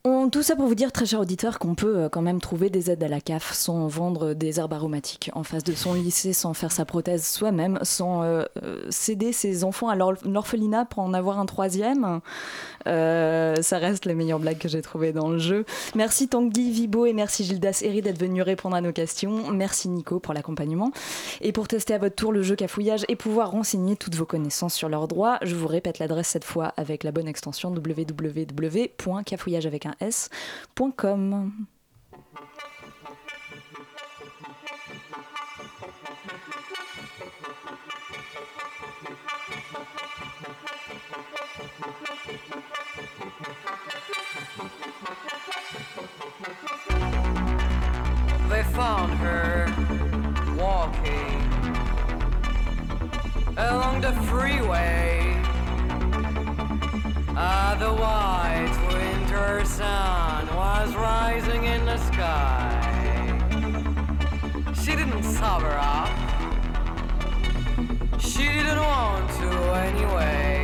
On, 0.05 0.31
tout 0.31 0.43
ça 0.43 0.57
pour 0.57 0.67
vous 0.67 0.75
dire, 0.75 0.91
très 0.91 1.07
cher 1.07 1.21
auditeur, 1.21 1.61
qu'on 1.61 1.77
peut 1.77 1.97
euh, 1.97 2.09
quand 2.09 2.23
même 2.23 2.41
trouver 2.41 2.71
des 2.71 2.91
aides 2.91 3.05
à 3.05 3.07
la 3.07 3.21
CAF 3.21 3.53
sans 3.53 3.87
vendre 3.87 4.35
des 4.35 4.59
herbes 4.59 4.73
aromatiques 4.73 5.31
en 5.33 5.45
face 5.45 5.62
de 5.62 5.75
son 5.75 5.95
lycée, 5.95 6.33
sans 6.33 6.55
faire 6.55 6.73
sa 6.73 6.85
prothèse 6.85 7.25
soi-même, 7.25 7.79
sans 7.83 8.25
euh, 8.25 8.43
euh, 8.65 8.85
céder 8.91 9.33
ses 9.33 9.62
enfants 9.62 9.88
à 9.88 9.95
l'orphelinat 9.95 10.87
pour 10.87 11.05
en 11.05 11.15
avoir 11.15 11.38
un 11.38 11.47
troisième. 11.47 12.21
ça 12.85 13.79
reste 13.79 14.05
les 14.05 14.15
meilleures 14.15 14.41
blagues 14.41 14.59
que 14.59 14.67
j'ai 14.67 14.83
trouvées 14.83 15.12
dans 15.12 15.29
le 15.29 15.38
jeu. 15.38 15.65
Merci 15.95 16.27
Tanguy 16.27 16.73
Vibo 16.73 17.07
et 17.07 17.12
merci 17.12 17.45
Gildas 17.45 17.83
Eri 17.85 18.03
d'être 18.03 18.19
venu 18.19 18.43
répondre 18.43 18.75
à 18.75 18.81
nos 18.81 18.93
questions. 18.93 19.53
Merci 19.53 19.88
Nico 19.88 20.19
pour 20.19 20.35
l'accompagnement. 20.35 20.91
Et 21.43 21.53
pour 21.53 21.69
tester 21.69 21.95
à 21.95 21.99
votre 21.99 22.17
tour 22.17 22.33
le 22.33 22.43
jeu 22.43 22.57
cafouillage 22.57 23.05
et 23.07 23.15
pouvoir 23.15 23.53
renseigner 23.53 23.95
toutes 23.95 24.17
vos 24.17 24.27
connaissances 24.27 24.75
sur 24.75 24.88
leurs 24.88 25.07
droits, 25.07 25.38
je 25.43 25.55
vous 25.55 25.69
répète 25.69 26.01
l'adresse 26.01 26.27
cette 26.27 26.43
fois 26.43 26.75
avec 26.77 27.05
la 27.05 27.12
bonne 27.12 27.29
extension 27.29 27.71
www.cafouillage 27.71 29.67
avec 29.67 29.87
un 29.87 29.91
s.com. 30.00 31.68
They 48.48 48.62
found 48.74 49.12
her 49.14 49.66
walking 50.57 51.40
along 53.57 54.02
the 54.02 54.12
freeway. 54.28 55.40
Ah, 57.35 57.76
the 59.59 59.65
sun 59.67 60.47
was 60.57 60.95
rising 60.95 61.65
in 61.65 61.85
the 61.85 61.99
sky. 61.99 62.79
She 64.83 64.97
didn't 64.97 65.23
sober 65.23 65.75
up. 65.79 66.09
She 68.19 68.45
didn't 68.45 68.79
want 68.79 69.31
to 69.41 69.49
anyway. 69.88 70.62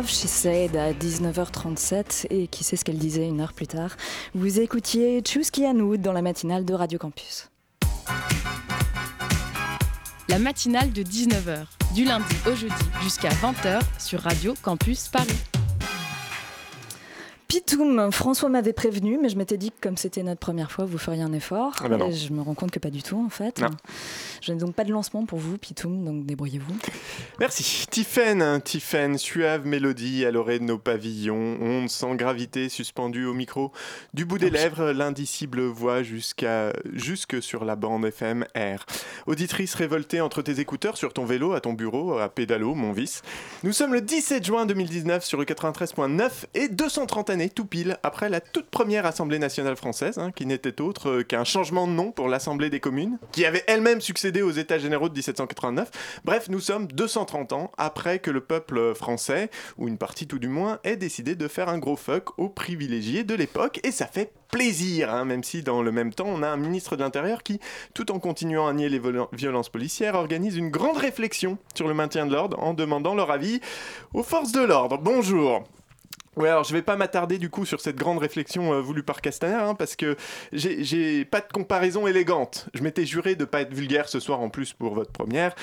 Love 0.00 0.08
She 0.08 0.28
Said 0.28 0.76
à 0.76 0.94
19h37 0.94 2.28
et 2.30 2.46
qui 2.46 2.64
sait 2.64 2.76
ce 2.76 2.86
qu'elle 2.86 2.96
disait 2.96 3.28
une 3.28 3.42
heure 3.42 3.52
plus 3.52 3.66
tard. 3.66 3.98
Vous 4.34 4.58
écoutiez 4.58 5.20
Chusky 5.20 5.66
Wood 5.66 6.00
dans 6.00 6.14
la 6.14 6.22
matinale 6.22 6.64
de 6.64 6.72
Radio 6.72 6.98
Campus. 6.98 7.50
La 10.30 10.38
matinale 10.38 10.90
de 10.92 11.02
19h, 11.02 11.66
du 11.94 12.06
lundi 12.06 12.34
au 12.46 12.54
jeudi 12.54 12.72
jusqu'à 13.02 13.28
20h 13.28 13.80
sur 13.98 14.20
Radio 14.20 14.54
Campus 14.62 15.08
Paris. 15.08 15.49
Pitoum, 17.50 18.12
François 18.12 18.48
m'avait 18.48 18.72
prévenu, 18.72 19.18
mais 19.20 19.28
je 19.28 19.36
m'étais 19.36 19.56
dit 19.56 19.72
que 19.72 19.80
comme 19.80 19.96
c'était 19.96 20.22
notre 20.22 20.38
première 20.38 20.70
fois, 20.70 20.84
vous 20.84 20.98
feriez 20.98 21.22
un 21.22 21.32
effort. 21.32 21.72
Ah 21.82 21.88
ben 21.88 22.00
et 22.02 22.12
je 22.12 22.32
me 22.32 22.42
rends 22.42 22.54
compte 22.54 22.70
que 22.70 22.78
pas 22.78 22.90
du 22.90 23.02
tout 23.02 23.20
en 23.20 23.28
fait. 23.28 23.60
Non. 23.60 23.70
Je 24.40 24.52
n'ai 24.52 24.58
donc 24.60 24.76
pas 24.76 24.84
de 24.84 24.92
lancement 24.92 25.26
pour 25.26 25.40
vous, 25.40 25.58
Pitoum, 25.58 26.04
donc 26.04 26.26
débrouillez-vous. 26.26 26.76
Merci. 27.40 27.86
Tiphaine, 27.90 28.60
Tiphaine, 28.62 29.18
suave 29.18 29.66
mélodie 29.66 30.24
à 30.24 30.30
l'oreille 30.30 30.60
de 30.60 30.64
nos 30.64 30.78
pavillons, 30.78 31.58
onde 31.60 31.88
sans 31.88 32.14
gravité 32.14 32.68
suspendue 32.68 33.24
au 33.24 33.34
micro, 33.34 33.72
du 34.14 34.24
bout 34.24 34.38
des 34.38 34.50
lèvres, 34.50 34.92
l'indicible 34.92 35.62
voix 35.62 36.04
jusqu'à 36.04 36.72
jusque 36.92 37.42
sur 37.42 37.64
la 37.64 37.74
bande 37.74 38.04
FM 38.04 38.46
R. 38.54 38.86
Auditrice 39.26 39.74
révoltée 39.74 40.20
entre 40.20 40.42
tes 40.42 40.60
écouteurs, 40.60 40.96
sur 40.96 41.12
ton 41.12 41.24
vélo, 41.24 41.54
à 41.54 41.60
ton 41.60 41.72
bureau, 41.72 42.16
à 42.16 42.28
pédalo, 42.28 42.76
mon 42.76 42.92
vice. 42.92 43.22
Nous 43.64 43.72
sommes 43.72 43.92
le 43.92 44.02
17 44.02 44.44
juin 44.44 44.66
2019 44.66 45.24
sur 45.24 45.36
le 45.36 45.44
93.9 45.44 46.30
et 46.54 46.68
230 46.68 47.39
tout 47.48 47.64
pile 47.64 47.98
après 48.02 48.28
la 48.28 48.40
toute 48.40 48.66
première 48.70 49.06
Assemblée 49.06 49.38
nationale 49.38 49.76
française, 49.76 50.18
hein, 50.18 50.30
qui 50.32 50.46
n'était 50.46 50.80
autre 50.80 51.08
euh, 51.10 51.22
qu'un 51.22 51.44
changement 51.44 51.86
de 51.86 51.92
nom 51.92 52.12
pour 52.12 52.28
l'Assemblée 52.28 52.70
des 52.70 52.80
communes, 52.80 53.18
qui 53.32 53.44
avait 53.46 53.64
elle-même 53.66 54.00
succédé 54.00 54.42
aux 54.42 54.50
États 54.50 54.78
généraux 54.78 55.08
de 55.08 55.14
1789. 55.14 55.90
Bref, 56.24 56.48
nous 56.48 56.60
sommes 56.60 56.86
230 56.88 57.52
ans 57.52 57.72
après 57.78 58.18
que 58.18 58.30
le 58.30 58.40
peuple 58.40 58.94
français, 58.94 59.50
ou 59.78 59.88
une 59.88 59.98
partie 59.98 60.26
tout 60.26 60.38
du 60.38 60.48
moins, 60.48 60.78
ait 60.84 60.96
décidé 60.96 61.34
de 61.34 61.48
faire 61.48 61.68
un 61.68 61.78
gros 61.78 61.96
fuck 61.96 62.38
aux 62.38 62.48
privilégiés 62.48 63.24
de 63.24 63.34
l'époque, 63.34 63.80
et 63.84 63.92
ça 63.92 64.06
fait 64.06 64.32
plaisir, 64.50 65.14
hein, 65.14 65.24
même 65.24 65.44
si 65.44 65.62
dans 65.62 65.80
le 65.80 65.92
même 65.92 66.12
temps, 66.12 66.26
on 66.26 66.42
a 66.42 66.48
un 66.48 66.56
ministre 66.56 66.96
de 66.96 67.02
l'Intérieur 67.02 67.42
qui, 67.44 67.60
tout 67.94 68.10
en 68.10 68.18
continuant 68.18 68.66
à 68.66 68.72
nier 68.72 68.88
les 68.88 68.98
violen- 68.98 69.28
violences 69.32 69.68
policières, 69.68 70.16
organise 70.16 70.56
une 70.56 70.70
grande 70.70 70.96
réflexion 70.96 71.56
sur 71.74 71.86
le 71.86 71.94
maintien 71.94 72.26
de 72.26 72.32
l'ordre 72.32 72.58
en 72.60 72.74
demandant 72.74 73.14
leur 73.14 73.30
avis 73.30 73.60
aux 74.12 74.24
forces 74.24 74.50
de 74.52 74.62
l'ordre. 74.62 74.98
Bonjour 74.98 75.62
Ouais, 76.36 76.48
alors 76.48 76.62
je 76.62 76.72
vais 76.72 76.82
pas 76.82 76.94
m'attarder 76.96 77.38
du 77.38 77.50
coup 77.50 77.66
sur 77.66 77.80
cette 77.80 77.96
grande 77.96 78.18
réflexion 78.18 78.72
euh, 78.72 78.80
voulue 78.80 79.02
par 79.02 79.20
Castaner, 79.20 79.54
hein, 79.54 79.74
parce 79.74 79.96
que 79.96 80.16
j'ai- 80.52 81.24
pas 81.24 81.40
de 81.40 81.52
comparaison 81.52 82.06
élégante. 82.06 82.68
Je 82.72 82.82
m'étais 82.82 83.04
juré 83.04 83.34
de 83.34 83.44
pas 83.44 83.62
être 83.62 83.74
vulgaire 83.74 84.08
ce 84.08 84.20
soir 84.20 84.40
en 84.40 84.48
plus 84.48 84.72
pour 84.72 84.94
votre 84.94 85.10
première. 85.10 85.54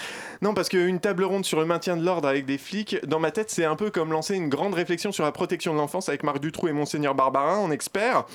Non, 0.41 0.53
parce 0.53 0.67
qu'une 0.67 0.99
table 0.99 1.23
ronde 1.23 1.45
sur 1.45 1.59
le 1.59 1.65
maintien 1.65 1.95
de 1.95 2.03
l'ordre 2.03 2.27
avec 2.27 2.45
des 2.45 2.57
flics, 2.57 2.97
dans 3.07 3.19
ma 3.19 3.31
tête, 3.31 3.49
c'est 3.49 3.63
un 3.65 3.75
peu 3.77 3.91
comme 3.91 4.11
lancer 4.11 4.35
une 4.35 4.49
grande 4.49 4.73
réflexion 4.73 5.11
sur 5.13 5.23
la 5.23 5.31
protection 5.31 5.73
de 5.73 5.77
l'enfance 5.79 6.09
avec 6.09 6.23
Marc 6.23 6.39
Dutroux 6.39 6.67
et 6.67 6.73
Monseigneur 6.73 7.15
Barbarin 7.15 7.57
en 7.59 7.71
expert. 7.71 8.25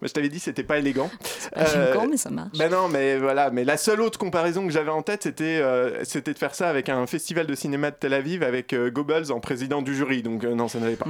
Bah, 0.00 0.08
je 0.08 0.12
t'avais 0.14 0.30
dit, 0.30 0.40
c'était 0.40 0.64
pas 0.64 0.78
élégant. 0.78 1.10
pas 1.54 1.66
choquant, 1.66 2.06
mais 2.10 2.16
ça 2.16 2.30
marche. 2.30 2.56
Ben 2.58 2.70
non, 2.70 2.88
mais 2.88 3.18
voilà. 3.18 3.50
Mais 3.50 3.64
la 3.64 3.76
seule 3.76 4.00
autre 4.00 4.18
comparaison 4.18 4.66
que 4.66 4.72
j'avais 4.72 4.90
en 4.90 5.02
tête, 5.02 5.24
c'était 5.24 5.60
euh, 5.62 6.02
c'était 6.04 6.32
de 6.32 6.38
faire 6.38 6.54
ça 6.54 6.68
avec 6.70 6.88
un 6.88 7.06
festival 7.06 7.46
de 7.46 7.54
cinéma 7.54 7.90
de 7.90 7.96
Tel 7.96 8.14
Aviv 8.14 8.42
avec 8.42 8.72
euh, 8.72 8.90
Goebbels 8.90 9.30
en 9.30 9.40
président 9.40 9.82
du 9.82 9.94
jury. 9.94 10.22
Donc 10.22 10.42
euh, 10.44 10.54
non, 10.54 10.66
ça 10.68 10.80
n'allait 10.80 10.96
pas. 10.96 11.06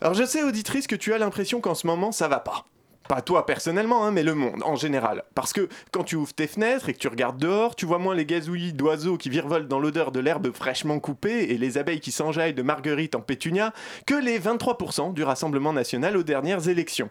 Alors 0.00 0.14
je 0.14 0.24
sais, 0.24 0.42
auditrice, 0.42 0.86
que 0.86 0.96
tu 0.96 1.14
as 1.14 1.18
l'impression 1.18 1.60
qu'en 1.60 1.74
ce 1.74 1.86
moment, 1.86 2.12
ça 2.12 2.28
va 2.28 2.40
pas. 2.40 2.66
Pas 3.08 3.22
toi 3.22 3.46
personnellement, 3.46 4.04
hein, 4.04 4.10
mais 4.10 4.24
le 4.24 4.34
monde 4.34 4.62
en 4.64 4.74
général. 4.74 5.22
Parce 5.34 5.52
que 5.52 5.68
quand 5.92 6.02
tu 6.02 6.16
ouvres 6.16 6.34
tes 6.34 6.48
fenêtres 6.48 6.88
et 6.88 6.92
que 6.92 6.98
tu 6.98 7.06
regardes 7.06 7.38
dehors, 7.38 7.76
tu 7.76 7.86
vois 7.86 7.98
moins 7.98 8.16
les 8.16 8.26
gazouillis 8.26 8.72
d'oiseaux 8.72 9.16
qui 9.16 9.30
virevoltent 9.30 9.68
dans 9.68 9.78
l'odeur 9.78 10.10
de 10.10 10.18
l'herbe 10.18 10.52
fraîchement 10.52 10.98
coupée 10.98 11.52
et 11.52 11.58
les 11.58 11.78
abeilles 11.78 12.00
qui 12.00 12.10
s'enjaillent 12.10 12.54
de 12.54 12.62
marguerite 12.62 13.14
en 13.14 13.20
pétunia 13.20 13.72
que 14.06 14.14
les 14.14 14.40
23% 14.40 15.14
du 15.14 15.22
Rassemblement 15.22 15.72
national 15.72 16.16
aux 16.16 16.24
dernières 16.24 16.68
élections. 16.68 17.08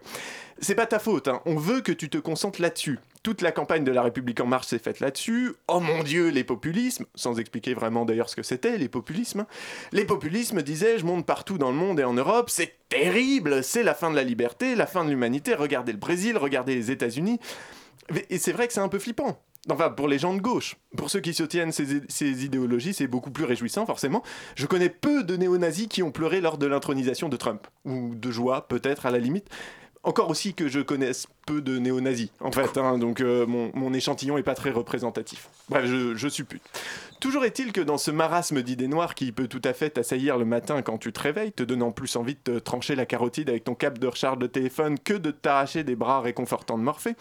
C'est 0.58 0.74
pas 0.74 0.86
ta 0.86 0.98
faute, 0.98 1.28
hein. 1.28 1.42
on 1.44 1.56
veut 1.56 1.82
que 1.82 1.92
tu 1.92 2.08
te 2.08 2.16
concentres 2.16 2.62
là-dessus. 2.62 2.98
Toute 3.22 3.42
la 3.42 3.52
campagne 3.52 3.84
de 3.84 3.92
la 3.92 4.02
République 4.02 4.40
en 4.40 4.46
marche 4.46 4.68
s'est 4.68 4.78
faite 4.78 5.00
là-dessus. 5.00 5.52
Oh 5.68 5.80
mon 5.80 6.02
Dieu, 6.02 6.28
les 6.28 6.44
populismes, 6.44 7.04
sans 7.14 7.38
expliquer 7.38 7.74
vraiment 7.74 8.04
d'ailleurs 8.04 8.30
ce 8.30 8.36
que 8.36 8.42
c'était, 8.42 8.78
les 8.78 8.88
populismes. 8.88 9.44
Les 9.92 10.04
populismes, 10.04 10.62
disais-je, 10.62 11.04
montent 11.04 11.26
partout 11.26 11.58
dans 11.58 11.70
le 11.70 11.76
monde 11.76 12.00
et 12.00 12.04
en 12.04 12.14
Europe. 12.14 12.48
C'est 12.48 12.76
terrible, 12.88 13.62
c'est 13.62 13.82
la 13.82 13.94
fin 13.94 14.10
de 14.10 14.16
la 14.16 14.22
liberté, 14.22 14.74
la 14.76 14.86
fin 14.86 15.04
de 15.04 15.10
l'humanité. 15.10 15.54
Regardez 15.54 15.92
le 15.92 15.98
Brésil, 15.98 16.38
regardez 16.38 16.74
les 16.74 16.90
États-Unis. 16.90 17.38
Et 18.30 18.38
c'est 18.38 18.52
vrai 18.52 18.66
que 18.66 18.72
c'est 18.72 18.80
un 18.80 18.88
peu 18.88 19.00
flippant. 19.00 19.42
Enfin, 19.68 19.90
pour 19.90 20.06
les 20.06 20.18
gens 20.18 20.32
de 20.32 20.40
gauche. 20.40 20.76
Pour 20.96 21.10
ceux 21.10 21.20
qui 21.20 21.34
soutiennent 21.34 21.72
ces, 21.72 22.02
ces 22.08 22.44
idéologies, 22.44 22.94
c'est 22.94 23.08
beaucoup 23.08 23.32
plus 23.32 23.44
réjouissant, 23.44 23.84
forcément. 23.84 24.22
Je 24.54 24.66
connais 24.66 24.88
peu 24.88 25.24
de 25.24 25.36
néo-nazis 25.36 25.88
qui 25.88 26.04
ont 26.04 26.12
pleuré 26.12 26.40
lors 26.40 26.56
de 26.56 26.66
l'intronisation 26.66 27.28
de 27.28 27.36
Trump. 27.36 27.66
Ou 27.84 28.14
de 28.14 28.30
joie, 28.30 28.68
peut-être, 28.68 29.06
à 29.06 29.10
la 29.10 29.18
limite. 29.18 29.50
Encore 30.06 30.30
aussi 30.30 30.54
que 30.54 30.68
je 30.68 30.78
connaisse 30.78 31.26
peu 31.46 31.62
de 31.62 31.78
néo-nazis, 31.78 32.30
en 32.40 32.52
fait, 32.52 32.76
hein, 32.76 32.98
donc 32.98 33.20
euh, 33.20 33.46
mon, 33.46 33.94
échantillon 33.94 34.36
est 34.36 34.42
pas 34.42 34.54
très 34.54 34.70
représentatif. 34.70 35.48
Bref, 35.68 35.86
je, 35.86 36.14
je 36.14 36.28
suppute. 36.28 36.62
Toujours 37.20 37.46
est-il 37.46 37.72
que 37.72 37.80
dans 37.80 37.96
ce 37.96 38.10
marasme 38.10 38.62
d'idées 38.62 38.88
noires 38.88 39.14
qui 39.14 39.32
peut 39.32 39.48
tout 39.48 39.62
à 39.64 39.72
fait 39.72 39.90
t'assaillir 39.90 40.36
le 40.36 40.44
matin 40.44 40.82
quand 40.82 40.98
tu 40.98 41.12
te 41.12 41.20
réveilles, 41.20 41.52
te 41.52 41.62
donnant 41.62 41.90
plus 41.90 42.14
envie 42.16 42.34
de 42.34 42.40
te 42.52 42.58
trancher 42.58 42.94
la 42.94 43.06
carotide 43.06 43.48
avec 43.48 43.64
ton 43.64 43.74
câble 43.74 43.98
de 43.98 44.06
recharge 44.06 44.38
de 44.38 44.46
téléphone 44.46 44.98
que 44.98 45.14
de 45.14 45.30
t'arracher 45.30 45.82
des 45.82 45.96
bras 45.96 46.20
réconfortants 46.20 46.76
de 46.76 46.82
Morphée, 46.82 47.16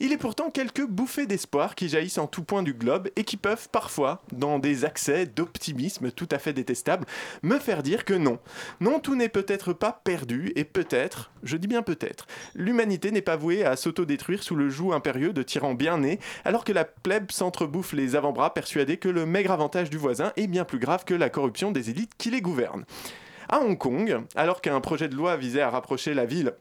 il 0.00 0.12
est 0.12 0.16
pourtant 0.16 0.50
quelques 0.50 0.84
bouffées 0.84 1.26
d'espoir 1.26 1.74
qui 1.76 1.88
jaillissent 1.88 2.18
en 2.18 2.26
tout 2.26 2.42
point 2.42 2.64
du 2.64 2.74
globe 2.74 3.08
et 3.14 3.24
qui 3.24 3.36
peuvent 3.36 3.68
parfois, 3.70 4.22
dans 4.32 4.58
des 4.58 4.84
accès 4.84 5.26
d'optimisme 5.26 6.10
tout 6.10 6.28
à 6.32 6.38
fait 6.38 6.52
détestables, 6.52 7.06
me 7.42 7.58
faire 7.58 7.82
dire 7.82 8.04
que 8.04 8.14
non. 8.14 8.38
Non, 8.80 8.98
tout 8.98 9.14
n'est 9.14 9.28
peut-être 9.28 9.72
pas 9.72 10.00
perdu 10.04 10.52
et 10.56 10.64
peut-être, 10.64 11.30
je 11.44 11.56
dis 11.56 11.68
bien 11.68 11.82
peut-être, 11.82 12.26
l'humanité 12.54 13.12
n'est 13.12 13.22
pas 13.22 13.36
vouée 13.36 13.64
à 13.64 13.65
s'autodétruire 13.74 14.44
sous 14.44 14.54
le 14.54 14.68
joug 14.68 14.92
impérieux 14.92 15.32
de 15.32 15.42
tyrans 15.42 15.74
bien 15.74 15.98
nés, 15.98 16.20
alors 16.44 16.64
que 16.64 16.72
la 16.72 16.84
plèbe 16.84 17.32
s'entrebouffe 17.32 17.94
les 17.94 18.14
avant-bras 18.14 18.54
persuadée 18.54 18.98
que 18.98 19.08
le 19.08 19.26
maigre 19.26 19.50
avantage 19.50 19.90
du 19.90 19.96
voisin 19.96 20.32
est 20.36 20.46
bien 20.46 20.64
plus 20.64 20.78
grave 20.78 21.04
que 21.04 21.14
la 21.14 21.30
corruption 21.30 21.72
des 21.72 21.90
élites 21.90 22.12
qui 22.18 22.30
les 22.30 22.40
gouvernent. 22.40 22.84
À 23.48 23.60
Hong 23.60 23.78
Kong, 23.78 24.20
alors 24.34 24.60
qu'un 24.60 24.80
projet 24.80 25.08
de 25.08 25.14
loi 25.14 25.36
visait 25.36 25.60
à 25.60 25.70
rapprocher 25.70 26.14
la 26.14 26.26
ville 26.26 26.52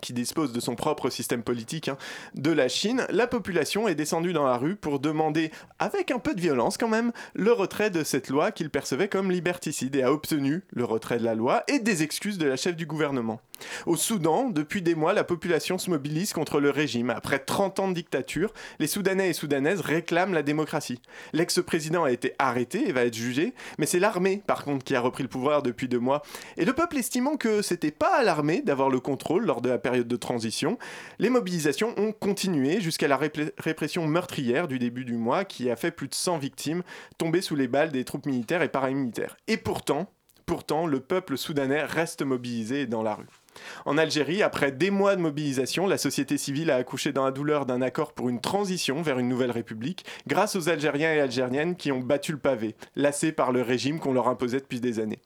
qui 0.00 0.12
dispose 0.12 0.52
de 0.52 0.60
son 0.60 0.74
propre 0.74 1.10
système 1.10 1.42
politique 1.42 1.88
hein, 1.88 1.96
de 2.34 2.50
la 2.50 2.68
Chine, 2.68 3.06
la 3.10 3.26
population 3.26 3.88
est 3.88 3.94
descendue 3.94 4.32
dans 4.32 4.46
la 4.46 4.56
rue 4.56 4.76
pour 4.76 5.00
demander, 5.00 5.50
avec 5.78 6.10
un 6.10 6.18
peu 6.18 6.34
de 6.34 6.40
violence 6.40 6.78
quand 6.78 6.88
même, 6.88 7.12
le 7.34 7.52
retrait 7.52 7.90
de 7.90 8.04
cette 8.04 8.28
loi 8.28 8.52
qu'il 8.52 8.70
percevait 8.70 9.08
comme 9.08 9.30
liberticide 9.30 9.96
et 9.96 10.02
a 10.02 10.12
obtenu 10.12 10.62
le 10.70 10.84
retrait 10.84 11.18
de 11.18 11.24
la 11.24 11.34
loi 11.34 11.64
et 11.68 11.78
des 11.78 12.02
excuses 12.02 12.38
de 12.38 12.46
la 12.46 12.56
chef 12.56 12.76
du 12.76 12.86
gouvernement. 12.86 13.40
Au 13.86 13.96
Soudan, 13.96 14.50
depuis 14.50 14.82
des 14.82 14.94
mois, 14.94 15.12
la 15.12 15.24
population 15.24 15.78
se 15.78 15.90
mobilise 15.90 16.32
contre 16.32 16.60
le 16.60 16.70
régime. 16.70 17.10
Après 17.10 17.38
30 17.38 17.80
ans 17.80 17.88
de 17.88 17.94
dictature, 17.94 18.52
les 18.78 18.86
Soudanais 18.86 19.30
et 19.30 19.32
Soudanaises 19.32 19.80
réclament 19.80 20.34
la 20.34 20.42
démocratie. 20.42 21.00
L'ex-président 21.32 22.04
a 22.04 22.10
été 22.10 22.34
arrêté 22.38 22.88
et 22.88 22.92
va 22.92 23.04
être 23.04 23.14
jugé, 23.14 23.54
mais 23.78 23.86
c'est 23.86 24.00
l'armée, 24.00 24.42
par 24.46 24.64
contre, 24.64 24.84
qui 24.84 24.94
a 24.94 25.00
repris 25.00 25.22
le 25.22 25.28
pouvoir 25.28 25.62
depuis 25.62 25.88
deux 25.88 25.98
mois. 25.98 26.22
Et 26.56 26.64
le 26.64 26.72
peuple 26.72 26.98
estimant 26.98 27.36
que 27.36 27.62
c'était 27.62 27.90
pas 27.90 28.16
à 28.16 28.22
l'armée 28.22 28.62
d'avoir 28.62 28.90
le 28.90 29.00
contrôle 29.00 29.44
lors 29.44 29.60
de 29.60 29.68
la 29.68 29.78
période 29.82 30.08
de 30.08 30.16
transition, 30.16 30.78
les 31.18 31.30
mobilisations 31.30 31.94
ont 31.98 32.12
continué 32.12 32.80
jusqu'à 32.80 33.08
la 33.08 33.16
répression 33.16 34.06
meurtrière 34.06 34.68
du 34.68 34.78
début 34.78 35.04
du 35.04 35.16
mois 35.16 35.44
qui 35.44 35.70
a 35.70 35.76
fait 35.76 35.90
plus 35.90 36.08
de 36.08 36.14
100 36.14 36.38
victimes 36.38 36.82
tombées 37.18 37.42
sous 37.42 37.56
les 37.56 37.68
balles 37.68 37.92
des 37.92 38.04
troupes 38.04 38.26
militaires 38.26 38.62
et 38.62 38.68
paramilitaires. 38.68 39.36
Et 39.48 39.56
pourtant, 39.56 40.10
pourtant, 40.46 40.86
le 40.86 41.00
peuple 41.00 41.36
soudanais 41.36 41.84
reste 41.84 42.22
mobilisé 42.22 42.86
dans 42.86 43.02
la 43.02 43.14
rue. 43.14 43.41
En 43.84 43.98
Algérie, 43.98 44.42
après 44.42 44.72
des 44.72 44.90
mois 44.90 45.16
de 45.16 45.20
mobilisation, 45.20 45.86
la 45.86 45.98
société 45.98 46.38
civile 46.38 46.70
a 46.70 46.76
accouché 46.76 47.12
dans 47.12 47.24
la 47.24 47.30
douleur 47.30 47.66
d'un 47.66 47.82
accord 47.82 48.12
pour 48.12 48.28
une 48.28 48.40
transition 48.40 49.02
vers 49.02 49.18
une 49.18 49.28
nouvelle 49.28 49.50
république, 49.50 50.04
grâce 50.26 50.56
aux 50.56 50.68
Algériens 50.68 51.12
et 51.12 51.20
Algériennes 51.20 51.76
qui 51.76 51.92
ont 51.92 52.00
battu 52.00 52.32
le 52.32 52.38
pavé, 52.38 52.74
lassés 52.96 53.32
par 53.32 53.52
le 53.52 53.62
régime 53.62 53.98
qu'on 53.98 54.12
leur 54.12 54.28
imposait 54.28 54.60
depuis 54.60 54.80
des 54.80 55.00
années. 55.00 55.20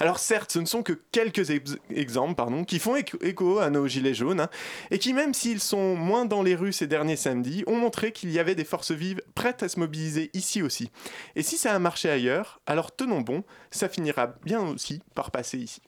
Alors 0.00 0.18
certes, 0.18 0.52
ce 0.52 0.58
ne 0.58 0.66
sont 0.66 0.82
que 0.82 0.92
quelques 1.12 1.50
ex- 1.50 1.76
exemples 1.90 2.34
pardon, 2.34 2.64
qui 2.64 2.78
font 2.78 2.96
écho- 2.96 3.18
écho 3.22 3.58
à 3.58 3.70
nos 3.70 3.86
gilets 3.86 4.14
jaunes, 4.14 4.40
hein, 4.40 4.50
et 4.90 4.98
qui 4.98 5.12
même 5.12 5.34
s'ils 5.34 5.60
sont 5.60 5.96
moins 5.96 6.24
dans 6.24 6.42
les 6.42 6.54
rues 6.54 6.72
ces 6.72 6.86
derniers 6.86 7.16
samedis, 7.16 7.64
ont 7.66 7.76
montré 7.76 8.12
qu'il 8.12 8.30
y 8.30 8.38
avait 8.38 8.54
des 8.54 8.64
forces 8.64 8.92
vives 8.92 9.22
prêtes 9.34 9.62
à 9.62 9.68
se 9.68 9.78
mobiliser 9.78 10.30
ici 10.34 10.62
aussi. 10.62 10.90
Et 11.34 11.42
si 11.42 11.56
ça 11.56 11.74
a 11.74 11.78
marché 11.78 12.10
ailleurs, 12.10 12.60
alors 12.66 12.94
tenons 12.94 13.20
bon, 13.20 13.44
ça 13.70 13.88
finira 13.88 14.34
bien 14.44 14.60
aussi 14.60 15.02
par 15.14 15.30
passer 15.30 15.58
ici. 15.58 15.80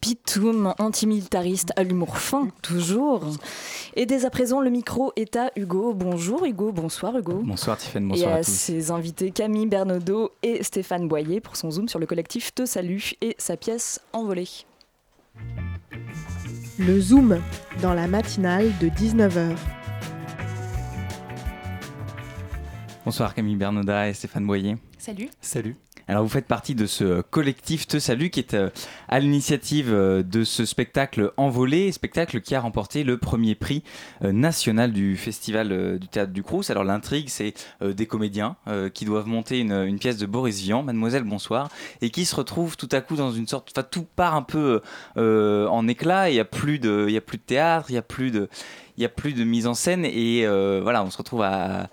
Pitoum, 0.00 0.74
antimilitariste 0.78 1.72
à 1.76 1.82
l'humour 1.82 2.18
fin, 2.18 2.48
toujours. 2.62 3.24
Et 3.96 4.06
dès 4.06 4.24
à 4.24 4.30
présent, 4.30 4.60
le 4.60 4.70
micro 4.70 5.12
est 5.16 5.34
à 5.36 5.50
Hugo. 5.56 5.92
Bonjour 5.92 6.44
Hugo, 6.44 6.70
bonsoir 6.72 7.16
Hugo. 7.18 7.42
Bonsoir 7.44 7.76
Tiffany, 7.76 8.06
et 8.06 8.08
bonsoir 8.10 8.32
à 8.32 8.36
à 8.36 8.44
tous. 8.44 8.50
ses 8.50 8.90
invités 8.90 9.32
Camille 9.32 9.66
Bernaudot 9.66 10.30
et 10.42 10.62
Stéphane 10.62 11.08
Boyer 11.08 11.40
pour 11.40 11.56
son 11.56 11.70
zoom 11.70 11.88
sur 11.88 11.98
le 11.98 12.06
collectif 12.06 12.54
Te 12.54 12.64
Salut 12.64 13.12
et 13.20 13.34
sa 13.38 13.56
pièce 13.56 14.00
Envolée. 14.12 14.48
Le 16.78 17.00
Zoom 17.00 17.40
dans 17.82 17.94
la 17.94 18.06
matinale 18.06 18.70
de 18.80 18.88
19h. 18.88 19.56
Bonsoir 23.04 23.34
Camille 23.34 23.56
Bernauda 23.56 24.08
et 24.08 24.14
Stéphane 24.14 24.46
Boyer. 24.46 24.76
Salut. 24.98 25.28
Salut. 25.40 25.76
Alors 26.10 26.22
vous 26.22 26.30
faites 26.30 26.46
partie 26.46 26.74
de 26.74 26.86
ce 26.86 27.20
collectif 27.20 27.86
Te 27.86 27.98
Salut 27.98 28.30
qui 28.30 28.40
est 28.40 28.54
euh, 28.54 28.70
à 29.08 29.20
l'initiative 29.20 29.92
euh, 29.92 30.22
de 30.22 30.42
ce 30.42 30.64
spectacle 30.64 31.32
Envolé, 31.36 31.92
spectacle 31.92 32.40
qui 32.40 32.54
a 32.54 32.60
remporté 32.62 33.04
le 33.04 33.18
premier 33.18 33.54
prix 33.54 33.82
euh, 34.24 34.32
national 34.32 34.94
du 34.94 35.18
festival 35.18 35.98
du 35.98 36.08
théâtre 36.08 36.32
du 36.32 36.42
Crous. 36.42 36.70
Alors 36.70 36.82
l'intrigue 36.82 37.28
c'est 37.28 37.52
des 37.82 38.06
comédiens 38.06 38.56
qui 38.94 39.04
doivent 39.04 39.26
monter 39.26 39.58
une, 39.58 39.98
pièce 39.98 40.16
de 40.16 40.24
Boris 40.24 40.60
Vian, 40.60 40.82
Mademoiselle 40.82 41.24
Bonsoir, 41.24 41.68
et 42.00 42.10
qui 42.10 42.24
se 42.24 42.34
retrouvent 42.34 42.76
tout 42.76 42.88
à 42.92 43.00
coup 43.00 43.16
dans 43.16 43.32
une 43.32 43.46
sorte, 43.46 43.70
enfin 43.76 43.86
tout 43.88 44.06
part 44.16 44.34
un 44.34 44.42
peu 44.42 44.80
en 45.16 45.88
éclat, 45.88 46.30
il 46.30 46.34
n'y 46.34 46.40
a 46.40 46.42
a 46.42 46.44
plus 46.44 46.78
de 46.78 47.08
théâtre, 47.46 47.86
il 47.90 47.94
y 47.94 47.98
a 47.98 48.02
plus 48.02 48.30
de 48.30 48.48
il 48.98 49.02
n'y 49.02 49.06
a 49.06 49.10
plus 49.10 49.32
de 49.32 49.44
mise 49.44 49.68
en 49.68 49.74
scène 49.74 50.04
et 50.04 50.44
euh, 50.44 50.80
voilà, 50.82 51.04
on 51.04 51.10
se 51.10 51.18
retrouve 51.18 51.42
à, 51.42 51.88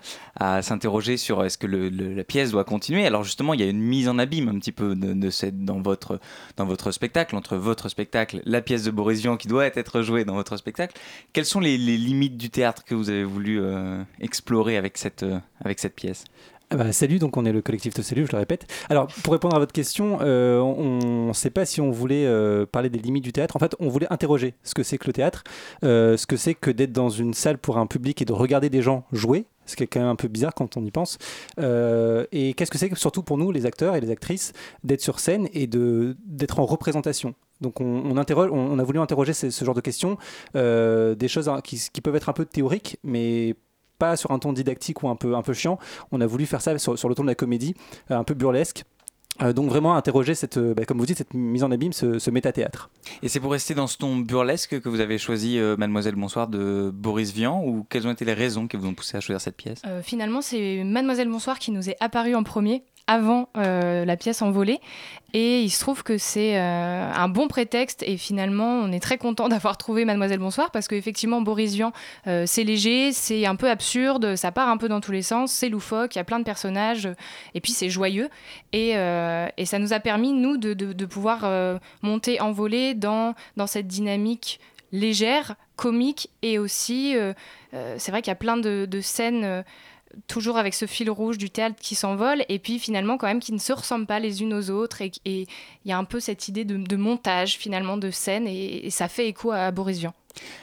s'interroger 0.60 1.16
sur 1.16 1.44
est-ce 1.44 1.56
que 1.56 1.66
la 1.68 2.24
pièce 2.24 2.50
doit 2.50 2.64
continuer. 2.64 3.06
Alors 3.06 3.22
justement, 3.22 3.54
il 3.54 3.60
y 3.60 3.62
a 3.62 3.68
une 3.70 3.80
mise 3.80 4.08
en 4.08 4.18
abîme 4.18 4.48
un 4.48 4.58
petit 4.58 4.72
peu 4.72 4.96
de, 4.96 5.30
cette, 5.30 5.64
dans, 5.64 5.80
votre, 5.80 6.18
dans 6.56 6.66
votre 6.66 6.90
spectacle, 6.90 7.36
entre 7.36 7.56
votre 7.56 7.88
spectacle, 7.88 8.42
la 8.44 8.60
pièce 8.60 8.82
de 8.82 8.90
Boris 8.90 9.20
Vian 9.20 9.36
qui 9.36 9.46
doit 9.46 9.66
être 9.66 10.02
jouée 10.02 10.24
dans 10.24 10.34
votre 10.34 10.56
spectacle. 10.56 10.98
Quelles 11.32 11.46
sont 11.46 11.60
les, 11.60 11.78
limites 11.78 12.36
du 12.36 12.50
théâtre 12.50 12.84
que 12.84 12.96
vous 12.96 13.08
avez 13.08 13.24
voulu 13.24 13.60
euh, 13.60 14.02
explorer 14.20 14.76
avec 14.76 14.98
cette, 14.98 15.22
euh, 15.22 15.38
avec 15.64 15.78
cette 15.78 15.94
pièce? 15.94 16.24
Ah 16.70 16.76
bah, 16.76 16.92
salut, 16.92 17.20
donc 17.20 17.36
on 17.36 17.44
est 17.44 17.52
le 17.52 17.62
collectif 17.62 17.94
de 17.94 18.02
Salut, 18.02 18.26
je 18.26 18.32
le 18.32 18.38
répète. 18.38 18.66
Alors, 18.90 19.06
pour 19.22 19.32
répondre 19.32 19.54
à 19.54 19.60
votre 19.60 19.72
question, 19.72 20.18
euh, 20.20 20.58
on 20.58 21.28
ne 21.28 21.32
sait 21.32 21.50
pas 21.50 21.64
si 21.64 21.80
on 21.80 21.92
voulait 21.92 22.26
euh, 22.26 22.66
parler 22.66 22.90
des 22.90 22.98
limites 22.98 23.22
du 23.22 23.32
théâtre. 23.32 23.54
En 23.54 23.60
fait, 23.60 23.76
on 23.78 23.88
voulait 23.88 24.08
interroger 24.12 24.54
ce 24.64 24.74
que 24.74 24.82
c'est 24.82 24.98
que 24.98 25.06
le 25.06 25.12
théâtre, 25.12 25.44
euh, 25.84 26.16
ce 26.16 26.26
que 26.26 26.36
c'est 26.36 26.54
que 26.54 26.72
d'être 26.72 26.90
dans 26.90 27.08
une 27.08 27.34
salle 27.34 27.58
pour 27.58 27.78
un 27.78 27.86
public 27.86 28.20
et 28.20 28.24
de 28.24 28.32
regarder 28.32 28.68
des 28.68 28.82
gens 28.82 29.04
jouer, 29.12 29.46
ce 29.64 29.76
qui 29.76 29.84
est 29.84 29.86
quand 29.86 30.00
même 30.00 30.08
un 30.08 30.16
peu 30.16 30.26
bizarre 30.26 30.54
quand 30.54 30.76
on 30.76 30.84
y 30.84 30.90
pense. 30.90 31.18
et 31.58 32.54
qu'est-ce 32.54 32.70
que 32.72 32.78
c'est 32.78 32.92
surtout 32.96 33.22
pour 33.22 33.38
nous, 33.38 33.52
les 33.52 33.64
acteurs 33.64 33.94
et 33.94 34.00
les 34.00 34.10
actrices, 34.10 34.52
d'être 34.82 35.00
sur 35.00 35.20
scène 35.20 35.48
et 35.52 35.68
d'être 35.68 36.58
en 36.58 36.66
représentation 36.66 37.34
donc 37.62 37.80
on, 37.80 38.14
a 38.18 38.84
voulu 38.84 38.98
interroger 38.98 39.32
ce, 39.32 39.64
genre 39.64 39.74
de 39.74 39.80
questions, 39.80 40.18
des 40.54 41.28
choses 41.28 41.50
qui, 41.64 41.80
qui, 41.90 42.00
peuvent 42.02 42.16
être 42.16 42.28
un 42.28 42.34
peu 42.34 42.44
théoriques, 42.44 42.98
mais 43.02 43.56
pas 43.98 44.16
sur 44.16 44.30
un 44.30 44.38
ton 44.38 44.52
didactique 44.52 45.02
ou 45.02 45.08
un 45.08 45.16
peu, 45.16 45.34
un 45.34 45.42
peu 45.42 45.52
chiant. 45.52 45.78
On 46.12 46.20
a 46.20 46.26
voulu 46.26 46.46
faire 46.46 46.60
ça 46.60 46.76
sur, 46.78 47.08
le 47.08 47.14
ton 47.14 47.22
de 47.22 47.28
la 47.28 47.34
comédie, 47.34 47.74
euh, 48.10 48.16
un 48.16 48.24
peu 48.24 48.34
burlesque. 48.34 48.84
Euh, 49.42 49.52
donc 49.52 49.68
vraiment 49.68 49.96
interroger 49.96 50.34
cette, 50.34 50.56
euh, 50.56 50.72
bah, 50.72 50.86
comme 50.86 50.98
vous 50.98 51.04
dites, 51.04 51.18
cette 51.18 51.34
mise 51.34 51.62
en 51.62 51.70
abîme, 51.70 51.92
ce, 51.92 52.18
ce 52.18 52.30
métathéâtre. 52.30 52.88
Et 53.22 53.28
c'est 53.28 53.40
pour 53.40 53.52
rester 53.52 53.74
dans 53.74 53.86
ce 53.86 53.98
ton 53.98 54.16
burlesque 54.16 54.80
que 54.80 54.88
vous 54.88 55.00
avez 55.00 55.18
choisi 55.18 55.58
Mademoiselle 55.78 56.14
Bonsoir 56.14 56.48
de 56.48 56.90
Boris 56.94 57.32
Vian 57.32 57.62
ou 57.62 57.84
quelles 57.88 58.06
ont 58.06 58.12
été 58.12 58.24
les 58.24 58.32
raisons 58.32 58.66
qui 58.66 58.76
vous 58.76 58.86
ont 58.86 58.94
poussé 58.94 59.16
à 59.16 59.20
choisir 59.20 59.40
cette 59.40 59.56
pièce? 59.56 59.82
Finalement, 60.02 60.40
c'est 60.40 60.84
Mademoiselle 60.84 61.28
Bonsoir 61.28 61.58
qui 61.58 61.70
nous 61.70 61.90
est 61.90 61.96
apparue 62.00 62.34
en 62.34 62.42
premier 62.42 62.82
avant 63.06 63.48
euh, 63.56 64.04
la 64.04 64.16
pièce 64.16 64.42
envolée. 64.42 64.80
Et 65.32 65.60
il 65.62 65.70
se 65.70 65.80
trouve 65.80 66.02
que 66.02 66.18
c'est 66.18 66.58
euh, 66.58 67.12
un 67.12 67.28
bon 67.28 67.46
prétexte. 67.46 68.02
Et 68.06 68.16
finalement, 68.16 68.80
on 68.80 68.90
est 68.92 69.00
très 69.00 69.18
content 69.18 69.48
d'avoir 69.50 69.76
trouvé 69.76 70.04
Mademoiselle 70.04 70.38
Bonsoir 70.38 70.70
parce 70.70 70.88
qu'effectivement, 70.88 71.40
Boris 71.40 71.74
Vian, 71.74 71.92
euh, 72.26 72.44
c'est 72.46 72.64
léger, 72.64 73.12
c'est 73.12 73.46
un 73.46 73.56
peu 73.56 73.70
absurde, 73.70 74.36
ça 74.36 74.50
part 74.50 74.68
un 74.68 74.76
peu 74.76 74.88
dans 74.88 75.00
tous 75.00 75.12
les 75.12 75.22
sens, 75.22 75.52
c'est 75.52 75.68
loufoque, 75.68 76.14
il 76.14 76.18
y 76.18 76.20
a 76.20 76.24
plein 76.24 76.38
de 76.38 76.44
personnages. 76.44 77.08
Et 77.54 77.60
puis, 77.60 77.72
c'est 77.72 77.90
joyeux. 77.90 78.28
Et, 78.72 78.94
ça 79.64 79.78
nous 79.78 79.92
a 79.92 80.00
permis, 80.00 80.32
nous, 80.32 80.56
de, 80.56 81.04
pouvoir 81.06 81.80
monter 82.02 82.40
envolé 82.40 82.94
dans, 82.94 83.34
dans 83.56 83.66
cette 83.66 83.86
dynamique 83.86 84.60
légère, 84.92 85.56
comique 85.76 86.30
et 86.42 86.58
aussi, 86.58 87.16
c'est 87.72 88.10
vrai 88.10 88.22
qu'il 88.22 88.30
y 88.30 88.32
a 88.32 88.36
plein 88.36 88.56
de 88.56 89.00
scènes 89.00 89.64
toujours 90.26 90.56
avec 90.56 90.74
ce 90.74 90.86
fil 90.86 91.10
rouge 91.10 91.38
du 91.38 91.50
théâtre 91.50 91.76
qui 91.80 91.94
s'envole 91.94 92.44
et 92.48 92.58
puis 92.58 92.78
finalement 92.78 93.16
quand 93.18 93.26
même 93.26 93.40
qui 93.40 93.52
ne 93.52 93.58
se 93.58 93.72
ressemblent 93.72 94.06
pas 94.06 94.18
les 94.18 94.42
unes 94.42 94.54
aux 94.54 94.70
autres 94.70 95.02
et 95.02 95.12
il 95.26 95.46
y 95.84 95.92
a 95.92 95.98
un 95.98 96.04
peu 96.04 96.20
cette 96.20 96.48
idée 96.48 96.64
de, 96.64 96.96
montage 96.96 97.56
finalement 97.56 97.96
de 97.96 98.10
scène 98.10 98.46
et, 98.46 98.86
et 98.86 98.90
ça 98.90 99.08
fait 99.08 99.28
écho 99.28 99.52
à 99.52 99.70
Boris 99.70 99.98
Vian. 99.98 100.14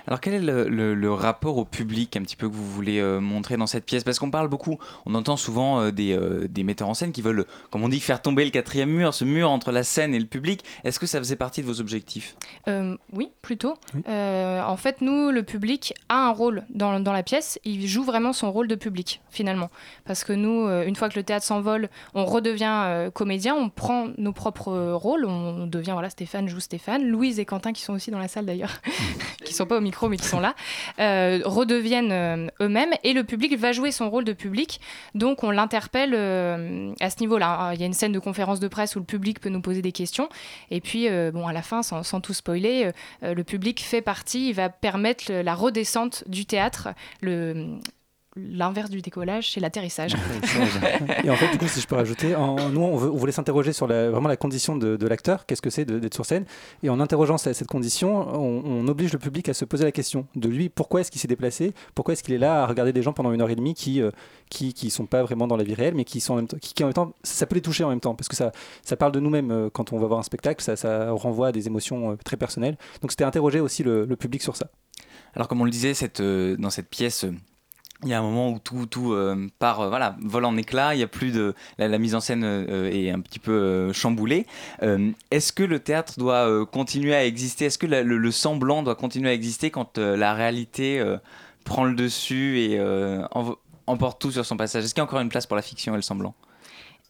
Alors 0.08 0.20
quel 0.20 0.34
est 0.34 0.40
le, 0.40 1.14
rapport 1.14 1.58
au 1.58 1.66
public 1.66 2.18
un 2.18 2.22
petit 2.22 2.36
peu 2.36 2.50
que 2.50 2.54
vous 2.54 2.66
voulez 2.66 3.00
euh, 3.00 3.20
montrer 3.20 3.58
dans 3.58 3.68
cette 3.68 3.86
pièce? 3.86 4.04
Parce 4.04 4.20
qu'on 4.20 4.32
parle 4.32 4.48
beaucoup, 4.48 4.78
on 5.06 5.16
entend 5.16 5.38
souvent 5.38 5.80
euh, 5.80 5.92
euh, 6.00 6.48
des, 6.48 6.64
metteurs 6.64 6.90
en 6.90 6.94
scène 6.94 7.12
qui 7.12 7.22
veulent, 7.22 7.46
comme 7.72 7.84
on 7.84 7.90
dit, 7.90 8.00
faire 8.00 8.22
tomber 8.22 8.44
le 8.44 8.52
quatrième 8.52 8.90
mur, 8.90 9.14
ce 9.14 9.26
mur 9.26 9.50
entre 9.50 9.72
la 9.72 9.84
scène 9.84 10.14
et 10.14 10.20
le 10.20 10.26
public. 10.26 10.64
Est-ce 10.84 11.00
que 11.00 11.06
ça 11.06 11.20
faisait 11.20 11.36
partie 11.36 11.62
de 11.62 11.68
vos 11.68 11.80
objectifs? 11.80 12.36
Oui, 13.12 13.32
plutôt. 13.42 13.76
en 14.08 14.78
fait, 14.78 15.02
nous, 15.02 15.32
le 15.32 15.44
public 15.44 15.94
a 16.10 16.28
un 16.28 16.32
rôle 16.32 16.64
dans, 16.70 17.00
dans, 17.00 17.14
la 17.14 17.24
pièce. 17.24 17.60
Il 17.64 17.88
joue 17.88 18.04
vraiment 18.04 18.34
son 18.34 18.52
rôle 18.52 18.68
de 18.68 18.76
public, 18.76 19.22
finalement. 19.30 19.70
Parce 20.06 20.24
que 20.24 20.34
nous, 20.34 20.68
une 20.68 20.96
fois 20.96 21.10
que 21.10 21.16
le 21.18 21.24
théâtre 21.24 21.46
s'envole, 21.46 21.90
on 22.14 22.26
redevient 22.26 23.10
comédien, 23.14 23.56
on 23.56 23.70
prend 23.70 24.08
nos 24.18 24.34
propres 24.34 24.94
rôles, 24.94 25.26
on 25.26 25.68
devient, 25.68 25.92
voilà, 25.92 26.10
Stéphane 26.10 26.48
joue 26.48 26.60
Stéphane, 26.60 27.06
Louise 27.08 27.40
et 27.40 27.46
Quentin, 27.46 27.74
qui 27.74 27.82
sont 27.82 27.94
aussi 27.94 28.12
dans 28.12 28.20
la 28.20 28.28
salle 28.28 28.46
d'ailleurs, 28.46 28.82
qui 29.46 29.54
sont 29.54 29.63
pas 29.66 29.78
au 29.78 29.82
micro 29.82 30.10
mais 30.10 30.18
qui 30.18 30.28
sont 30.28 30.40
là, 30.40 30.56
euh, 31.00 31.40
redeviennent 31.46 32.12
euh, 32.12 32.48
eux-mêmes 32.62 32.94
et 33.04 33.14
le 33.14 33.24
public 33.24 33.58
va 33.58 33.72
jouer 33.72 33.92
son 33.92 34.10
rôle 34.10 34.24
de 34.24 34.34
public. 34.34 34.80
Donc 35.16 35.44
on 35.44 35.52
l'interpelle 35.52 36.14
euh, 36.14 36.94
à 37.00 37.10
ce 37.10 37.20
niveau-là. 37.20 37.72
Il 37.74 37.80
y 37.80 37.84
a 37.84 37.86
une 37.86 37.94
scène 37.94 38.12
de 38.12 38.20
conférence 38.20 38.60
de 38.60 38.68
presse 38.68 38.96
où 38.96 39.00
le 39.00 39.06
public 39.06 39.40
peut 39.40 39.50
nous 39.50 39.62
poser 39.62 39.82
des 39.82 39.92
questions 39.92 40.30
et 40.72 40.82
puis 40.82 41.08
bon 41.32 41.48
à 41.48 41.54
la 41.54 41.62
fin, 41.62 41.84
sans, 41.84 42.22
tout 42.22 42.34
spoiler, 42.34 42.92
le 43.22 43.44
public 43.44 43.82
fait 43.82 44.02
partie, 44.02 44.50
il 44.50 44.54
va 44.54 44.70
permettre 44.70 45.32
la 45.32 45.56
redescente 45.56 46.24
du 46.28 46.46
théâtre. 46.46 46.90
Le, 47.22 47.78
l'inverse 48.36 48.90
du 48.90 49.02
décollage, 49.02 49.52
c'est 49.52 49.60
l'atterrissage. 49.60 50.14
et 51.24 51.30
en 51.30 51.36
fait, 51.36 51.52
du 51.52 51.58
coup, 51.58 51.68
si 51.68 51.82
je 51.82 51.88
peux 51.88 51.96
rajouter, 51.96 52.36
en, 52.36 52.70
nous, 52.70 52.82
on, 52.82 52.96
voulait 52.96 53.32
s'interroger 53.32 53.74
sur 53.74 53.88
la, 53.88 54.10
vraiment 54.10 54.30
la 54.30 54.38
condition 54.38 54.76
de, 54.76 55.08
l'acteur, 55.08 55.46
qu'est-ce 55.46 55.62
que 55.62 55.70
c'est 55.70 55.86
d'être 55.86 56.14
sur 56.14 56.26
scène? 56.26 56.46
Et 56.82 56.90
en 56.90 57.00
interrogeant 57.00 57.38
cette, 57.38 57.68
condition, 57.68 58.28
on, 58.34 58.88
oblige 58.88 59.14
le 59.14 59.20
public 59.20 59.48
à 59.50 59.54
se 59.54 59.66
poser 59.66 59.86
la 59.86 59.92
question 59.92 60.28
de 60.36 60.50
lui, 60.50 60.70
pourquoi 60.70 61.02
est-ce 61.02 61.12
qu'il 61.12 61.22
s'est 61.22 61.28
déplacé? 61.28 61.74
Pourquoi 61.96 62.14
est-ce 62.14 62.24
qu'il 62.24 62.34
est 62.34 62.40
là 62.40 62.64
à 62.64 62.68
regarder 62.68 62.92
des 62.92 63.02
gens 63.02 63.14
pendant 63.14 63.32
une 63.32 63.42
heure 63.42 63.50
et 63.50 63.56
demie 63.56 63.74
qui, 63.74 64.02
euh, 64.02 64.12
qui, 64.50 64.74
qui 64.74 64.90
sont 64.90 65.06
pas 65.06 65.24
vraiment 65.24 65.48
dans 65.48 65.56
la 65.56 65.64
vie 65.64 65.74
réelle, 65.74 65.96
mais 65.96 66.04
qui 66.04 66.20
sont 66.20 66.34
en 66.34 66.38
même 66.38 66.48
temps, 66.48 66.58
qui, 66.60 66.84
en 66.84 66.88
même 66.88 66.94
temps, 66.94 67.14
ça 67.24 67.46
peut 67.46 67.56
les 67.56 67.62
toucher 67.62 67.84
en 67.84 67.90
même 67.90 68.02
temps, 68.02 68.16
parce 68.16 68.28
que 68.28 68.36
ça, 68.36 68.52
ça 68.84 68.98
parle 68.98 69.12
de 69.12 69.20
nous-mêmes 69.20 69.52
euh, 69.52 69.70
quand 69.72 69.94
on 69.94 70.00
va 70.00 70.08
voir 70.08 70.20
un 70.20 70.24
spectacle, 70.24 70.64
ça, 70.64 70.76
ça 70.76 71.12
renvoie 71.12 71.48
à 71.48 71.52
des 71.52 71.68
émotions 71.68 72.12
euh, 72.12 72.16
très 72.24 72.38
personnelles. 72.38 72.78
Donc 73.02 73.12
c'était 73.12 73.24
interroger 73.24 73.60
aussi 73.60 73.84
le, 73.84 74.06
public 74.14 74.44
sur 74.44 74.56
ça. 74.56 74.70
Alors 75.34 75.48
comme 75.48 75.62
on 75.62 75.66
le 75.66 75.72
disait, 75.72 75.94
cette, 75.94 76.22
dans 76.22 76.70
cette 76.70 76.90
pièce 76.90 77.26
il 78.04 78.10
y 78.10 78.14
a 78.14 78.20
un 78.20 78.22
moment 78.22 78.50
où 78.50 78.60
tout, 78.60 78.86
tout 78.86 79.14
euh, 79.14 79.50
part, 79.60 79.82
euh, 79.82 79.90
voilà, 79.90 80.16
vole 80.22 80.46
en 80.46 80.58
éclats, 80.58 80.94
il 80.94 81.00
y 81.00 81.04
a 81.04 81.08
plus 81.08 81.32
de. 81.32 81.54
La, 81.78 81.98
mise 81.98 82.16
en 82.16 82.20
scène 82.20 82.44
euh, 82.44 82.92
est 82.92 83.10
un 83.10 83.20
petit 83.20 83.40
peu 83.40 83.92
chamboulée. 83.94 84.46
Est-ce 85.32 85.54
que 85.54 85.64
le 85.64 85.80
théâtre 85.80 86.14
doit 86.18 86.66
continuer 86.66 87.16
à 87.16 87.26
exister? 87.26 87.66
Est-ce 87.66 87.78
que 87.78 87.88
le, 87.88 88.32
semblant 88.32 88.84
doit 88.84 88.96
continuer 88.96 89.30
à 89.30 89.34
exister 89.34 89.72
quand 89.72 89.98
la 89.98 90.34
réalité 90.34 91.04
prend 91.64 91.86
le 91.86 91.96
dessus 91.96 92.60
et 92.60 92.80
emporte 93.88 94.22
tout 94.22 94.32
sur 94.32 94.46
son 94.46 94.58
passage? 94.58 94.84
Est-ce 94.84 94.94
qu'il 94.94 95.02
y 95.02 95.06
a 95.06 95.06
encore 95.06 95.20
une 95.20 95.30
place 95.30 95.46
pour 95.46 95.56
la 95.56 95.62
fiction 95.62 95.94
et 95.94 95.98
le 95.98 96.02
semblant 96.02 96.34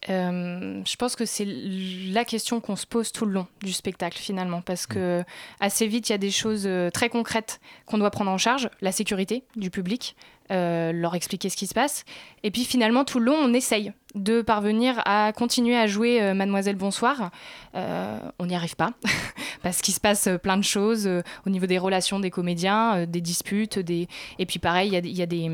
je 0.05 0.95
pense 0.97 1.15
que 1.15 1.23
c'est 1.23 1.47
la 1.47 2.25
question 2.25 2.59
qu'on 2.59 2.75
se 2.75 2.85
pose 2.85 3.13
tout 3.13 3.25
le 3.25 3.31
long 3.31 3.47
du 3.61 3.71
spectacle 3.71 4.17
finalement, 4.17 4.59
parce 4.59 4.85
que 4.85 5.23
assez 5.61 5.87
vite 5.87 6.09
il 6.09 6.11
y 6.11 6.15
a 6.15 6.17
des 6.17 6.29
choses 6.29 6.67
très 6.93 7.07
concrètes 7.07 7.61
qu'on 7.85 7.97
doit 7.99 8.11
prendre 8.11 8.29
en 8.29 8.37
charge, 8.37 8.69
la 8.81 8.91
sécurité 8.91 9.45
du 9.55 9.69
public, 9.69 10.17
euh, 10.51 10.91
leur 10.91 11.15
expliquer 11.15 11.49
ce 11.49 11.55
qui 11.55 11.67
se 11.67 11.73
passe. 11.73 12.03
Et 12.43 12.51
puis 12.51 12.65
finalement, 12.65 13.05
tout 13.05 13.19
le 13.19 13.25
long, 13.25 13.35
on 13.35 13.53
essaye 13.53 13.93
de 14.13 14.41
parvenir 14.41 15.01
à 15.05 15.31
continuer 15.31 15.75
à 15.75 15.87
jouer 15.87 16.21
euh, 16.21 16.33
Mademoiselle 16.33 16.75
Bonsoir. 16.75 17.31
Euh, 17.75 18.19
on 18.39 18.45
n'y 18.45 18.55
arrive 18.55 18.75
pas, 18.75 18.91
parce 19.63 19.81
qu'il 19.81 19.93
se 19.93 19.99
passe 19.99 20.29
plein 20.43 20.57
de 20.57 20.63
choses 20.63 21.09
au 21.45 21.49
niveau 21.49 21.65
des 21.65 21.77
relations 21.77 22.19
des 22.19 22.29
comédiens, 22.29 23.05
des 23.05 23.21
disputes, 23.21 23.77
et 23.89 24.45
puis 24.45 24.59
pareil, 24.59 24.89
il 24.89 25.17
y 25.17 25.21
a, 25.21 25.25
des, 25.25 25.49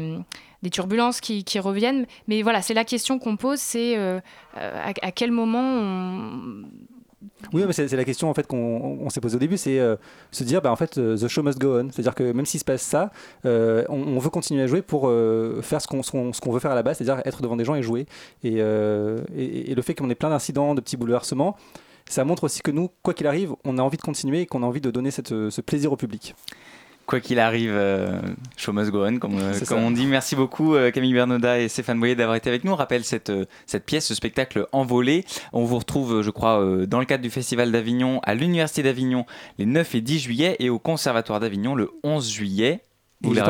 des, 0.63 0.69
turbulences 0.69 1.21
qui, 1.21 1.43
qui, 1.43 1.59
reviennent. 1.59 2.05
Mais 2.27 2.41
voilà, 2.41 2.61
c'est 2.61 2.73
la 2.73 2.83
question 2.83 3.19
qu'on 3.19 3.37
pose, 3.37 3.59
c'est 3.59 3.95
à, 3.95 4.91
à, 5.01 5.11
quel 5.11 5.31
moment 5.31 5.61
on 5.61 6.63
oui, 7.53 7.63
c'est 7.71 7.91
la 7.91 8.05
question 8.05 8.29
en 8.29 8.33
fait 8.33 8.47
qu'on 8.47 9.09
s'est 9.09 9.21
posée 9.21 9.35
au 9.35 9.39
début, 9.39 9.57
c'est 9.57 9.79
euh, 9.79 9.95
se 10.31 10.43
dire, 10.43 10.61
bah, 10.61 10.71
en 10.71 10.75
fait, 10.75 10.97
euh, 10.97 11.17
the 11.17 11.27
show 11.27 11.43
must 11.43 11.59
go 11.59 11.79
on. 11.79 11.89
C'est-à-dire 11.91 12.15
que 12.15 12.31
même 12.31 12.45
s'il 12.45 12.59
se 12.59 12.65
passe 12.65 12.81
ça, 12.81 13.11
euh, 13.45 13.83
on, 13.89 14.19
veut 14.19 14.29
continuer 14.29 14.63
à 14.63 14.67
jouer 14.67 14.81
pour 14.81 15.03
faire 15.61 15.81
ce 15.81 15.87
qu'on 15.87 16.51
veut 16.51 16.59
faire 16.59 16.71
à 16.71 16.75
la 16.75 16.83
base, 16.83 16.97
c'est-à-dire 16.97 17.21
être 17.25 17.41
devant 17.41 17.55
des 17.55 17.65
gens 17.65 17.75
et 17.75 17.83
jouer. 17.83 18.05
Et, 18.43 18.55
le 18.59 19.81
fait 19.81 19.95
qu'on 19.95 20.09
ait 20.09 20.15
plein 20.15 20.29
d'incidents, 20.29 20.75
de 20.75 20.81
petits 20.81 20.97
bouleversements, 20.97 21.55
ça 22.07 22.25
montre 22.25 22.43
aussi 22.43 22.61
que 22.61 22.71
nous, 22.71 22.89
quoi 23.03 23.13
qu'il 23.13 23.27
arrive, 23.27 23.53
on 23.63 23.77
a 23.77 23.81
envie 23.81 23.97
de 23.97 24.01
continuer 24.01 24.41
et 24.41 24.45
qu'on 24.45 24.63
a 24.63 24.65
envie 24.65 24.81
de 24.81 24.91
donner 24.91 25.11
ce 25.11 25.61
plaisir 25.61 25.91
au 25.91 25.95
public 25.95 26.35
quoi 27.09 27.19
qu'il 27.19 27.39
arrive, 27.39 27.71
euh, 27.73 28.21
show 28.55 28.71
must 28.71 28.91
go 28.91 29.03
on, 29.03 29.17
comme, 29.17 29.39
euh, 29.39 29.59
comme 29.67 29.79
on 29.79 29.89
dit. 29.89 30.05
Merci 30.05 30.35
beaucoup 30.35 30.75
euh, 30.75 30.91
Camille 30.91 31.13
Bernoda 31.13 31.59
et 31.59 31.67
Stéphane 31.67 31.99
Boyer 31.99 32.15
d'avoir 32.15 32.35
été 32.35 32.49
avec 32.49 32.63
nous. 32.63 32.71
On 32.71 32.75
rappelle 32.75 33.03
cette, 33.03 33.31
cette 33.65 33.83
pièce, 33.83 34.05
ce 34.05 34.13
spectacle 34.13 34.67
envolé. 34.71 35.25
On 35.51 35.63
vous 35.65 35.79
retrouve, 35.79 36.21
je 36.21 36.29
crois, 36.29 36.63
dans 36.85 36.99
le 36.99 37.05
cadre 37.05 37.23
du 37.23 37.31
Festival 37.31 37.71
d'Avignon, 37.71 38.19
à 38.23 38.35
l'Université 38.35 38.83
d'Avignon, 38.83 39.25
les 39.57 39.65
9 39.65 39.95
et 39.95 40.01
10 40.01 40.19
juillet, 40.19 40.55
et 40.59 40.69
au 40.69 40.77
Conservatoire 40.77 41.39
d'Avignon, 41.39 41.73
le 41.73 41.89
11 42.03 42.29
juillet. 42.29 42.83
Vous 43.21 43.29
voulez 43.29 43.41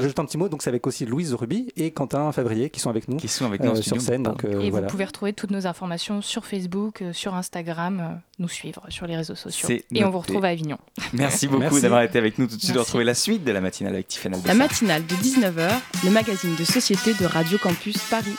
juste, 0.00 0.20
un 0.20 0.24
petit 0.24 0.38
mot, 0.38 0.48
donc 0.48 0.62
c'est 0.62 0.70
avec 0.70 0.86
aussi 0.86 1.04
Louise 1.04 1.34
Ruby 1.34 1.72
et 1.76 1.90
Quentin 1.90 2.30
Favrier 2.30 2.70
qui 2.70 2.78
sont 2.78 2.90
avec 2.90 3.08
nous, 3.08 3.16
Qui 3.16 3.26
sont 3.26 3.44
avec 3.44 3.60
nous 3.60 3.70
en 3.70 3.76
euh, 3.76 3.82
sur 3.82 4.00
scène. 4.00 4.22
Donc, 4.22 4.44
euh, 4.44 4.60
et 4.60 4.70
voilà. 4.70 4.86
vous 4.86 4.90
pouvez 4.92 5.04
retrouver 5.04 5.32
toutes 5.32 5.50
nos 5.50 5.66
informations 5.66 6.22
sur 6.22 6.46
Facebook, 6.46 7.02
euh, 7.02 7.12
sur 7.12 7.34
Instagram, 7.34 8.00
euh, 8.00 8.14
nous 8.38 8.48
suivre 8.48 8.84
sur 8.88 9.06
les 9.08 9.16
réseaux 9.16 9.34
sociaux. 9.34 9.68
Et 9.92 10.04
on 10.04 10.10
vous 10.10 10.20
retrouve 10.20 10.44
à 10.44 10.48
Avignon. 10.48 10.78
Merci 11.12 11.48
beaucoup 11.48 11.80
d'avoir 11.80 12.02
été 12.02 12.18
avec 12.18 12.38
nous. 12.38 12.46
Tout 12.46 12.56
de 12.56 12.62
suite, 12.62 12.76
retrouver 12.76 13.04
la 13.04 13.14
suite 13.14 13.42
de 13.42 13.50
la 13.50 13.60
matinale 13.60 13.94
avec 13.94 14.06
Tiffany 14.06 14.36
La 14.44 14.54
matinale 14.54 15.04
de 15.04 15.14
19h, 15.14 15.70
le 16.04 16.10
magazine 16.10 16.54
de 16.54 16.64
société 16.64 17.12
de 17.14 17.26
Radio 17.26 17.58
Campus 17.58 17.98
Paris. 18.08 18.36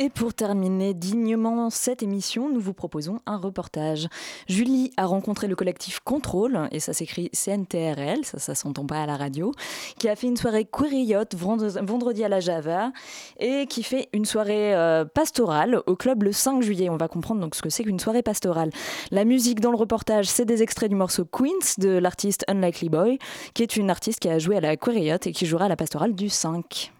Et 0.00 0.10
pour 0.10 0.32
terminer 0.32 0.94
dignement 0.94 1.70
cette 1.70 2.04
émission, 2.04 2.48
nous 2.48 2.60
vous 2.60 2.72
proposons 2.72 3.18
un 3.26 3.36
reportage. 3.36 4.06
Julie 4.46 4.92
a 4.96 5.06
rencontré 5.06 5.48
le 5.48 5.56
collectif 5.56 5.98
Contrôle, 6.04 6.68
et 6.70 6.78
ça 6.78 6.92
s'écrit 6.92 7.30
CNTRL, 7.32 8.24
ça, 8.24 8.38
ça 8.38 8.54
s'entend 8.54 8.86
pas 8.86 9.02
à 9.02 9.06
la 9.06 9.16
radio, 9.16 9.52
qui 9.98 10.08
a 10.08 10.14
fait 10.14 10.28
une 10.28 10.36
soirée 10.36 10.66
queeriote 10.66 11.34
vendre- 11.34 11.84
vendredi 11.84 12.22
à 12.22 12.28
la 12.28 12.38
Java, 12.38 12.92
et 13.40 13.66
qui 13.66 13.82
fait 13.82 14.08
une 14.12 14.24
soirée 14.24 14.72
euh, 14.72 15.04
pastorale 15.04 15.82
au 15.86 15.96
club 15.96 16.22
le 16.22 16.30
5 16.32 16.62
juillet. 16.62 16.88
On 16.90 16.96
va 16.96 17.08
comprendre 17.08 17.40
donc 17.40 17.56
ce 17.56 17.62
que 17.62 17.68
c'est 17.70 17.82
qu'une 17.82 17.98
soirée 17.98 18.22
pastorale. 18.22 18.70
La 19.10 19.24
musique 19.24 19.58
dans 19.58 19.72
le 19.72 19.76
reportage, 19.78 20.26
c'est 20.26 20.44
des 20.44 20.62
extraits 20.62 20.90
du 20.90 20.96
morceau 20.96 21.24
Queens 21.24 21.74
de 21.78 21.98
l'artiste 21.98 22.44
Unlikely 22.46 22.88
Boy, 22.88 23.18
qui 23.52 23.64
est 23.64 23.76
une 23.76 23.90
artiste 23.90 24.20
qui 24.20 24.28
a 24.28 24.38
joué 24.38 24.58
à 24.58 24.60
la 24.60 24.76
queeriote 24.76 25.26
et 25.26 25.32
qui 25.32 25.44
jouera 25.44 25.64
à 25.64 25.68
la 25.68 25.76
pastorale 25.76 26.14
du 26.14 26.28
5. 26.28 26.92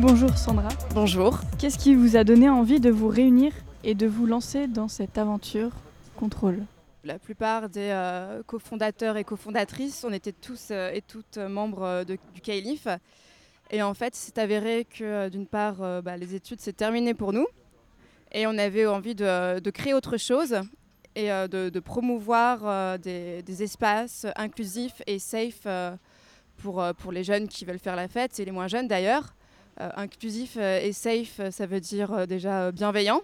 Bonjour 0.00 0.36
Sandra. 0.36 0.68
Bonjour. 0.94 1.38
Qu'est-ce 1.58 1.78
qui 1.78 1.94
vous 1.94 2.16
a 2.16 2.24
donné 2.24 2.48
envie 2.48 2.80
de 2.80 2.90
vous 2.90 3.08
réunir 3.08 3.52
et 3.84 3.94
de 3.94 4.06
vous 4.06 4.26
lancer 4.26 4.66
dans 4.66 4.88
cette 4.88 5.18
aventure 5.18 5.70
contrôle 6.16 6.60
La 7.04 7.18
plupart 7.18 7.68
des 7.68 7.90
euh, 7.92 8.42
cofondateurs 8.46 9.16
et 9.16 9.24
cofondatrices, 9.24 10.04
on 10.08 10.12
était 10.12 10.32
tous 10.32 10.68
euh, 10.70 10.90
et 10.92 11.02
toutes 11.02 11.38
euh, 11.38 11.48
membres 11.48 12.04
de- 12.04 12.18
du 12.34 12.40
CAILIF. 12.40 12.88
Et 13.70 13.82
en 13.82 13.94
fait, 13.94 14.14
c'est 14.14 14.38
avéré 14.38 14.84
que 14.86 15.28
d'une 15.28 15.46
part, 15.46 15.82
euh, 15.82 16.02
bah, 16.02 16.16
les 16.16 16.34
études, 16.34 16.60
c'est 16.60 16.76
terminé 16.76 17.14
pour 17.14 17.32
nous. 17.32 17.46
Et 18.32 18.46
on 18.46 18.56
avait 18.58 18.86
envie 18.86 19.14
de, 19.14 19.58
de 19.58 19.70
créer 19.70 19.94
autre 19.94 20.16
chose 20.16 20.56
et 21.16 21.26
de, 21.30 21.68
de 21.70 21.80
promouvoir 21.80 22.96
des, 23.00 23.42
des 23.42 23.62
espaces 23.64 24.24
inclusifs 24.36 25.02
et 25.08 25.18
safe 25.18 25.66
pour, 26.58 26.84
pour 26.98 27.10
les 27.10 27.24
jeunes 27.24 27.48
qui 27.48 27.64
veulent 27.64 27.80
faire 27.80 27.96
la 27.96 28.06
fête 28.06 28.38
et 28.38 28.44
les 28.44 28.52
moins 28.52 28.68
jeunes 28.68 28.86
d'ailleurs. 28.86 29.34
Euh, 29.80 29.88
inclusif 29.96 30.56
euh, 30.58 30.80
et 30.80 30.92
safe, 30.92 31.40
euh, 31.40 31.50
ça 31.50 31.64
veut 31.64 31.80
dire 31.80 32.26
déjà 32.26 32.72
bienveillant, 32.72 33.22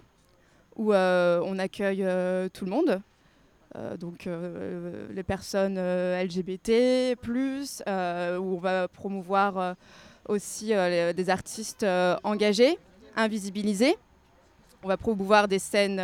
où 0.75 0.93
on 0.93 1.59
accueille 1.59 2.05
tout 2.53 2.65
le 2.65 2.71
monde. 2.71 3.01
Donc 3.99 4.27
les 5.11 5.23
personnes 5.23 5.77
LGBT, 5.77 7.15
euh, 7.87 8.37
où 8.37 8.55
on 8.55 8.59
va 8.59 8.87
promouvoir 8.87 9.75
aussi 10.27 10.67
des 10.67 11.29
artistes 11.29 11.85
engagés, 12.23 12.77
invisibilisés. 13.15 13.97
On 14.83 14.87
va 14.87 14.97
promouvoir 14.97 15.47
des 15.47 15.59
scènes, 15.59 15.99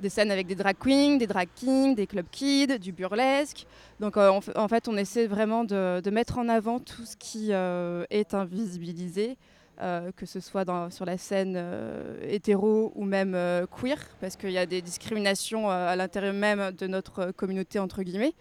des 0.00 0.08
scènes 0.08 0.30
avec 0.30 0.46
des 0.46 0.54
drag 0.54 0.76
queens, 0.78 1.16
des 1.16 1.26
drag 1.26 1.48
kings, 1.54 1.94
des 1.94 2.06
club 2.06 2.26
kids, 2.30 2.78
du 2.78 2.92
burlesque. 2.92 3.66
Donc 4.00 4.16
euh, 4.16 4.28
en, 4.28 4.40
fa- 4.40 4.52
en 4.56 4.68
fait, 4.68 4.88
on 4.88 4.96
essaie 4.96 5.26
vraiment 5.26 5.64
de, 5.64 6.10
mettre 6.10 6.38
en 6.38 6.48
avant 6.48 6.78
tout 6.78 7.04
ce 7.04 7.16
qui 7.16 7.48
euh, 7.52 8.04
est 8.10 8.34
invisibilisé, 8.34 9.36
euh, 9.80 10.10
que 10.16 10.26
ce 10.26 10.40
soit 10.40 10.64
sur 10.90 11.04
la 11.04 11.16
scène 11.18 11.62
hétéro 12.22 12.92
ou 12.94 13.04
même 13.04 13.36
queer, 13.80 13.98
parce 14.20 14.36
qu'il 14.36 14.52
y 14.52 14.58
a 14.58 14.66
des 14.66 14.82
discriminations 14.82 15.70
à 15.70 15.94
l'intérieur 15.96 16.34
même 16.34 16.72
de 16.72 16.86
notre 16.86 17.30
communauté, 17.32 17.78
entre 17.78 18.02
guillemets. 18.02 18.34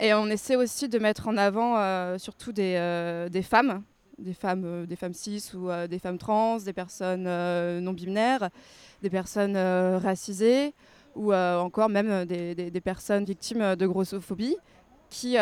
Et 0.00 0.14
on 0.14 0.26
essaie 0.26 0.56
aussi 0.56 0.88
de 0.88 0.98
mettre 0.98 1.26
en 1.28 1.36
avant 1.36 2.18
surtout 2.18 2.52
des 2.52 3.42
femmes, 3.42 3.82
des 4.18 4.34
femmes, 4.34 4.64
euh, 4.64 4.86
des 4.86 4.96
femmes 4.96 5.14
cis 5.14 5.50
ou 5.54 5.70
euh, 5.70 5.86
des 5.86 5.98
femmes 5.98 6.18
trans, 6.18 6.58
des 6.58 6.72
personnes 6.72 7.26
euh, 7.26 7.80
non 7.80 7.92
binaires, 7.92 8.50
des 9.02 9.10
personnes 9.10 9.56
racisées 9.56 10.74
ou 11.14 11.34
encore 11.34 11.88
même 11.88 12.26
des, 12.26 12.80
personnes 12.84 13.24
victimes 13.24 13.74
de 13.74 13.86
grossophobie 13.86 14.56
qui 15.10 15.36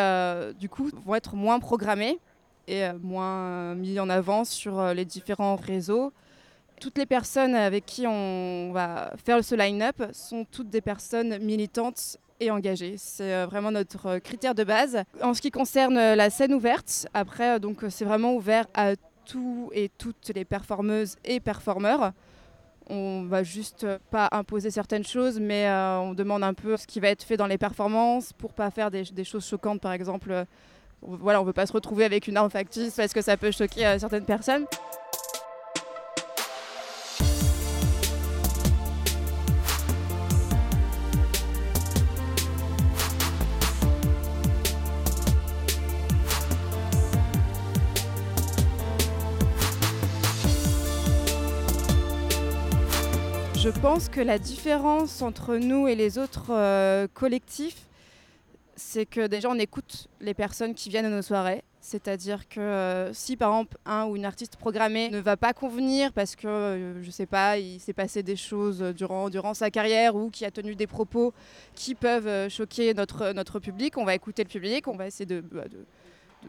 du 0.59 0.69
coup 0.69 0.89
vont 1.05 1.15
être 1.15 1.35
moins 1.35 1.59
programmées 1.59 2.19
et 2.67 2.91
moins 3.01 3.75
mis 3.75 3.99
en 3.99 4.09
avant 4.09 4.43
sur 4.43 4.93
les 4.93 5.05
différents 5.05 5.55
réseaux. 5.55 6.13
Toutes 6.79 6.97
les 6.97 7.05
personnes 7.05 7.53
avec 7.53 7.85
qui 7.85 8.05
on 8.07 8.71
va 8.73 9.13
faire 9.23 9.43
ce 9.43 9.55
line-up 9.55 10.01
sont 10.13 10.45
toutes 10.45 10.69
des 10.69 10.81
personnes 10.81 11.37
militantes 11.39 12.17
et 12.39 12.51
engagées. 12.51 12.95
C'est 12.97 13.33
euh, 13.33 13.45
vraiment 13.45 13.71
notre 13.71 14.05
euh, 14.07 14.19
critère 14.19 14.55
de 14.55 14.63
base. 14.63 15.03
En 15.21 15.33
ce 15.33 15.41
qui 15.41 15.51
concerne 15.51 15.97
euh, 15.97 16.15
la 16.15 16.29
scène 16.29 16.53
ouverte, 16.53 17.07
après, 17.13 17.59
donc 17.59 17.83
c'est 17.89 18.05
vraiment 18.05 18.35
ouvert 18.35 18.65
à 18.73 18.95
tous 19.25 19.69
et 19.73 19.89
toutes 19.97 20.31
les 20.33 20.45
performeuses 20.45 21.15
et 21.25 21.39
performeurs. 21.39 22.13
On 22.89 23.23
va 23.23 23.43
juste 23.43 23.85
pas 24.11 24.29
imposer 24.31 24.71
certaines 24.71 25.03
choses, 25.03 25.41
mais 25.41 25.69
on 25.69 26.13
demande 26.13 26.41
un 26.41 26.53
peu 26.53 26.77
ce 26.77 26.87
qui 26.87 27.01
va 27.01 27.09
être 27.09 27.23
fait 27.23 27.35
dans 27.35 27.47
les 27.47 27.57
performances 27.57 28.31
pour 28.31 28.53
pas 28.53 28.71
faire 28.71 28.89
des, 28.89 29.03
des 29.03 29.25
choses 29.25 29.45
choquantes, 29.45 29.81
par 29.81 29.91
exemple. 29.91 30.45
voilà, 31.01 31.41
on 31.41 31.43
veut 31.43 31.51
pas 31.51 31.65
se 31.65 31.73
retrouver 31.73 32.05
avec 32.05 32.29
une 32.29 32.37
arme 32.37 32.49
factice 32.49 32.95
parce 32.95 33.11
que 33.11 33.21
ça 33.21 33.35
peut 33.35 33.51
choquer 33.51 33.97
certaines 33.99 34.23
personnes. 34.23 34.65
Pense 53.81 54.09
que 54.09 54.21
la 54.21 54.39
différence 54.39 55.21
entre 55.21 55.57
nous 55.57 55.87
et 55.87 55.95
les 55.95 56.17
autres 56.17 56.47
euh, 56.49 57.07
collectifs, 57.13 57.87
c'est 58.75 59.05
que 59.05 59.27
déjà 59.27 59.49
on 59.49 59.59
écoute 59.59 60.07
les 60.19 60.33
personnes 60.33 60.73
qui 60.73 60.89
viennent 60.89 61.05
à 61.05 61.09
nos 61.09 61.21
soirées. 61.21 61.63
C'est-à-dire 61.79 62.49
que 62.49 62.59
euh, 62.59 63.13
si 63.13 63.37
par 63.37 63.49
exemple 63.49 63.77
un 63.85 64.05
ou 64.05 64.15
une 64.15 64.25
artiste 64.25 64.57
programmée 64.57 65.09
ne 65.09 65.19
va 65.19 65.37
pas 65.37 65.53
convenir 65.53 66.11
parce 66.11 66.35
que, 66.35 66.47
euh, 66.47 67.03
je 67.03 67.11
sais 67.11 67.27
pas, 67.27 67.59
il 67.59 67.79
s'est 67.79 67.93
passé 67.93 68.23
des 68.23 68.35
choses 68.35 68.81
durant, 68.95 69.53
sa 69.53 69.69
carrière 69.69 70.15
ou 70.15 70.29
qui 70.29 70.43
a 70.43 70.51
tenu 70.51 70.75
des 70.75 70.87
propos 70.87 71.33
qui 71.75 71.93
peuvent 71.93 72.27
euh, 72.27 72.49
choquer 72.49 72.93
notre, 72.93 73.59
public, 73.59 73.97
on 73.97 74.05
va 74.05 74.15
écouter 74.15 74.43
le 74.43 74.49
public, 74.49 74.87
on 74.87 74.95
va 74.95 75.07
essayer 75.07 75.25
de, 75.25 75.39
bah, 75.39 75.67
de- 75.69 75.85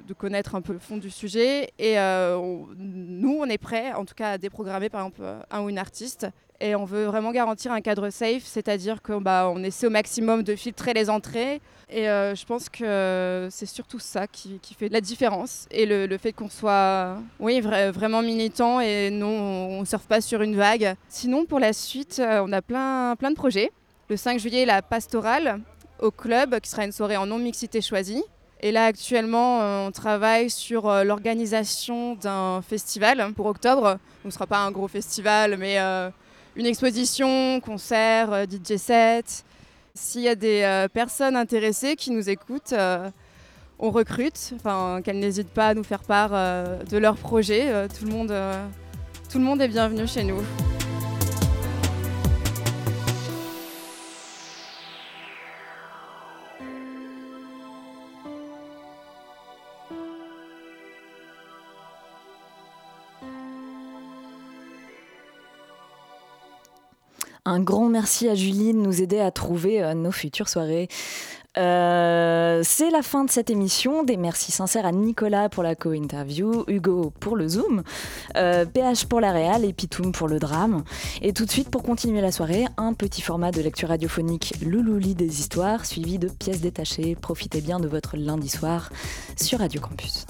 de- 0.06 0.14
connaître 0.14 0.54
un 0.54 0.60
peu 0.60 0.72
le 0.72 0.78
fond 0.78 0.96
du 0.96 1.10
sujet. 1.10 1.70
Et 1.78 1.98
euh, 1.98 2.36
nous, 2.76 3.38
on 3.40 3.46
est 3.46 3.58
prêts, 3.58 3.92
en 3.92 4.04
tout 4.04 4.14
cas, 4.14 4.32
à 4.32 4.38
déprogrammer 4.38 4.88
par 4.88 5.00
exemple 5.02 5.20
euh, 5.22 5.40
un 5.50 5.62
ou 5.62 5.68
une 5.68 5.78
artiste. 5.78 6.26
Et 6.60 6.74
on 6.74 6.84
veut 6.84 7.04
vraiment 7.04 7.30
garantir 7.30 7.70
un 7.70 7.80
cadre 7.80 8.10
safe, 8.10 8.42
c'est-à-dire 8.44 9.00
qu'on 9.00 9.20
bah, 9.20 9.54
essaie 9.62 9.86
au 9.86 9.90
maximum 9.90 10.42
de 10.42 10.56
filtrer 10.56 10.92
les 10.92 11.08
entrées. 11.08 11.60
Et 11.88 12.08
euh, 12.08 12.34
je 12.34 12.44
pense 12.44 12.68
que 12.68 13.46
c'est 13.48 13.64
surtout 13.66 14.00
ça 14.00 14.26
qui, 14.26 14.58
qui 14.60 14.74
fait 14.74 14.88
la 14.88 15.00
différence. 15.00 15.66
Et 15.70 15.86
le, 15.86 16.18
fait 16.18 16.32
qu'on 16.32 16.48
soit 16.48 17.16
oui, 17.38 17.60
vra- 17.60 17.90
vraiment 17.90 18.22
militant 18.22 18.80
et 18.80 19.08
non, 19.10 19.28
on 19.28 19.80
ne 19.82 19.86
surfe 19.86 20.06
pas 20.08 20.20
sur 20.20 20.42
une 20.42 20.56
vague. 20.56 20.96
Sinon, 21.08 21.44
pour 21.46 21.60
la 21.60 21.72
suite, 21.72 22.20
on 22.20 22.52
a 22.52 22.60
plein, 22.60 23.14
plein 23.16 23.30
de 23.30 23.36
projets. 23.36 23.70
Le 24.10 24.16
5 24.16 24.40
juillet, 24.40 24.64
la 24.66 24.82
pastorale 24.82 25.60
au 26.00 26.10
club, 26.10 26.58
qui 26.58 26.70
sera 26.70 26.84
une 26.84 26.92
soirée 26.92 27.16
en 27.16 27.26
non-mixité 27.26 27.80
choisie. 27.80 28.24
Et 28.60 28.72
là, 28.72 28.86
actuellement, 28.86 29.60
euh, 29.60 29.86
on 29.86 29.92
travaille 29.92 30.50
sur 30.50 30.88
euh, 30.88 31.04
l'organisation 31.04 32.16
d'un 32.16 32.60
festival 32.60 33.32
pour 33.34 33.46
octobre. 33.46 33.98
Ce 34.22 34.28
ne 34.28 34.32
sera 34.32 34.46
pas 34.46 34.58
un 34.58 34.72
gros 34.72 34.88
festival, 34.88 35.56
mais 35.58 35.78
euh, 35.78 36.10
une 36.56 36.66
exposition, 36.66 37.60
concert, 37.60 38.46
DJ 38.50 38.76
set. 38.76 39.44
S'il 39.94 40.22
y 40.22 40.28
a 40.28 40.34
des 40.34 40.86
personnes 40.92 41.34
intéressées 41.34 41.96
qui 41.96 42.12
nous 42.12 42.30
écoutent, 42.30 42.74
on 43.80 43.90
recrute. 43.90 44.52
Enfin, 44.54 45.00
qu'elles 45.02 45.18
n'hésitent 45.18 45.50
pas 45.50 45.68
à 45.68 45.74
nous 45.74 45.82
faire 45.82 46.04
part 46.04 46.30
de 46.30 46.98
leurs 46.98 47.16
projets. 47.16 47.88
Tout 47.88 48.04
le 48.06 49.44
monde 49.44 49.60
est 49.60 49.68
bienvenu 49.68 50.06
chez 50.06 50.22
nous. 50.22 50.40
Un 67.48 67.60
grand 67.60 67.88
merci 67.88 68.28
à 68.28 68.34
Julie 68.34 68.74
de 68.74 68.78
nous 68.78 69.00
aider 69.00 69.20
à 69.20 69.30
trouver 69.30 69.82
euh, 69.82 69.94
nos 69.94 70.12
futures 70.12 70.50
soirées. 70.50 70.86
Euh, 71.56 72.60
c'est 72.62 72.90
la 72.90 73.00
fin 73.00 73.24
de 73.24 73.30
cette 73.30 73.48
émission. 73.48 74.04
Des 74.04 74.18
merci 74.18 74.52
sincères 74.52 74.84
à 74.84 74.92
Nicolas 74.92 75.48
pour 75.48 75.62
la 75.62 75.74
co-interview, 75.74 76.64
Hugo 76.68 77.10
pour 77.20 77.36
le 77.36 77.48
Zoom, 77.48 77.84
euh, 78.36 78.66
PH 78.66 79.06
pour 79.06 79.22
la 79.22 79.32
réal 79.32 79.64
et 79.64 79.72
Pitoum 79.72 80.12
pour 80.12 80.28
le 80.28 80.38
drame. 80.38 80.84
Et 81.22 81.32
tout 81.32 81.46
de 81.46 81.50
suite, 81.50 81.70
pour 81.70 81.82
continuer 81.82 82.20
la 82.20 82.32
soirée, 82.32 82.66
un 82.76 82.92
petit 82.92 83.22
format 83.22 83.50
de 83.50 83.62
lecture 83.62 83.88
radiophonique 83.88 84.52
Loulouli 84.60 85.14
des 85.14 85.40
histoires, 85.40 85.86
suivi 85.86 86.18
de 86.18 86.28
pièces 86.28 86.60
détachées. 86.60 87.16
Profitez 87.18 87.62
bien 87.62 87.80
de 87.80 87.88
votre 87.88 88.18
lundi 88.18 88.50
soir 88.50 88.90
sur 89.36 89.60
Radio 89.60 89.80
Campus. 89.80 90.26